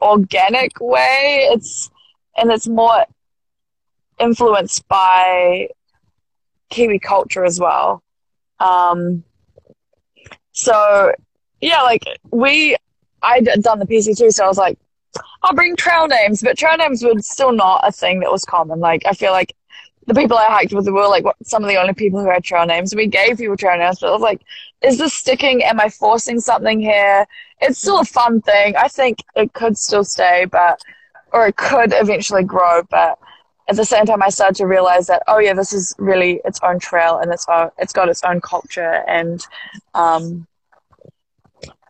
[0.00, 1.48] organic way.
[1.52, 1.90] It's
[2.36, 3.04] and it's more
[4.18, 5.68] influenced by
[6.70, 8.02] Kiwi culture as well.
[8.60, 9.24] Um,
[10.52, 11.12] so
[11.60, 12.76] yeah, like we,
[13.22, 14.78] I'd done the PCT, so I was like,
[15.42, 18.80] I'll bring trail names, but trail names were still not a thing that was common.
[18.80, 19.54] Like I feel like
[20.06, 22.44] the people I hiked with were like what, some of the only people who had
[22.44, 22.94] trail names.
[22.94, 24.42] We gave people trail names, but I was like,
[24.82, 25.62] is this sticking?
[25.62, 27.26] Am I forcing something here?
[27.60, 28.74] It's still a fun thing.
[28.76, 30.80] I think it could still stay, but
[31.32, 32.82] or it could eventually grow.
[32.90, 33.18] But
[33.68, 36.58] at the same time, I started to realize that oh yeah, this is really its
[36.62, 39.46] own trail and it's own, it's got its own culture and
[39.94, 40.46] um,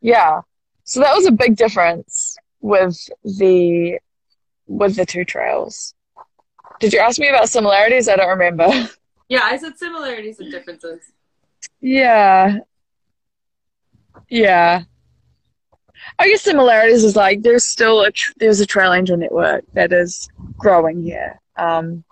[0.02, 0.42] yeah.
[0.84, 3.98] So that was a big difference with the
[4.66, 5.94] with the two trails.
[6.82, 8.08] Did you ask me about similarities?
[8.08, 8.68] I don't remember.
[9.28, 11.00] Yeah, I said similarities and differences.
[11.80, 12.58] Yeah.
[14.28, 14.82] Yeah.
[16.18, 19.92] I guess similarities is like there's still a tr- there's a trail angel network that
[19.92, 20.28] is
[20.58, 22.04] growing here, um,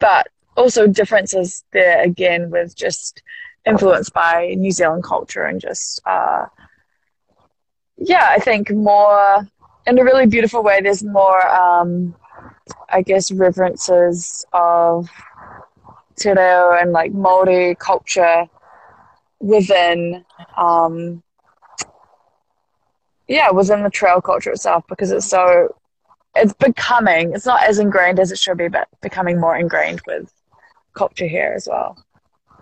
[0.00, 0.26] but
[0.56, 3.22] also differences there again with just
[3.66, 6.46] influenced by New Zealand culture and just uh,
[7.98, 9.46] yeah, I think more
[9.86, 10.80] in a really beautiful way.
[10.80, 12.16] There's more um,
[12.88, 15.08] I guess references of
[16.16, 18.46] Te Reo and like Maori culture
[19.40, 20.24] within
[20.56, 21.22] um,
[23.28, 25.74] yeah within the trail culture itself because it's so
[26.34, 30.32] it's becoming it's not as ingrained as it should be but becoming more ingrained with
[30.94, 31.96] culture here as well.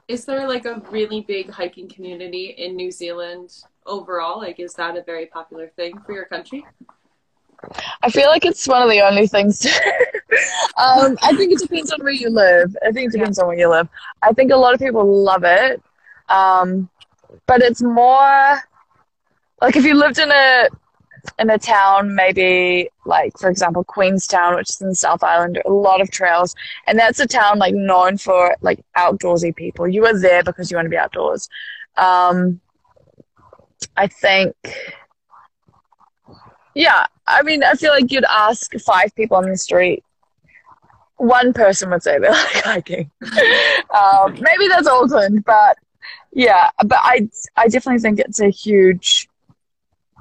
[0.09, 4.39] Is there like a really big hiking community in new zealand overall?
[4.39, 6.65] Like is that a very popular thing for your country
[8.03, 9.65] I feel like it's one of the only things.
[10.77, 12.77] um, I think it depends on where you live.
[12.87, 13.89] I think it depends on where you live.
[14.23, 15.83] I think a lot of people love it,
[16.29, 16.89] um,
[17.47, 18.59] but it's more
[19.61, 20.69] like if you lived in a
[21.39, 26.01] in a town, maybe like for example Queenstown, which is in South Island, a lot
[26.01, 26.55] of trails,
[26.87, 29.87] and that's a town like known for like outdoorsy people.
[29.87, 31.49] You are there because you want to be outdoors.
[31.97, 32.61] Um,
[33.97, 34.55] I think
[36.75, 40.05] yeah, I mean, I feel like you'd ask five people on the street,
[41.17, 43.11] one person would say they like hiking.
[43.23, 45.79] um, maybe that's Auckland, but
[46.33, 49.29] yeah, but I I definitely think it's a huge,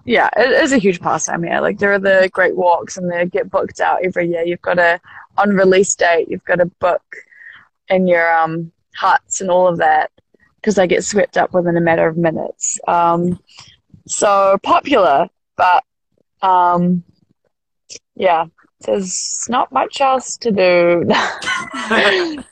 [0.05, 1.62] yeah, it is a huge pastime here.
[1.62, 4.43] Like there are the great walks, and they get booked out every year.
[4.43, 4.99] You've got to
[5.38, 7.03] on release date, you've got to book
[7.89, 10.12] in your um huts and all of that
[10.55, 12.80] because they get swept up within a matter of minutes.
[12.88, 13.39] Um,
[14.07, 15.84] so popular, but
[16.41, 17.03] um,
[18.15, 18.45] yeah,
[18.81, 21.09] there's not much else to do.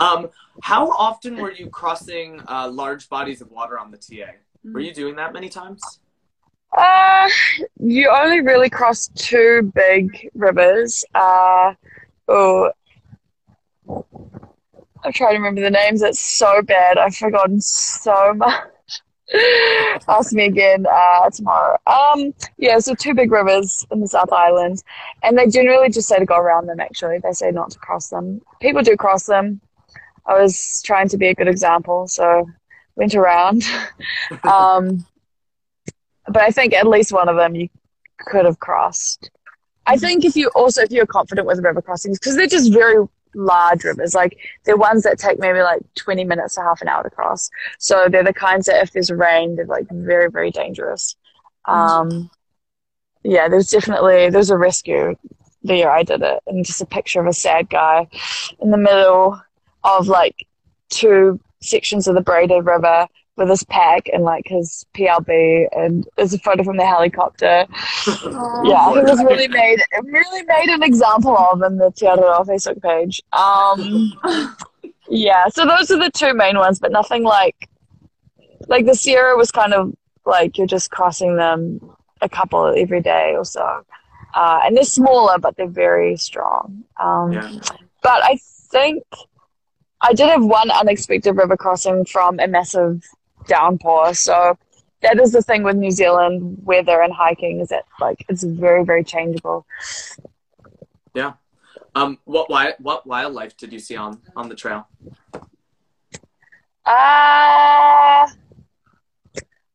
[0.00, 0.28] um,
[0.62, 4.32] how often were you crossing uh, large bodies of water on the TA?
[4.64, 5.82] Were you doing that many times?
[6.76, 7.28] Uh,
[7.80, 11.04] you only really cross two big rivers.
[11.14, 11.74] Uh,
[12.28, 12.70] oh,
[15.04, 16.02] I'm trying to remember the names.
[16.02, 16.96] It's so bad.
[16.96, 18.64] I've forgotten so much.
[20.08, 21.78] Ask me again uh, tomorrow.
[21.86, 24.82] Um, yeah, so two big rivers in the South Island,
[25.22, 26.80] and they generally just say to go around them.
[26.80, 28.42] Actually, they say not to cross them.
[28.60, 29.60] People do cross them.
[30.26, 32.48] I was trying to be a good example, so
[32.96, 33.64] went around.
[34.44, 35.04] um,
[36.26, 37.68] but I think at least one of them you
[38.18, 39.30] could have crossed.
[39.86, 43.04] I think if you also if you're confident with river crossings because they're just very
[43.34, 44.14] large rivers.
[44.14, 47.50] Like they're ones that take maybe like 20 minutes to half an hour to cross.
[47.78, 51.16] So they're the kinds that if there's rain, they're like very, very dangerous.
[51.66, 52.30] Um,
[53.22, 55.14] yeah, there's definitely, there's a rescue
[55.64, 58.08] the year I did it and just a picture of a sad guy
[58.60, 59.40] in the middle
[59.84, 60.46] of like
[60.88, 63.06] two sections of the Braided River
[63.36, 67.66] with his pack and like his PLB and there's a photo from the helicopter.
[68.06, 72.46] Oh, yeah, he was really made really made an example of in the Te Araroa
[72.46, 73.22] Facebook page.
[73.32, 74.12] Um,
[75.08, 77.68] yeah, so those are the two main ones, but nothing like
[78.68, 79.94] like the Sierra was kind of
[80.26, 81.80] like you're just crossing them
[82.20, 83.84] a couple every day or so.
[84.34, 86.84] Uh, and they're smaller, but they're very strong.
[86.98, 87.58] Um, yeah.
[88.02, 88.38] But I
[88.70, 89.04] think
[90.00, 93.02] I did have one unexpected river crossing from a massive
[93.46, 94.14] downpour.
[94.14, 94.58] So
[95.02, 98.84] that is the thing with New Zealand weather and hiking is that like it's very
[98.84, 99.66] very changeable.
[101.14, 101.34] Yeah.
[101.94, 102.18] Um.
[102.24, 104.88] What why what wildlife did you see on on the trail?
[106.84, 108.26] Uh,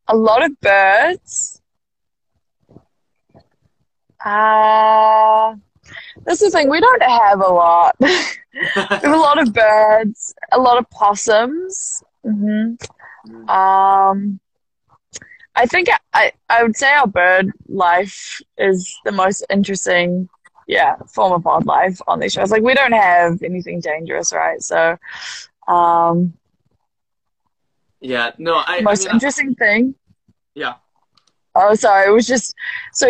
[0.07, 1.61] a lot of birds.
[4.23, 5.55] Uh,
[6.25, 6.69] that's the thing.
[6.69, 7.95] We don't have a lot.
[7.99, 12.03] we have a lot of birds, a lot of possums.
[12.23, 12.73] hmm
[13.49, 14.39] Um,
[15.55, 20.29] I think I, I would say our bird life is the most interesting,
[20.67, 22.51] yeah, form of wildlife on these shows.
[22.51, 24.61] Like we don't have anything dangerous, right?
[24.61, 24.97] So,
[25.67, 26.33] um,
[28.01, 28.31] yeah.
[28.37, 28.61] No.
[28.65, 28.81] I.
[28.81, 29.95] most I mean, interesting thing.
[30.53, 30.75] Yeah.
[31.55, 32.07] Oh, sorry.
[32.09, 32.53] It was just
[32.93, 33.09] so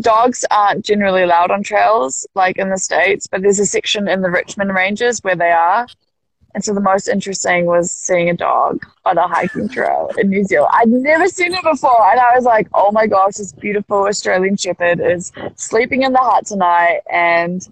[0.00, 4.22] dogs aren't generally allowed on trails like in the states, but there's a section in
[4.22, 5.86] the Richmond Ranges where they are.
[6.54, 10.44] And so the most interesting was seeing a dog on a hiking trail in New
[10.44, 10.70] Zealand.
[10.72, 14.56] I'd never seen it before, and I was like, "Oh my gosh, this beautiful Australian
[14.56, 17.66] Shepherd is sleeping in the hut tonight," and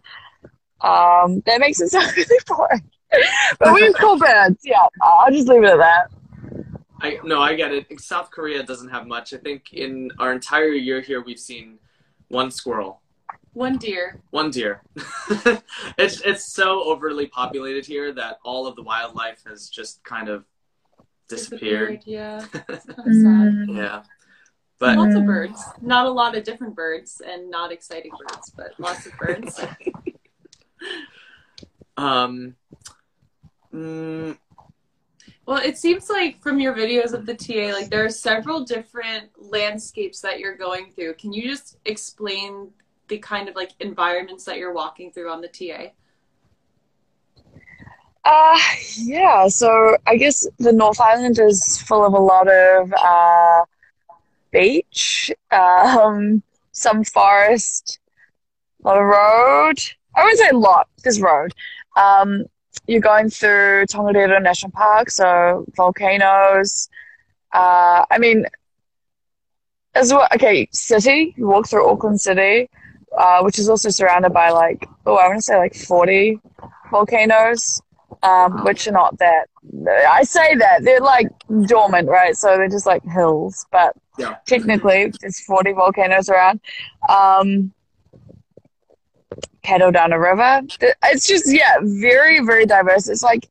[0.83, 2.83] um, that makes it sound really boring.
[3.59, 4.61] but we have cool birds.
[4.63, 6.11] Yeah, I'll just leave it at that.
[7.01, 8.01] I no, I get it.
[8.01, 9.33] South Korea doesn't have much.
[9.33, 11.79] I think in our entire year here, we've seen
[12.29, 13.01] one squirrel,
[13.57, 14.21] One deer.
[14.33, 14.83] one deer.
[15.97, 20.45] it's it's so overly populated here that all of the wildlife has just kind of
[21.27, 22.03] disappeared.
[22.05, 22.45] Yeah.
[22.53, 23.15] Kinda sad.
[23.15, 23.77] Mm.
[23.79, 24.03] Yeah,
[24.79, 25.65] but Lots of birds.
[25.81, 29.59] Not a lot of different birds and not exciting birds, but lots of birds.
[31.97, 32.57] um,
[33.75, 34.37] mm,
[35.47, 39.31] well, it seems like from your videos of the TA, like there are several different
[39.39, 41.15] landscapes that you're going through.
[41.15, 42.71] Can you just explain
[43.09, 45.91] the kind of like environments that you're walking through on the TA?
[48.25, 48.59] Uh,
[48.97, 53.65] yeah, so I guess the North Island is full of a lot of uh,
[54.51, 56.43] beach, um,
[56.73, 58.01] some forest,
[58.85, 59.79] a lot of road.
[60.17, 61.53] I wouldn't say a lot, there's road.
[61.97, 62.47] Um,
[62.89, 66.89] you're going through Tongariro National Park, so volcanoes.
[67.53, 68.45] Uh, I mean,
[69.95, 72.69] as well, okay, city, you walk through Auckland City,
[73.17, 76.41] uh, which is also surrounded by like, oh, I want to say like 40
[76.91, 77.81] volcanoes
[78.23, 79.47] um, which are not that.
[80.09, 81.29] I say that they're like
[81.67, 82.37] dormant, right?
[82.37, 84.37] So they're just like hills, but Yeah.
[84.47, 86.61] technically there's 40 volcanoes around.
[87.09, 87.73] Um,
[89.65, 90.67] Cadodana River.
[91.05, 93.09] It's just yeah, very very diverse.
[93.09, 93.49] It's like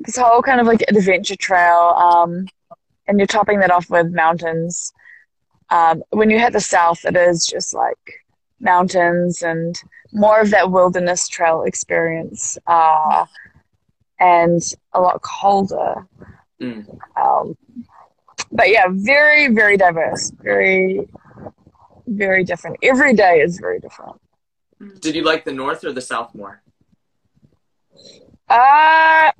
[0.00, 2.46] this whole kind of like adventure trail, um,
[3.06, 4.92] and you're topping that off with mountains.
[5.70, 8.24] Um, when you hit the south, it is just like
[8.60, 9.80] mountains and
[10.12, 12.58] more of that wilderness trail experience.
[12.66, 13.26] Uh,
[14.20, 16.06] and a lot colder.
[16.60, 16.98] Mm.
[17.16, 17.56] Um,
[18.50, 21.08] but yeah, very, very diverse, very,
[22.06, 22.76] very different.
[22.82, 24.16] Every day is very different.
[25.00, 26.62] did you like the north or the south more?
[28.48, 29.30] Uh,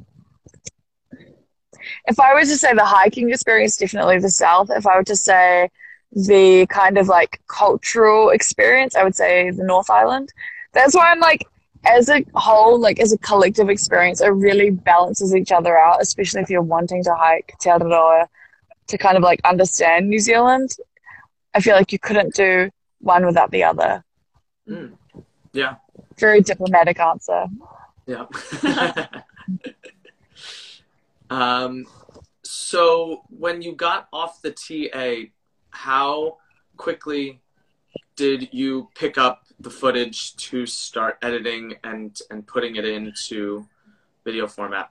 [2.07, 4.71] if I were to say the hiking experience, definitely the south.
[4.71, 5.71] If I were to say
[6.13, 10.33] the kind of like cultural experience, I would say the North Island.
[10.73, 11.47] That's why I'm like,
[11.85, 16.41] as a whole, like as a collective experience, it really balances each other out, especially
[16.43, 18.27] if you're wanting to hike Te Araroa
[18.89, 20.71] to kind of like understand New Zealand.
[21.55, 24.05] I feel like you couldn't do one without the other.
[24.69, 24.95] Mm.
[25.53, 25.77] Yeah,
[26.19, 27.47] Very diplomatic answer.
[28.07, 28.27] yeah.
[31.31, 31.87] um,
[32.43, 35.31] so when you got off the TA,
[35.79, 36.37] how
[36.77, 37.41] quickly
[38.17, 43.65] did you pick up the footage to start editing and and putting it into
[44.25, 44.91] video format?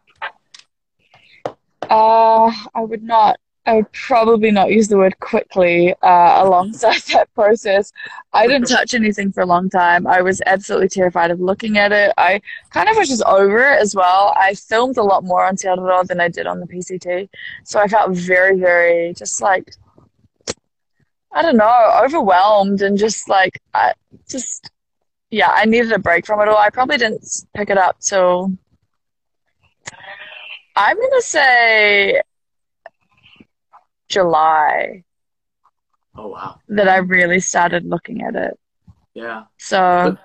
[1.90, 3.38] Uh, I would not.
[3.66, 7.92] I would probably not use the word quickly uh, alongside that process.
[8.32, 10.08] I didn't touch anything for a long time.
[10.08, 12.14] I was absolutely terrified of looking at it.
[12.18, 14.34] I kind of was just over it as well.
[14.38, 17.28] I filmed a lot more on Te than I did on the PCT,
[17.66, 19.76] so I felt very, very just like
[21.38, 23.94] I don't know, overwhelmed and just like I
[24.30, 24.72] just
[25.30, 26.58] yeah, I needed a break from it all.
[26.58, 27.26] I probably didn't
[27.56, 28.52] pick it up till
[30.76, 32.22] I'm gonna say
[34.10, 35.04] July
[36.16, 38.60] Oh wow, that I really started looking at it.
[39.14, 39.46] yeah.
[39.58, 40.18] So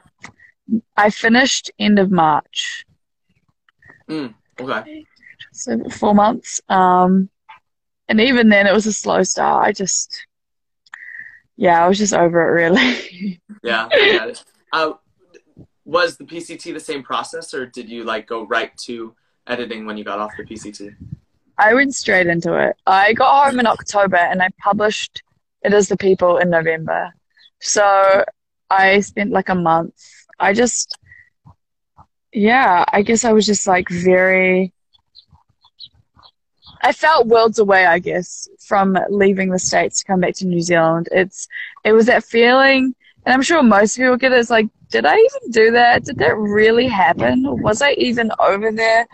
[0.97, 2.85] I finished end of March,
[4.61, 5.07] Okay.
[5.53, 6.61] so four months.
[6.69, 7.31] Um,
[8.09, 9.67] and even then, it was a slow start.
[9.67, 10.27] I just,
[11.63, 13.41] yeah, I was just over it really.
[13.63, 14.45] Yeah, I got it.
[14.73, 14.95] Uh,
[15.85, 19.15] was the PCT the same process, or did you like go right to
[19.47, 20.97] editing when you got off the PCT?
[21.57, 22.75] I went straight into it.
[22.85, 25.23] I got home in October and I published
[25.63, 27.13] It Is the People in November.
[27.61, 28.25] So
[28.69, 29.95] I spent like a month.
[30.41, 30.99] I just,
[32.33, 34.72] yeah, I guess I was just like very,
[36.83, 40.61] I felt worlds away, I guess, from leaving the States to come back to New
[40.61, 41.09] Zealand.
[41.13, 41.49] It's,
[41.85, 44.39] it was that feeling, and I'm sure most people get it.
[44.39, 46.05] It's like, did I even do that?
[46.05, 47.45] Did that really happen?
[47.63, 49.07] Was I even over there?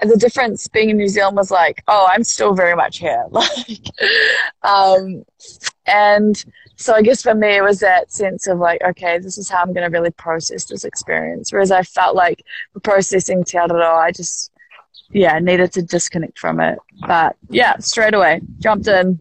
[0.00, 3.24] And the difference being in New Zealand was like, oh, I'm still very much here.
[3.30, 3.80] Like,
[4.62, 5.24] um,
[5.86, 6.44] and
[6.76, 9.60] so I guess for me, it was that sense of like, okay, this is how
[9.60, 11.52] I'm going to really process this experience.
[11.52, 12.44] Whereas I felt like
[12.82, 14.49] processing Te I just,
[15.12, 16.78] yeah, needed to disconnect from it.
[17.06, 19.20] But yeah, straight away, jumped in.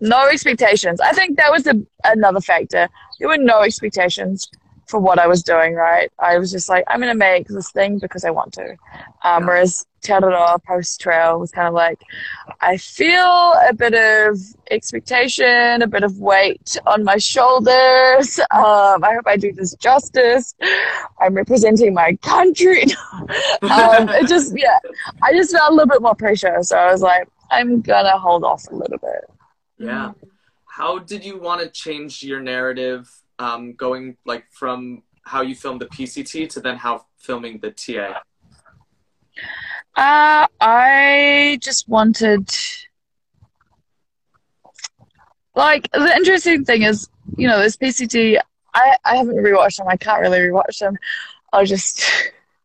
[0.00, 1.00] No expectations.
[1.00, 1.74] I think that was a,
[2.04, 2.88] another factor.
[3.18, 4.48] There were no expectations
[4.86, 6.10] for what I was doing, right?
[6.18, 8.76] I was just like, I'm going to make this thing because I want to.
[9.24, 12.00] Um, whereas Te Araroa post trail was kind of like,
[12.60, 14.38] I feel a bit of
[14.70, 18.40] expectation, a bit of weight on my shoulders.
[18.56, 20.54] Um, I hope I do this justice.
[21.20, 22.84] I'm representing my country.
[23.62, 24.78] um, it just, yeah,
[25.22, 26.62] I just felt a little bit more pressure.
[26.62, 29.30] So I was like, I'm going to hold off a little bit.
[29.78, 30.12] Yeah.
[30.64, 35.80] How did you want to change your narrative um, going like from how you filmed
[35.80, 38.20] the PCT to then how filming the TA?
[39.96, 42.48] Uh, I just wanted,
[45.54, 48.38] like, the interesting thing is, you know, this PCT,
[48.74, 49.88] I, I haven't rewatched them.
[49.88, 50.96] I can't really rewatch them.
[51.52, 52.02] I'll just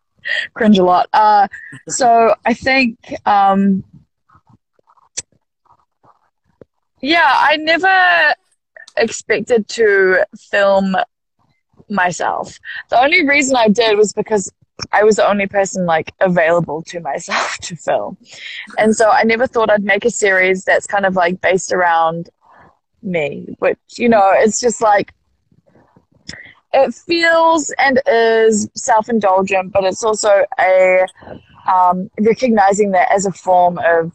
[0.53, 1.07] cringe a lot.
[1.13, 1.47] Uh,
[1.88, 3.84] so I think, um,
[7.01, 8.36] yeah, I never
[8.98, 10.96] expected to film
[11.89, 12.60] myself.
[12.89, 14.52] The only reason I did was because
[14.92, 18.18] I was the only person like available to myself to film.
[18.78, 22.30] And so I never thought I'd make a series that's kind of like based around
[23.02, 25.14] me, which, you know, it's just like
[26.74, 31.06] it feels and is self indulgent, but it's also a
[31.72, 34.14] um, recognizing that as a form of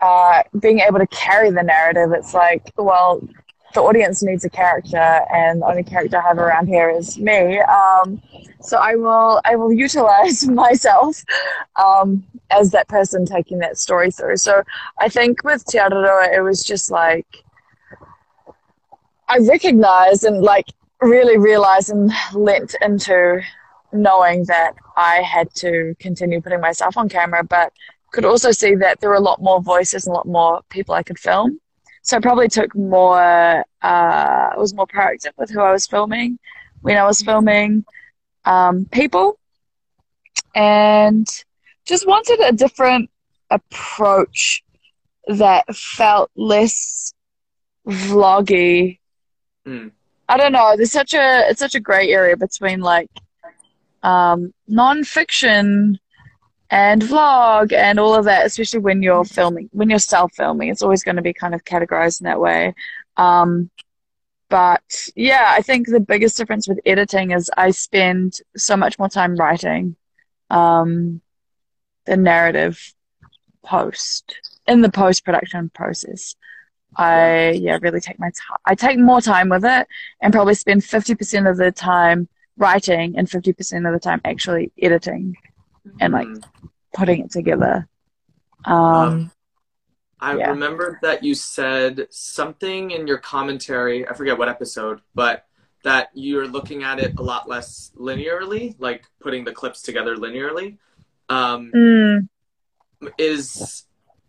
[0.00, 2.12] uh, being able to carry the narrative.
[2.12, 3.26] It's like, well,
[3.74, 7.60] the audience needs a character, and the only character I have around here is me.
[7.60, 8.20] Um,
[8.60, 11.24] so I will I will utilize myself
[11.82, 14.36] um, as that person taking that story through.
[14.36, 14.62] So
[14.98, 17.44] I think with Te it was just like
[19.28, 20.66] I recognized and like
[21.00, 23.40] really realized and lent into
[23.92, 27.72] knowing that I had to continue putting myself on camera, but
[28.12, 30.94] could also see that there were a lot more voices and a lot more people
[30.94, 31.60] I could film.
[32.02, 36.38] So I probably took more, uh, was more proactive with who I was filming
[36.80, 37.84] when I was filming
[38.44, 39.38] um, people
[40.54, 41.26] and
[41.86, 43.08] just wanted a different
[43.50, 44.62] approach
[45.28, 47.14] that felt less
[47.86, 48.98] vloggy.
[49.66, 49.92] Mm.
[50.28, 50.74] I don't know.
[50.76, 53.10] There's such a it's such a gray area between like
[54.02, 55.98] um, nonfiction
[56.72, 60.82] and vlog and all of that, especially when you're filming, when you're self filming, it's
[60.82, 62.74] always going to be kind of categorized in that way.
[63.18, 63.70] Um,
[64.48, 69.10] but yeah, I think the biggest difference with editing is I spend so much more
[69.10, 69.96] time writing
[70.48, 71.20] um,
[72.06, 72.94] the narrative
[73.62, 74.34] post
[74.66, 76.36] in the post production process.
[76.96, 78.58] I yeah really take my time.
[78.64, 79.86] I take more time with it
[80.22, 84.22] and probably spend fifty percent of the time writing and fifty percent of the time
[84.24, 85.36] actually editing
[86.00, 86.66] and like mm-hmm.
[86.94, 87.88] putting it together.
[88.64, 89.32] Um, um
[90.20, 90.50] I yeah.
[90.50, 94.06] remember that you said something in your commentary.
[94.06, 95.46] I forget what episode, but
[95.82, 100.78] that you're looking at it a lot less linearly, like putting the clips together linearly.
[101.28, 102.28] Um, mm.
[103.18, 103.84] Is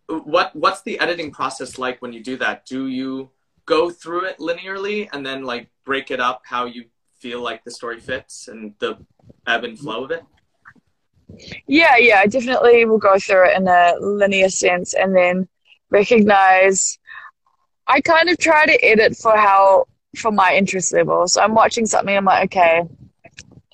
[0.07, 2.65] what what's the editing process like when you do that?
[2.65, 3.29] Do you
[3.65, 6.85] go through it linearly and then like break it up how you
[7.19, 8.97] feel like the story fits and the
[9.45, 10.23] ebb and flow of it?
[11.67, 15.47] Yeah, yeah, I definitely will go through it in a linear sense and then
[15.89, 16.99] recognize.
[17.87, 19.85] I kind of try to edit for how
[20.17, 21.27] for my interest level.
[21.27, 22.83] So I'm watching something, I'm like, okay,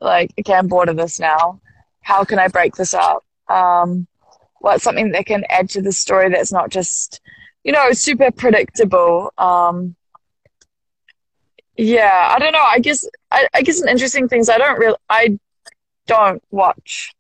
[0.02, 1.62] like okay, I'm bored of this now.
[2.02, 3.24] How can I break this up?
[3.50, 4.08] Um,
[4.60, 7.22] what's something that can add to the story that's not just,
[7.64, 9.32] you know, super predictable.
[9.38, 9.96] Um,
[11.78, 12.62] yeah, I don't know.
[12.64, 15.40] I guess I, I guess an interesting thing is I don't really I
[16.08, 17.14] don't watch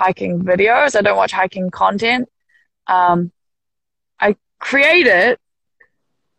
[0.00, 0.96] hiking videos.
[0.96, 2.28] I don't watch hiking content.
[2.86, 3.32] Um,
[4.18, 5.38] I create it,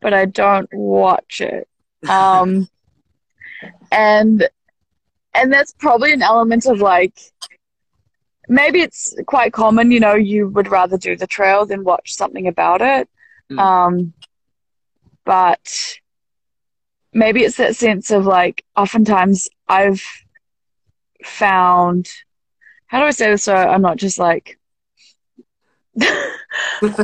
[0.02, 1.68] but I don't watch it.
[2.10, 2.68] Um,
[3.92, 4.48] and
[5.34, 7.18] and that's probably an element of like
[8.52, 12.48] maybe it's quite common, you know, you would rather do the trail than watch something
[12.48, 13.10] about it.
[13.50, 13.60] Mm.
[13.60, 14.14] Um,
[15.24, 16.00] but
[17.14, 20.04] maybe it's that sense of like, oftentimes I've
[21.24, 22.10] found,
[22.92, 24.60] how do I say this so I'm not just like,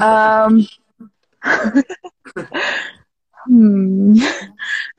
[0.01, 0.67] um,
[3.45, 4.19] hmm.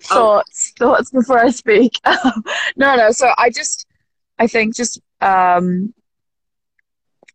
[0.00, 2.00] thoughts, thoughts before I speak.
[2.76, 3.10] no, no.
[3.10, 3.84] So I just,
[4.38, 5.92] I think just, um,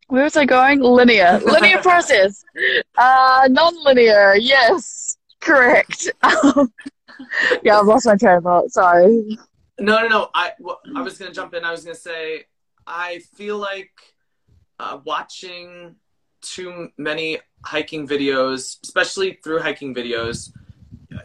[0.08, 0.80] where was I going?
[0.80, 2.44] Linear, linear process.
[2.98, 4.34] Uh, non-linear.
[4.34, 6.10] Yes, correct.
[7.62, 8.72] yeah, I've lost my train of thought.
[8.72, 9.38] Sorry.
[9.80, 10.30] No, no, no.
[10.34, 11.64] I, well, I was gonna jump in.
[11.64, 12.46] I was gonna say,
[12.86, 13.92] I feel like
[14.80, 15.96] uh, watching
[16.42, 20.52] too many hiking videos, especially through hiking videos,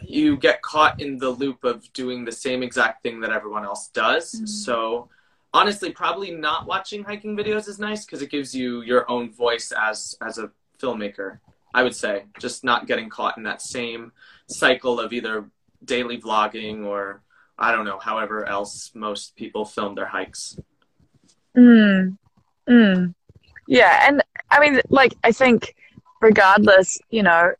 [0.01, 3.89] you get caught in the loop of doing the same exact thing that everyone else
[3.89, 4.33] does.
[4.33, 4.47] Mhm.
[4.47, 5.09] So
[5.53, 9.71] honestly, probably not watching hiking videos is nice because it gives you your own voice
[9.71, 11.39] as as a filmmaker.
[11.73, 14.11] I would say just not getting caught in that same
[14.47, 15.49] cycle of either
[15.83, 17.21] daily vlogging or
[17.57, 20.57] I don't know, however else most people film their hikes.
[21.59, 22.17] Mm.
[22.69, 23.13] Mm.
[23.67, 25.75] Yeah, and I mean, like, I think
[26.21, 27.51] regardless, you know,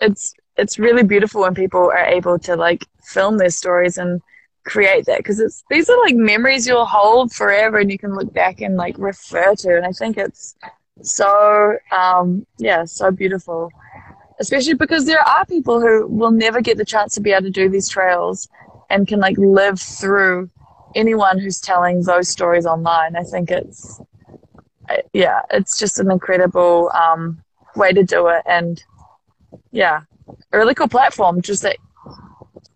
[0.00, 4.20] it's it's really beautiful when people are able to like film their stories and
[4.64, 8.32] create that because it's these are like memories you'll hold forever and you can look
[8.32, 10.54] back and like refer to and I think it's
[11.02, 13.70] so um yeah so beautiful
[14.38, 17.50] especially because there are people who will never get the chance to be able to
[17.50, 18.48] do these trails
[18.90, 20.50] and can like live through
[20.94, 24.00] anyone who's telling those stories online I think it's
[25.12, 27.42] yeah it's just an incredible um
[27.76, 28.82] way to do it and
[29.70, 30.00] yeah
[30.52, 31.76] a really cool platform just that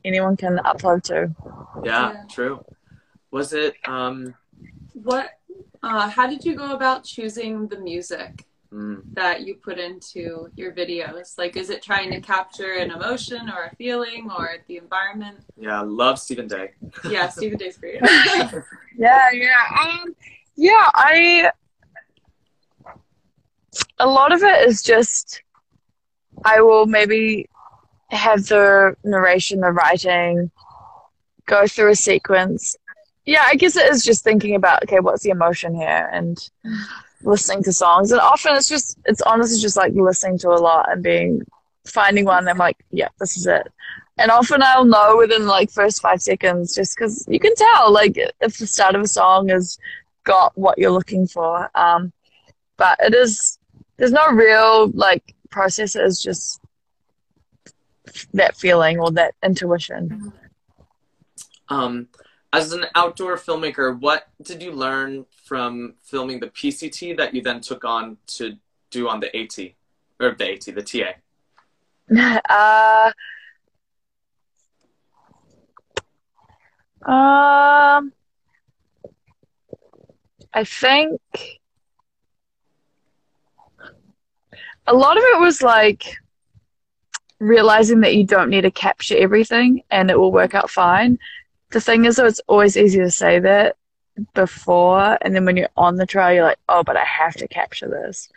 [0.05, 1.35] anyone can upload to
[1.85, 2.25] Yeah, Yeah.
[2.31, 2.65] true.
[3.31, 4.35] Was it um
[4.93, 5.31] What?
[5.83, 10.73] Uh, how did you go about choosing the music mm, that you put into your
[10.73, 11.39] videos?
[11.39, 15.39] Like, is it trying to capture an emotion or a feeling or the environment?
[15.57, 16.71] yeah, love Stephen Day.
[17.09, 18.01] Yeah, Stephen Day's great.
[18.97, 19.65] Yeah, yeah.
[19.83, 20.15] Um,
[20.55, 21.51] yeah, I.
[23.99, 25.43] A lot of it is just.
[26.45, 27.49] I will maybe
[28.11, 30.51] have the narration, the writing,
[31.47, 32.77] go through a sequence.
[33.25, 36.11] Yeah, I guess it is just thinking about, okay, what's the emotion here?
[36.13, 36.39] And
[37.25, 38.13] listening to songs.
[38.13, 41.43] And often it's just, it's honestly just like listening to a lot and being,
[41.87, 42.49] finding one.
[42.49, 43.71] I'm like, yeah, this is it.
[44.17, 48.17] And often I'll know within like first five seconds, just because you can tell, like
[48.41, 49.79] if the start of a song has
[50.23, 51.69] got what you're looking for.
[51.75, 52.13] Um,
[52.77, 53.59] but it is
[53.97, 55.97] there's no real like process.
[55.97, 56.61] It is just
[58.35, 60.33] that feeling or that intuition.
[61.69, 62.09] Um,
[62.55, 67.61] as an outdoor filmmaker, what did you learn from filming the PCT that you then
[67.61, 68.57] took on to
[68.91, 69.59] do on the AT
[70.21, 71.15] or the AT, the TA?
[72.49, 73.13] uh,
[77.11, 78.13] um,
[80.53, 81.21] I think
[84.87, 86.05] a lot of it was like
[87.41, 91.19] realizing that you don't need to capture everything and it will work out fine.
[91.75, 93.75] The thing is, though, it's always easy to say that
[94.33, 97.49] before, and then when you're on the trail, you're like, oh, but I have to
[97.49, 98.29] capture this.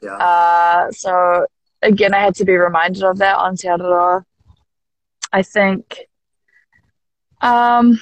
[0.00, 0.16] Yeah.
[0.16, 1.46] Uh, so
[1.82, 3.68] again, I had to be reminded of that on Te.
[3.68, 6.06] I think
[7.42, 8.00] um,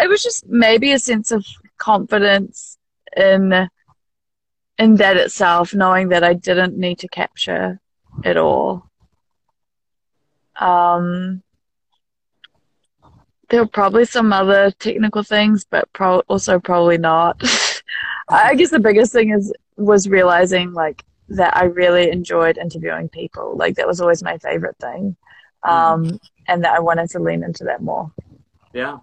[0.00, 1.44] it was just maybe a sense of
[1.76, 2.78] confidence
[3.14, 3.68] in
[4.78, 7.80] in that itself, knowing that I didn't need to capture
[8.24, 8.90] it all.
[10.58, 11.42] Um,
[13.48, 17.40] there were probably some other technical things, but pro- also probably not.
[18.28, 23.56] I guess the biggest thing is was realizing like that I really enjoyed interviewing people.
[23.56, 25.16] Like that was always my favorite thing,
[25.62, 26.18] um,
[26.48, 28.10] and that I wanted to lean into that more.
[28.72, 28.98] Yeah.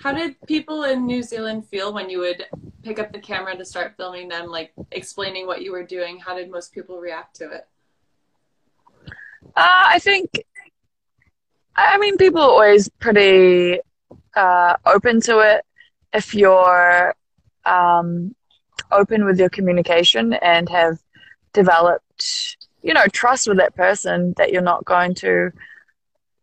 [0.00, 2.46] How did people in New Zealand feel when you would
[2.82, 6.18] pick up the camera to start filming them, like explaining what you were doing?
[6.18, 7.68] How did most people react to it?
[9.54, 10.44] Uh, I think,
[11.76, 13.80] I mean, people are always pretty
[14.34, 15.64] uh, open to it
[16.14, 17.14] if you're
[17.64, 18.34] um,
[18.90, 20.98] open with your communication and have
[21.52, 25.50] developed, you know, trust with that person that you're not going to,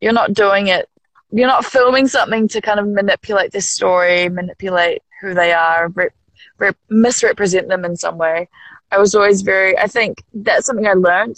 [0.01, 0.89] you're not doing it,
[1.31, 6.13] you're not filming something to kind of manipulate this story, manipulate who they are, rep,
[6.59, 8.47] rep, misrepresent them in some way.
[8.91, 11.37] I was always very, I think that's something I learned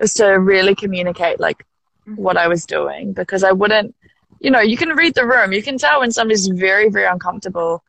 [0.00, 1.66] is to really communicate like
[2.14, 3.94] what I was doing because I wouldn't,
[4.40, 7.82] you know, you can read the room, you can tell when somebody's very, very uncomfortable.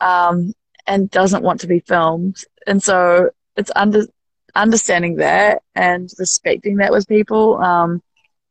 [0.00, 0.52] Um,
[0.86, 2.42] and doesn't want to be filmed.
[2.66, 4.06] And so it's under
[4.54, 8.02] understanding that and respecting that with people, um,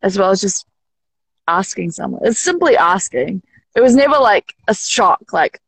[0.02, 0.66] as well as just
[1.48, 2.22] asking someone.
[2.24, 3.42] It's simply asking.
[3.76, 5.60] It was never like a shock, like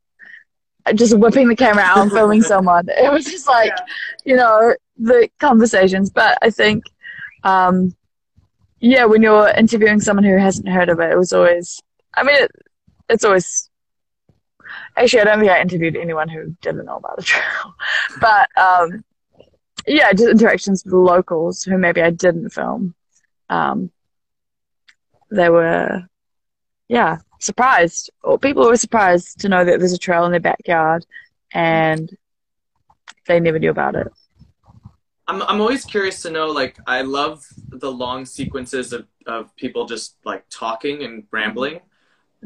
[0.94, 2.88] just whipping the camera out and filming someone.
[2.90, 3.86] It was just like, yeah.
[4.26, 6.10] you know, the conversations.
[6.10, 6.84] But I think,
[7.44, 7.96] um,
[8.80, 11.82] yeah, when you're interviewing someone who hasn't heard of it, it was always,
[12.16, 12.52] I mean, it,
[13.10, 13.70] it's always,
[14.96, 17.76] actually, I don't think I interviewed anyone who didn't know about the trail.
[18.22, 19.04] but, um,
[19.88, 22.94] yeah, just interactions with locals who maybe I didn't film.
[23.50, 23.92] Um,
[25.32, 26.08] they were,
[26.88, 28.12] yeah, surprised.
[28.24, 31.06] Or people were surprised to know that there's a trail in their backyard
[31.54, 32.10] and
[33.28, 34.08] they never knew about it.
[35.28, 36.48] I'm I'm always curious to know.
[36.48, 41.82] Like, I love the long sequences of of people just like talking and rambling.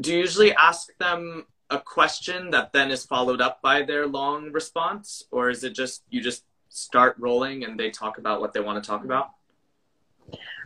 [0.00, 4.50] Do you usually ask them a question that then is followed up by their long
[4.52, 8.60] response, or is it just you just start rolling and they talk about what they
[8.60, 9.30] want to talk about?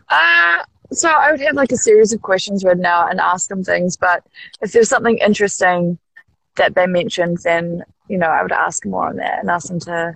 [0.08, 0.62] Uh,
[0.92, 3.96] so I would have like a series of questions written out and ask them things.
[3.96, 4.24] But
[4.62, 5.98] if there's something interesting
[6.54, 9.80] that they mentioned, then you know I would ask more on that and ask them
[9.80, 10.14] to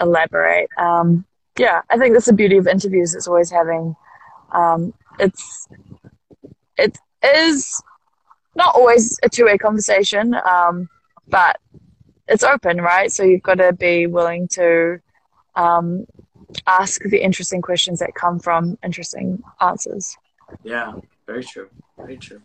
[0.00, 0.68] elaborate.
[0.78, 1.24] Um,
[1.58, 3.14] yeah, I think that's the beauty of interviews.
[3.14, 3.96] It's always having
[4.52, 5.68] um, it's
[6.76, 7.82] it is
[8.54, 10.88] not always a two way conversation, um,
[11.28, 11.58] but
[12.28, 13.10] it's open, right?
[13.10, 15.00] So you've got to be willing to
[15.54, 16.06] um,
[16.66, 20.16] ask the interesting questions that come from interesting answers.
[20.62, 20.94] Yeah,
[21.26, 21.68] very true.
[21.96, 22.42] Very true.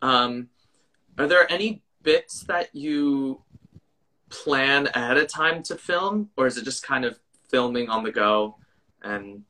[0.00, 0.48] Um,
[1.18, 3.42] are there any bits that you
[4.32, 7.18] plan ahead of time to film, or is it just kind of
[7.50, 8.56] filming on the go?
[9.02, 9.44] And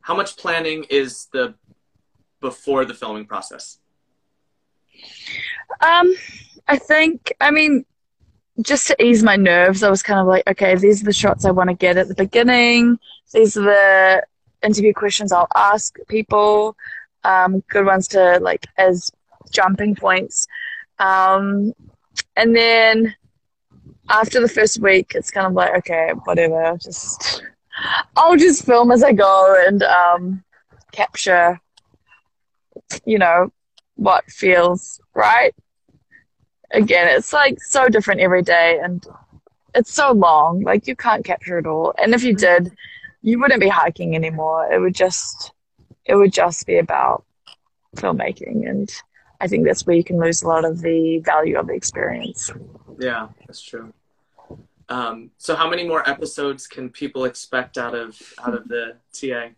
[0.00, 1.54] how much planning is the
[2.40, 3.78] before the filming process?
[5.80, 6.14] Um,
[6.68, 7.84] I think, I mean,
[8.62, 11.44] just to ease my nerves, I was kind of like, okay, these are the shots
[11.44, 12.98] I want to get at the beginning.
[13.32, 14.26] These are the
[14.62, 16.76] interview questions I'll ask people.
[17.24, 19.10] Um, good ones to like as
[19.50, 20.46] jumping points.
[20.98, 21.74] Um,
[22.36, 23.14] and then
[24.08, 27.42] after the first week, it's kind of like, okay, whatever, just
[28.16, 30.44] I'll just film as I go and um,
[30.92, 31.60] capture,
[33.04, 33.50] you know,
[33.96, 35.54] what feels right
[36.70, 39.04] again, it's like so different every day and
[39.74, 40.62] it's so long.
[40.62, 41.94] Like you can't capture it all.
[41.98, 42.72] And if you did,
[43.22, 44.70] you wouldn't be hiking anymore.
[44.72, 45.52] It would just
[46.04, 47.24] it would just be about
[47.96, 48.90] filmmaking and
[49.40, 52.50] I think that's where you can lose a lot of the value of the experience.
[52.98, 53.92] Yeah, that's true.
[54.88, 59.48] Um, so how many more episodes can people expect out of out of the TA?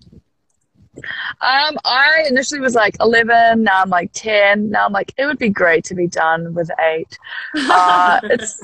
[1.40, 4.70] Um, I initially was like 11, now I'm like 10.
[4.70, 7.16] Now I'm like, it would be great to be done with eight.
[7.54, 8.62] Uh, it's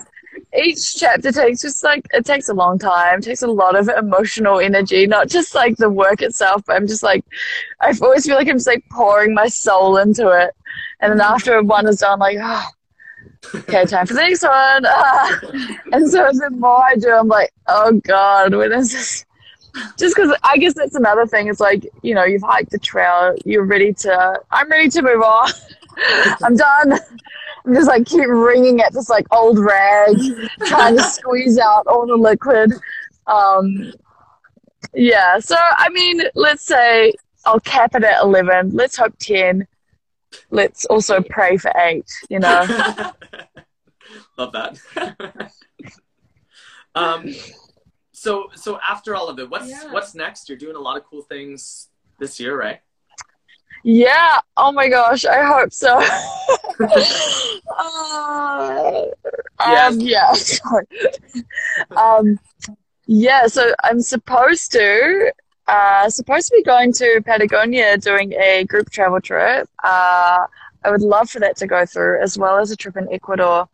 [0.56, 3.88] each chapter takes just like it takes a long time, it takes a lot of
[3.88, 7.24] emotional energy, not just like the work itself, but I'm just like
[7.80, 10.54] I always feel like I'm just like pouring my soul into it.
[11.00, 12.66] And then after one is done, like, oh,
[13.54, 14.84] okay, time for the next one.
[15.92, 19.24] And so the more I do, I'm like, oh God, when is this?
[19.98, 21.48] just because I guess that's another thing.
[21.48, 24.40] It's like you know you've hiked the trail, you're ready to.
[24.50, 25.50] I'm ready to move on.
[26.42, 26.98] I'm done.
[27.64, 30.16] I'm just like keep wringing at this like old rag,
[30.66, 32.72] trying to squeeze out all the liquid.
[33.26, 33.92] Um,
[34.94, 35.38] yeah.
[35.38, 37.12] So I mean, let's say
[37.44, 38.70] I'll cap it at eleven.
[38.70, 39.66] Let's hope ten.
[40.50, 42.10] Let's also pray for eight.
[42.28, 42.66] You know.
[44.38, 44.78] Love that.
[46.94, 47.34] um,
[48.12, 49.92] so so after all of it, what's yeah.
[49.92, 50.48] what's next?
[50.48, 51.88] You're doing a lot of cool things
[52.18, 52.80] this year, right?
[53.84, 54.40] Yeah.
[54.56, 55.24] Oh my gosh.
[55.26, 55.98] I hope so.
[55.98, 56.02] uh,
[59.60, 59.92] yes.
[59.92, 60.32] Um, yeah.
[60.32, 60.86] Sorry.
[61.94, 62.40] um,
[63.06, 63.46] yeah.
[63.46, 65.32] So I'm supposed to
[65.66, 69.68] uh, supposed to be going to Patagonia doing a group travel trip.
[69.82, 70.46] Uh,
[70.84, 73.68] I would love for that to go through, as well as a trip in Ecuador,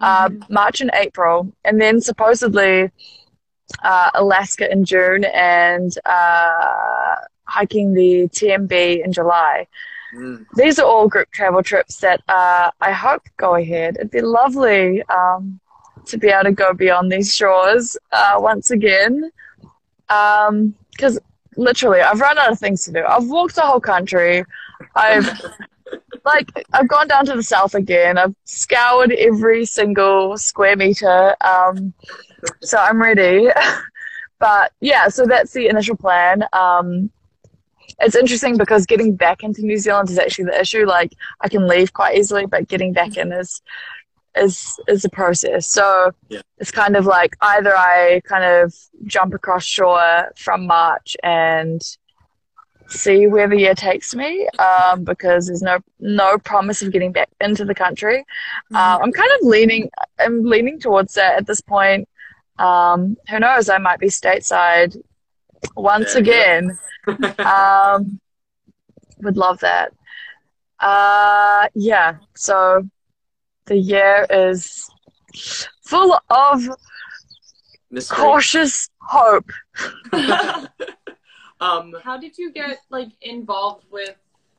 [0.00, 0.52] uh, mm-hmm.
[0.52, 2.90] March and April, and then supposedly
[3.82, 9.66] uh, Alaska in June and uh, hiking the TMB in July.
[10.14, 10.46] Mm.
[10.54, 13.96] These are all group travel trips that uh, I hope go ahead.
[13.96, 15.58] It'd be lovely um,
[16.06, 19.30] to be able to go beyond these shores uh, once again.
[20.08, 21.24] Because um,
[21.56, 23.04] literally, I've run out of things to do.
[23.04, 24.44] I've walked the whole country.
[24.94, 25.28] I've
[26.24, 28.18] like I've gone down to the south again.
[28.18, 31.34] I've scoured every single square meter.
[31.42, 31.92] Um,
[32.60, 33.48] so I'm ready.
[34.38, 36.44] but yeah, so that's the initial plan.
[36.52, 37.10] Um,
[38.00, 40.86] it's interesting because getting back into New Zealand is actually the issue.
[40.86, 43.62] Like I can leave quite easily, but getting back in is
[44.36, 45.66] is is a process.
[45.70, 46.40] So Yeah.
[46.58, 48.74] it's kind of like either I kind of
[49.06, 51.80] jump across shore from March and
[52.88, 57.28] see where the year takes me, um, because there's no no promise of getting back
[57.40, 58.24] into the country.
[58.74, 62.08] Uh, I'm kind of leaning I'm leaning towards that at this point.
[62.58, 63.68] Um, who knows?
[63.68, 64.96] I might be stateside
[65.76, 66.32] once There you go.
[66.32, 66.78] again.
[67.46, 68.20] um,
[69.18, 69.92] would love that.
[70.80, 72.16] Uh, yeah.
[72.36, 72.88] So
[73.66, 74.90] the year is
[75.84, 76.68] full of
[77.90, 78.16] Mystery.
[78.16, 79.50] cautious hope.
[81.60, 84.16] um, How did you get like involved with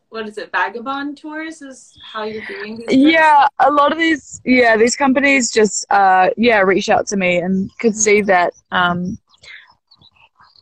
[0.10, 0.52] what is it?
[0.52, 2.86] Vagabond tours is how you're doing these.
[2.86, 2.98] trips?
[2.98, 7.38] Yeah, a lot of these, yeah, these companies just, uh, yeah, reached out to me
[7.38, 8.54] and could see that.
[8.72, 9.18] Um,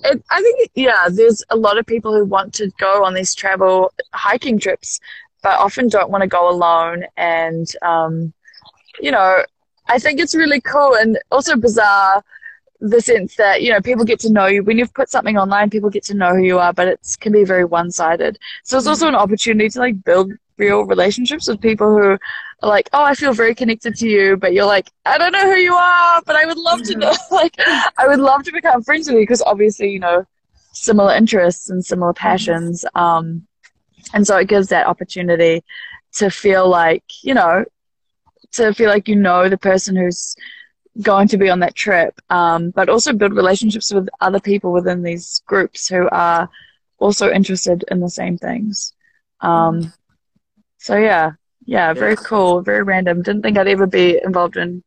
[0.06, 3.36] it, I think, yeah, there's a lot of people who want to go on these
[3.36, 5.00] travel hiking trips,
[5.44, 7.06] but often don't want to go alone.
[7.18, 8.34] And, um,
[9.00, 9.44] you know,
[9.88, 12.24] I think it's really cool and also bizarre
[12.80, 14.64] the sense that, you know, people get to know you.
[14.64, 17.32] When you've put something online, people get to know who you are, but it can
[17.32, 18.40] be very one sided.
[18.64, 22.20] So it's also an opportunity to like build real relationships with people who are
[22.62, 25.60] like, oh, I feel very connected to you, but you're like, I don't know who
[25.60, 27.14] you are, but I would love to know.
[27.32, 27.56] like,
[27.98, 30.26] I would love to become friends with you because obviously, you know,
[30.72, 32.86] similar interests and similar passions.
[32.96, 33.48] Um,
[34.14, 35.64] and so it gives that opportunity
[36.14, 37.66] to feel like, you know,
[38.54, 40.36] to feel like you know the person who's
[41.02, 45.02] going to be on that trip, um, but also build relationships with other people within
[45.02, 46.48] these groups who are
[47.00, 48.94] also interested in the same things.
[49.42, 49.92] Um,
[50.78, 51.32] so yeah,
[51.66, 52.26] yeah, very Yes.
[52.26, 53.22] cool, very random.
[53.24, 54.84] Didn't think I'd ever be involved in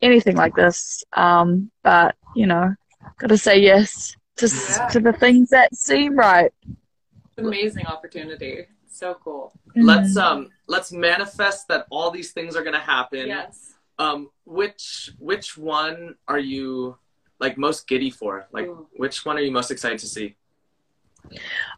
[0.00, 2.74] anything like this, um, but you know,
[3.18, 4.86] got to say yes to Yeah.
[4.88, 6.52] to the things that seem right.
[7.38, 8.66] Amazing opportunity.
[8.88, 9.52] So cool.
[9.74, 13.26] let's um let's manifest that all these things are gonna happen.
[13.26, 13.74] Yes.
[13.98, 16.96] Um, which which one are you
[17.40, 18.46] like most giddy for?
[18.52, 18.88] Like, Ooh.
[18.96, 20.36] which one are you most excited to see?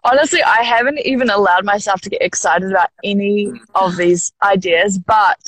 [0.04, 5.38] Honestly, I haven't even allowed myself to get excited about any of these ideas, but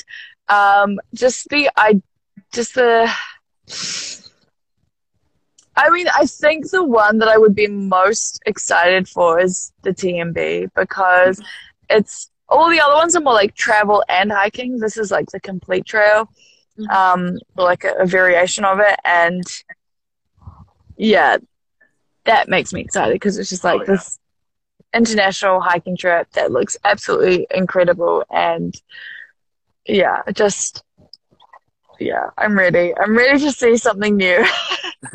[0.47, 2.01] um, just the I
[2.53, 3.11] just the
[5.75, 9.93] I mean, I think the one that I would be most excited for is the
[9.93, 11.41] TMB because
[11.89, 14.79] it's all the other ones are more like travel and hiking.
[14.79, 16.29] This is like the complete trail,
[16.77, 16.89] Mhm.
[16.89, 19.43] um, like a, a variation of it, and
[20.97, 21.37] yeah,
[22.25, 23.95] that makes me excited because it's just like Oh, yeah.
[23.95, 24.19] this
[24.93, 28.75] international hiking trip that looks absolutely incredible, and
[29.85, 30.83] yeah, just
[31.99, 32.93] yeah, I'm ready.
[32.97, 34.43] I'm ready to see something new.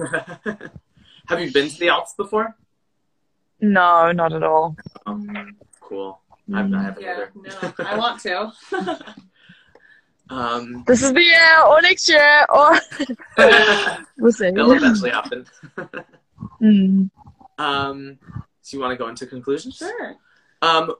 [1.26, 2.54] Have you been to the Alps before?
[3.60, 4.76] no, not at all.
[5.06, 5.24] Oh,
[5.80, 6.20] cool.
[6.52, 7.12] I've not haven't Yeah.
[7.12, 7.32] either.
[7.34, 8.52] No, I want to.
[10.30, 12.78] um, This is the year, or next year, or
[14.18, 14.48] we'll see.
[14.48, 15.46] it'll eventually happen.
[16.60, 17.10] Mm.
[17.58, 18.18] Um,
[18.60, 19.76] so you want to go into conclusions?
[19.78, 20.16] sure.
[20.60, 20.94] Um,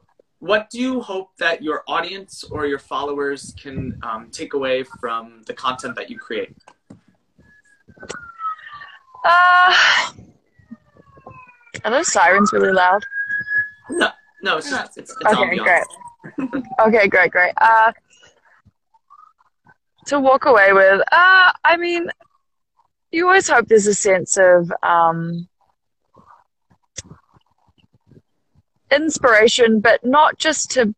[0.45, 5.43] what do you hope that your audience or your followers can um, take away from
[5.47, 6.55] the content that you create?
[9.25, 9.75] Uh,
[11.83, 13.03] are those sirens really loud?
[13.89, 14.11] No,
[14.43, 15.85] no, it's just it's, it's Okay, great.
[16.81, 17.55] Okay, great, great.
[17.59, 17.93] Uh,
[20.07, 22.11] to walk away with, uh, I mean,
[23.13, 25.49] you always hope there's a sense of um,
[28.91, 30.95] inspiration, but not just to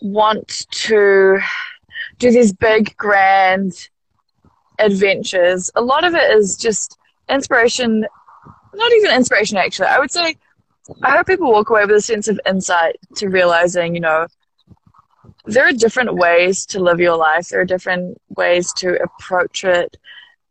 [0.00, 1.38] want to
[2.18, 3.88] do these big, grand
[4.78, 5.70] adventures.
[5.74, 6.98] A lot of it is just
[7.28, 8.06] inspiration,
[8.74, 9.88] not even inspiration, actually.
[9.88, 10.36] I would say
[11.02, 14.26] I hope people walk away with a sense of insight to realizing, you know,
[15.44, 17.48] there are different ways to live your life.
[17.48, 19.96] There are different ways to approach it.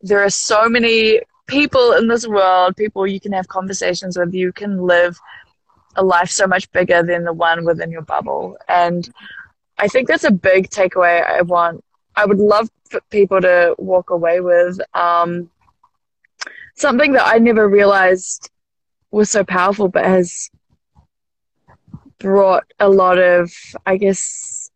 [0.02, 4.34] There are so many people in this world, people you can have conversations with.
[4.34, 5.20] You can live
[6.00, 8.58] a life so much bigger than the one within your bubble.
[8.68, 9.08] And
[9.78, 11.84] I think that's a big takeaway I want.
[12.16, 14.80] I would love for people to walk away with.
[14.94, 15.50] Um,
[16.76, 18.50] something that I never realized
[19.12, 20.50] was so powerful, but has
[22.18, 23.52] brought a lot of,
[23.86, 24.72] I guess,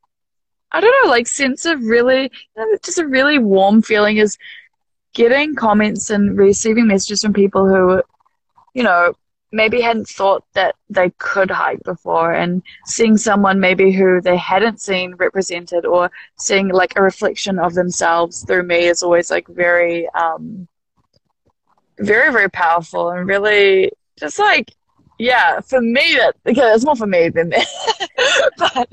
[0.71, 4.37] I don't know, like sense of really, you know, just a really warm feeling is
[5.13, 8.01] getting comments and receiving messages from people who,
[8.73, 9.13] you know,
[9.53, 14.81] maybe hadn't thought that they could hike before and seeing someone maybe who they hadn't
[14.81, 20.09] seen represented or seeing like a reflection of themselves through me is always like very,
[20.09, 20.67] um,
[21.99, 24.73] very, very powerful and really just like,
[25.19, 28.51] yeah, for me, that okay, it's more for me than that.
[28.57, 28.89] but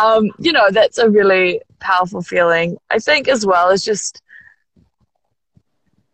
[0.00, 2.78] um, you know, that's a really powerful feeling.
[2.88, 4.22] I think as well as just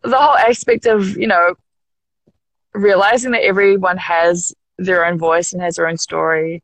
[0.02, 1.54] the whole aspect of you know
[2.74, 6.62] realizing that everyone has their own voice and has their own story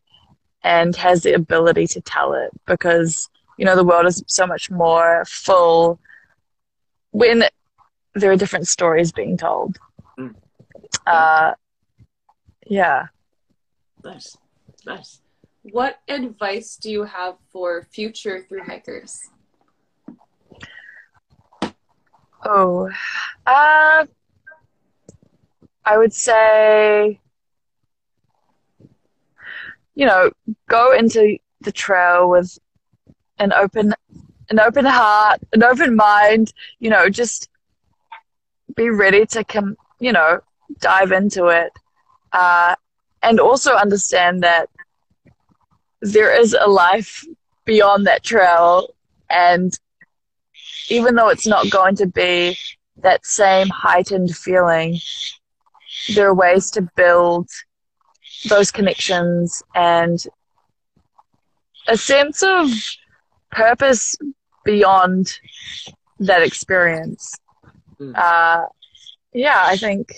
[0.62, 3.28] and has the ability to tell it because
[3.58, 5.98] you know the world is so much more full
[7.10, 7.44] when
[8.14, 9.78] there are different stories being told.
[10.18, 10.34] Mm.
[11.06, 11.52] Uh,
[12.66, 13.06] yeah.
[14.04, 14.36] Nice,
[14.86, 15.20] nice.
[15.62, 19.20] What advice do you have for future through hikers?
[22.44, 22.88] Oh,
[23.46, 24.06] uh,
[25.88, 27.18] I would say,
[29.94, 30.30] you know,
[30.68, 32.58] go into the trail with
[33.38, 33.94] an open,
[34.50, 36.52] an open heart, an open mind.
[36.78, 37.48] You know, just
[38.76, 39.78] be ready to come.
[39.98, 40.40] You know,
[40.80, 41.72] dive into it,
[42.32, 42.74] uh,
[43.22, 44.68] and also understand that
[46.02, 47.24] there is a life
[47.64, 48.94] beyond that trail,
[49.30, 49.72] and
[50.90, 52.58] even though it's not going to be
[52.98, 54.98] that same heightened feeling,
[56.14, 57.48] there are ways to build
[58.48, 60.24] those connections and
[61.88, 62.70] a sense of
[63.50, 64.16] purpose
[64.64, 65.38] beyond
[66.20, 67.34] that experience.
[68.00, 68.16] Mm.
[68.16, 68.66] Uh,
[69.32, 70.14] yeah, I think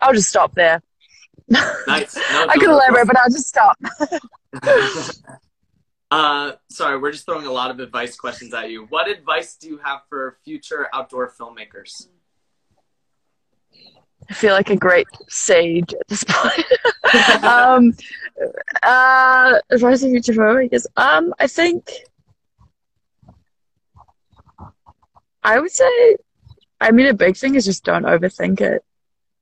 [0.00, 0.82] I'll just stop there.
[1.48, 2.18] Nice.
[2.34, 3.78] No, I could no, elaborate, but I'll just stop.
[6.10, 8.86] uh, sorry, we're just throwing a lot of advice questions at you.
[8.86, 12.08] What advice do you have for future outdoor filmmakers?
[14.30, 16.64] I feel like a great sage at this point.
[17.44, 17.92] um,
[18.82, 21.90] uh, as far as the future filmmakers, um, I think
[25.42, 26.16] I would say,
[26.80, 28.82] I mean, a big thing is just don't overthink it.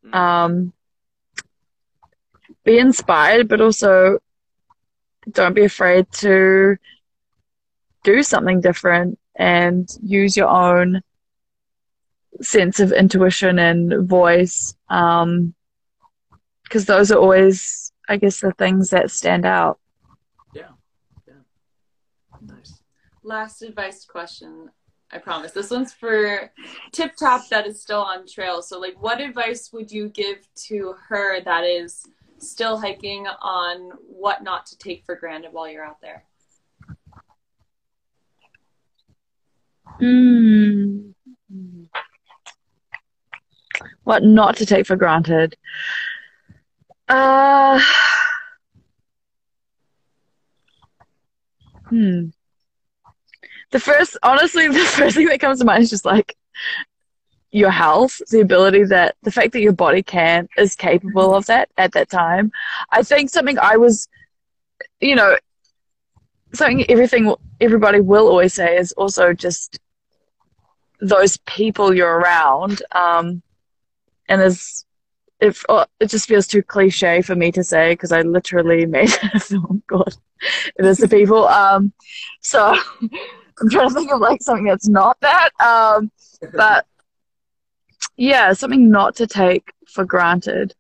[0.05, 0.15] Mm.
[0.15, 0.73] Um,
[2.65, 4.19] be inspired, but also
[5.31, 6.77] don't be afraid to
[8.03, 11.03] do something different and use your own
[12.43, 14.75] sense of intuition and voice.
[14.89, 15.55] Um,
[16.65, 19.79] because those are always, I guess, the things that stand out.
[20.55, 20.71] Yeah.
[21.29, 21.35] Yeah.
[22.41, 22.83] Nice.
[23.23, 24.71] Last advice question.
[25.11, 25.53] I promise.
[25.53, 26.51] This one's for
[26.93, 28.63] Tip Top that is still on trail.
[28.63, 32.07] So, like, what advice would you give to her that is
[32.39, 36.25] still hiking on what not to take for granted while you're out there?
[39.99, 41.11] Hmm.
[44.05, 45.57] What not to take for granted?
[47.09, 47.81] Uh,
[51.89, 52.29] hmm.
[53.71, 56.37] The first, honestly, the first thing that comes to mind is just like
[57.53, 61.69] your health, the ability that the fact that your body can is capable of that
[61.77, 62.51] at that time.
[62.91, 64.09] I think something I was,
[65.01, 65.37] you know,
[66.55, 69.79] something everything everybody will always say is also just
[71.01, 72.83] those people you're around.
[72.93, 73.43] Um,
[74.29, 74.85] and there's
[75.41, 79.11] it, oh, it just feels too cliche for me to say because I literally made
[79.35, 79.83] a film.
[79.89, 80.15] God,
[80.77, 81.49] it is the people.
[81.49, 81.93] Um,
[82.41, 82.77] so
[83.61, 85.51] I'm trying to think of like something that's not that.
[85.61, 86.13] Um,
[86.55, 86.87] but
[88.17, 90.75] yeah, something not to take for granted.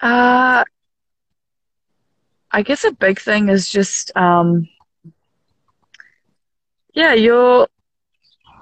[0.00, 0.64] Uh,
[2.50, 4.68] I guess a big thing is just, um,
[6.94, 7.68] yeah, you're,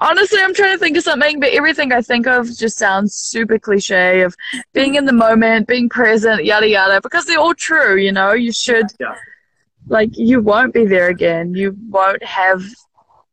[0.04, 3.58] honestly, I'm trying to think of something, but everything I think of just sounds super
[3.58, 4.34] cliche of
[4.72, 8.52] being in the moment, being present, yada yada, because they're all true, you know, you
[8.52, 9.14] should, Yeah.
[9.88, 11.54] like, you won't be there again.
[11.54, 12.62] You won't have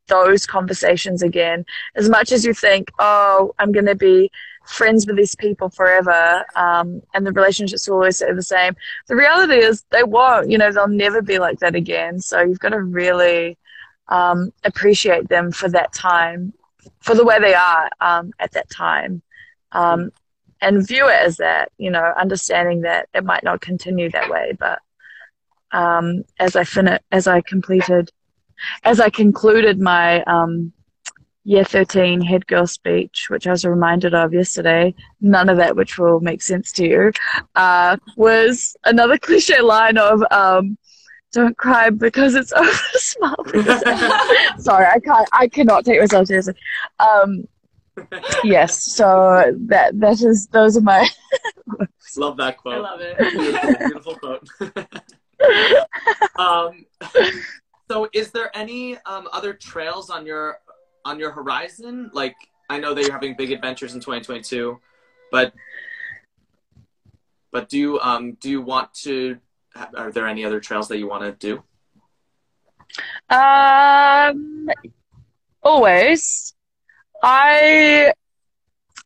[0.07, 1.65] those conversations again.
[1.95, 4.31] As much as you think, oh, I'm going to be
[4.65, 8.75] friends with these people forever, um, and the relationships will always stay the same.
[9.07, 10.49] The reality is they won't.
[10.49, 12.19] You know, they'll never be like that again.
[12.19, 13.57] So you've got to really
[14.07, 16.53] um, appreciate them for that time,
[16.99, 19.21] for the way they are um, at that time,
[19.71, 20.11] um,
[20.61, 21.71] and view it as that.
[21.77, 24.79] You know, understanding that it might not continue that way, but
[25.71, 28.11] um, as I fin- as I completed,
[28.83, 30.73] as I concluded my um,
[31.43, 35.97] year 13 head girl speech, which I was reminded of yesterday, none of that which
[35.97, 37.11] will make sense to you,
[37.55, 40.77] uh, was another cliche line of, um,
[41.31, 43.35] don't cry because it's over, smile
[44.57, 46.55] Sorry, I can't, I cannot take myself seriously.
[46.99, 47.47] Um,
[48.43, 51.07] yes, so that, that is, those are my,
[52.17, 52.75] Love that quote.
[52.75, 53.17] I love it.
[53.17, 54.49] Beautiful, beautiful quote.
[56.37, 56.85] um,
[57.89, 60.59] so, is there any um, other trails on your
[61.05, 62.09] on your horizon?
[62.13, 62.35] Like,
[62.69, 64.79] I know that you're having big adventures in 2022,
[65.31, 65.53] but
[67.51, 69.37] But do you um do you want to?
[69.75, 71.63] Are there any other trails that you want to do?
[73.33, 74.69] Um,
[75.63, 76.53] always.
[77.23, 78.13] I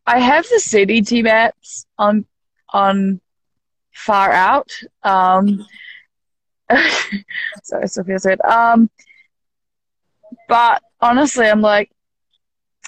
[0.06, 2.24] I have the CDT maps on
[2.70, 3.20] on
[3.94, 4.70] FarOut.
[5.02, 5.66] Um,
[7.62, 8.40] sorry, Sophia said.
[8.42, 8.90] Um,
[10.48, 11.90] but honestly, I'm like,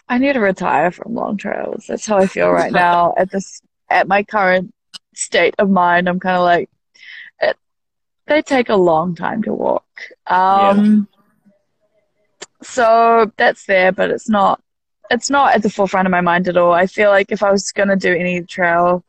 [0.09, 1.85] I need to retire from long trails.
[1.89, 3.61] That's how I feel right now at this
[3.91, 4.73] at my current
[5.15, 6.09] state of mind.
[6.09, 6.71] I'm kind of like,
[8.29, 9.87] they take a long time to walk.
[10.27, 11.09] Um,
[12.63, 14.61] so that's there, but it's not.
[15.11, 16.73] It's not at the forefront of my mind at all.
[16.73, 19.05] I feel like if I was gonna do any trail,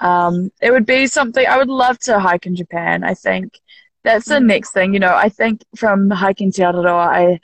[0.00, 3.04] um, it would be something I would love to hike in Japan.
[3.04, 3.60] I think
[4.02, 4.92] that's the next thing.
[4.94, 7.40] You know, I think from hiking Te Araroa, I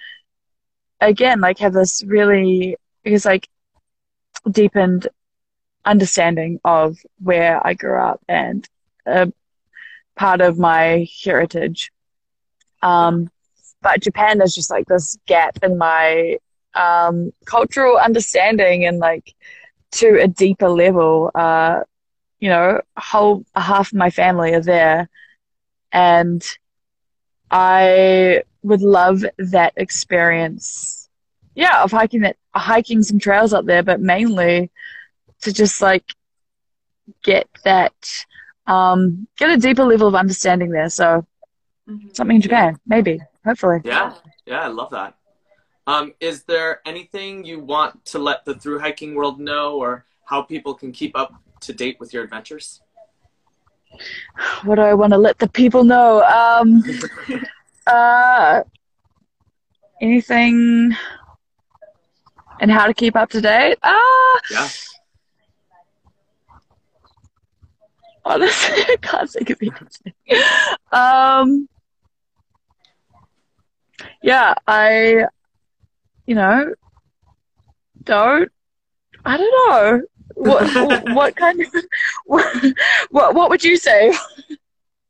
[1.01, 3.49] again like have this really because like
[4.51, 5.09] deepened
[5.85, 8.69] understanding of where I grew up and
[9.07, 9.33] a
[10.17, 11.91] part of my heritage.
[12.83, 13.31] Um,
[13.83, 16.39] but Japan is just like this gap in my
[16.75, 19.35] um, cultural understanding and like
[19.93, 21.31] to a deeper level.
[21.35, 21.81] Uh,
[22.39, 25.09] you know, whole half of my family are there,
[25.93, 26.43] and
[27.51, 31.09] I would love that experience.
[31.55, 34.71] Yeah, of hiking that hiking some trails up there, but mainly
[35.43, 36.05] to just like
[37.23, 37.93] get that
[38.71, 40.89] um, get a deeper level of understanding there.
[40.91, 41.27] So
[41.89, 42.09] Mm-hmm.
[42.13, 43.81] something in Japan, maybe, hopefully.
[43.85, 44.15] Yeah,
[44.47, 45.15] yeah, I love that.
[45.87, 50.43] Um, is there anything you want to let the through hiking world know, or how
[50.43, 52.81] people can keep up to date with your adventures?
[54.65, 56.23] What do I want to let the people know?
[56.23, 56.85] Um,
[57.87, 58.63] uh,
[60.01, 60.95] anything
[62.61, 63.79] and how to keep up to date?
[63.83, 64.69] Ah, Yeah.
[68.31, 70.15] Honestly, I can't think of anything.
[70.93, 71.69] Um,
[74.23, 75.27] yeah, I,
[76.27, 76.75] you know,
[78.05, 78.51] don't.
[79.25, 80.03] I don't know.
[80.35, 81.67] What what kind of
[82.25, 82.65] what
[83.11, 84.13] what, what would you say?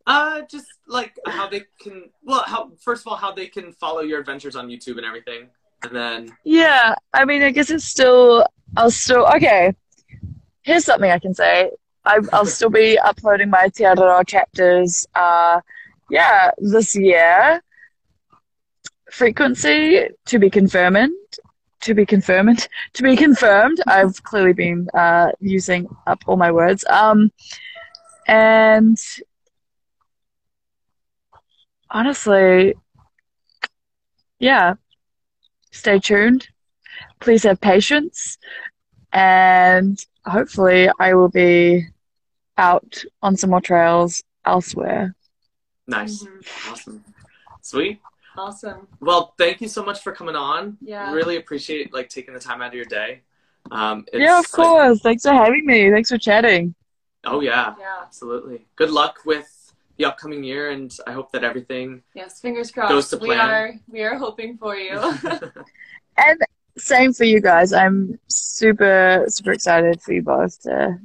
[0.06, 2.10] Uh, just like how they can.
[2.22, 5.48] Well, how first of all, how they can follow your adventures on YouTube and everything,
[5.84, 8.46] and then Yeah, I mean, I guess it's still.
[8.76, 9.26] I'll still.
[9.36, 9.74] Okay,
[10.62, 11.70] here's something I can say.
[12.04, 13.84] I, I'll still be uploading my Te
[14.26, 15.06] chapters.
[15.14, 15.60] Uh,
[16.10, 17.62] yeah, this year.
[19.10, 21.10] Frequency to be confirmed.
[21.82, 22.68] To be confirmed.
[22.94, 23.78] To be confirmed.
[23.86, 26.84] I've clearly been uh, using up all my words.
[26.88, 27.32] Um,
[28.26, 28.98] and
[31.90, 32.74] honestly,
[34.38, 34.74] yeah.
[35.70, 36.48] Stay tuned.
[37.20, 38.38] Please have patience,
[39.12, 41.86] and hopefully, I will be
[42.58, 45.14] out on some more trails elsewhere.
[45.86, 46.70] nice, Mhm.
[46.72, 47.04] awesome,
[47.62, 48.00] sweet.
[48.36, 48.86] Awesome.
[49.00, 50.78] Well, thank you so much for coming on.
[50.80, 51.12] Yeah.
[51.12, 53.22] Really appreciate like taking the time out of your day.
[53.72, 55.00] Um, it's, yeah, of like- course.
[55.00, 55.90] Thanks for having me.
[55.90, 56.74] Thanks for chatting.
[57.24, 57.98] oh yeah, Yeah.
[58.02, 58.66] absolutely.
[58.76, 62.40] Good luck with the upcoming year, and I hope that everything Yes.
[62.40, 62.90] Fingers crossed.
[62.90, 63.28] Goes to plan.
[63.28, 63.74] We are.
[63.88, 64.92] We are hoping for you.
[66.16, 66.40] And
[66.78, 67.72] same for you guys.
[67.72, 70.98] I'm super, super excited for you both to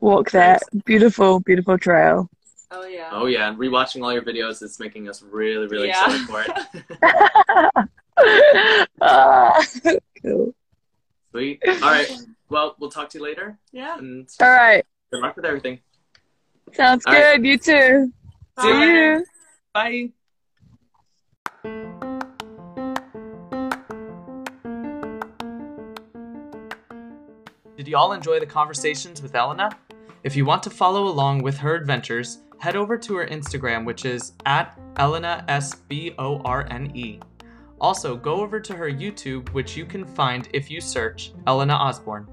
[0.00, 2.28] walk that beautiful, beautiful trail.
[2.70, 3.08] oh yeah.
[3.12, 6.04] Oh yeah, and rewatching all your videos is making us really, really Yeah.
[6.04, 7.88] excited for it.
[9.02, 9.62] Ah,
[10.22, 10.54] cool.
[11.32, 11.60] Sweet.
[11.66, 12.10] All right.
[12.48, 13.98] Well, we'll talk to you later, Yeah.
[13.98, 14.84] and All right.
[15.12, 15.80] good luck with everything.
[16.72, 17.36] Sounds All right.
[17.42, 17.46] good.
[17.46, 18.12] You too.
[18.60, 19.26] See you See you.
[19.74, 20.10] Bye.
[27.84, 29.68] Did you all enjoy the conversations with Elena?
[30.22, 34.06] If you want to follow along with her adventures, head over to her Instagram, which
[34.06, 37.20] is at Elena S B O R N E.
[37.82, 42.26] Also, go over to her YouTube, which you can find if you search Elena Osborne.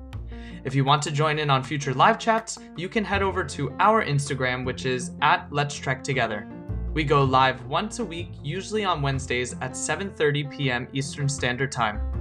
[0.63, 3.75] If you want to join in on future live chats, you can head over to
[3.81, 6.47] our Instagram, which is at Let's Trek Together.
[6.93, 10.87] We go live once a week, usually on Wednesdays at 7:30 p.m.
[10.93, 12.20] Eastern Standard Time.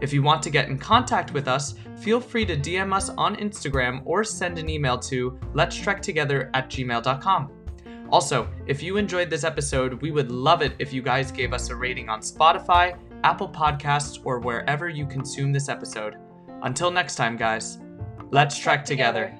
[0.00, 3.36] If you want to get in contact with us, feel free to DM us on
[3.36, 7.50] Instagram or send an email to let's trek together at gmail.com.
[8.10, 11.70] Also, if you enjoyed this episode, we would love it if you guys gave us
[11.70, 16.16] a rating on Spotify, Apple Podcasts, or wherever you consume this episode.
[16.62, 17.78] Until next time, guys,
[18.30, 19.39] let's trek together.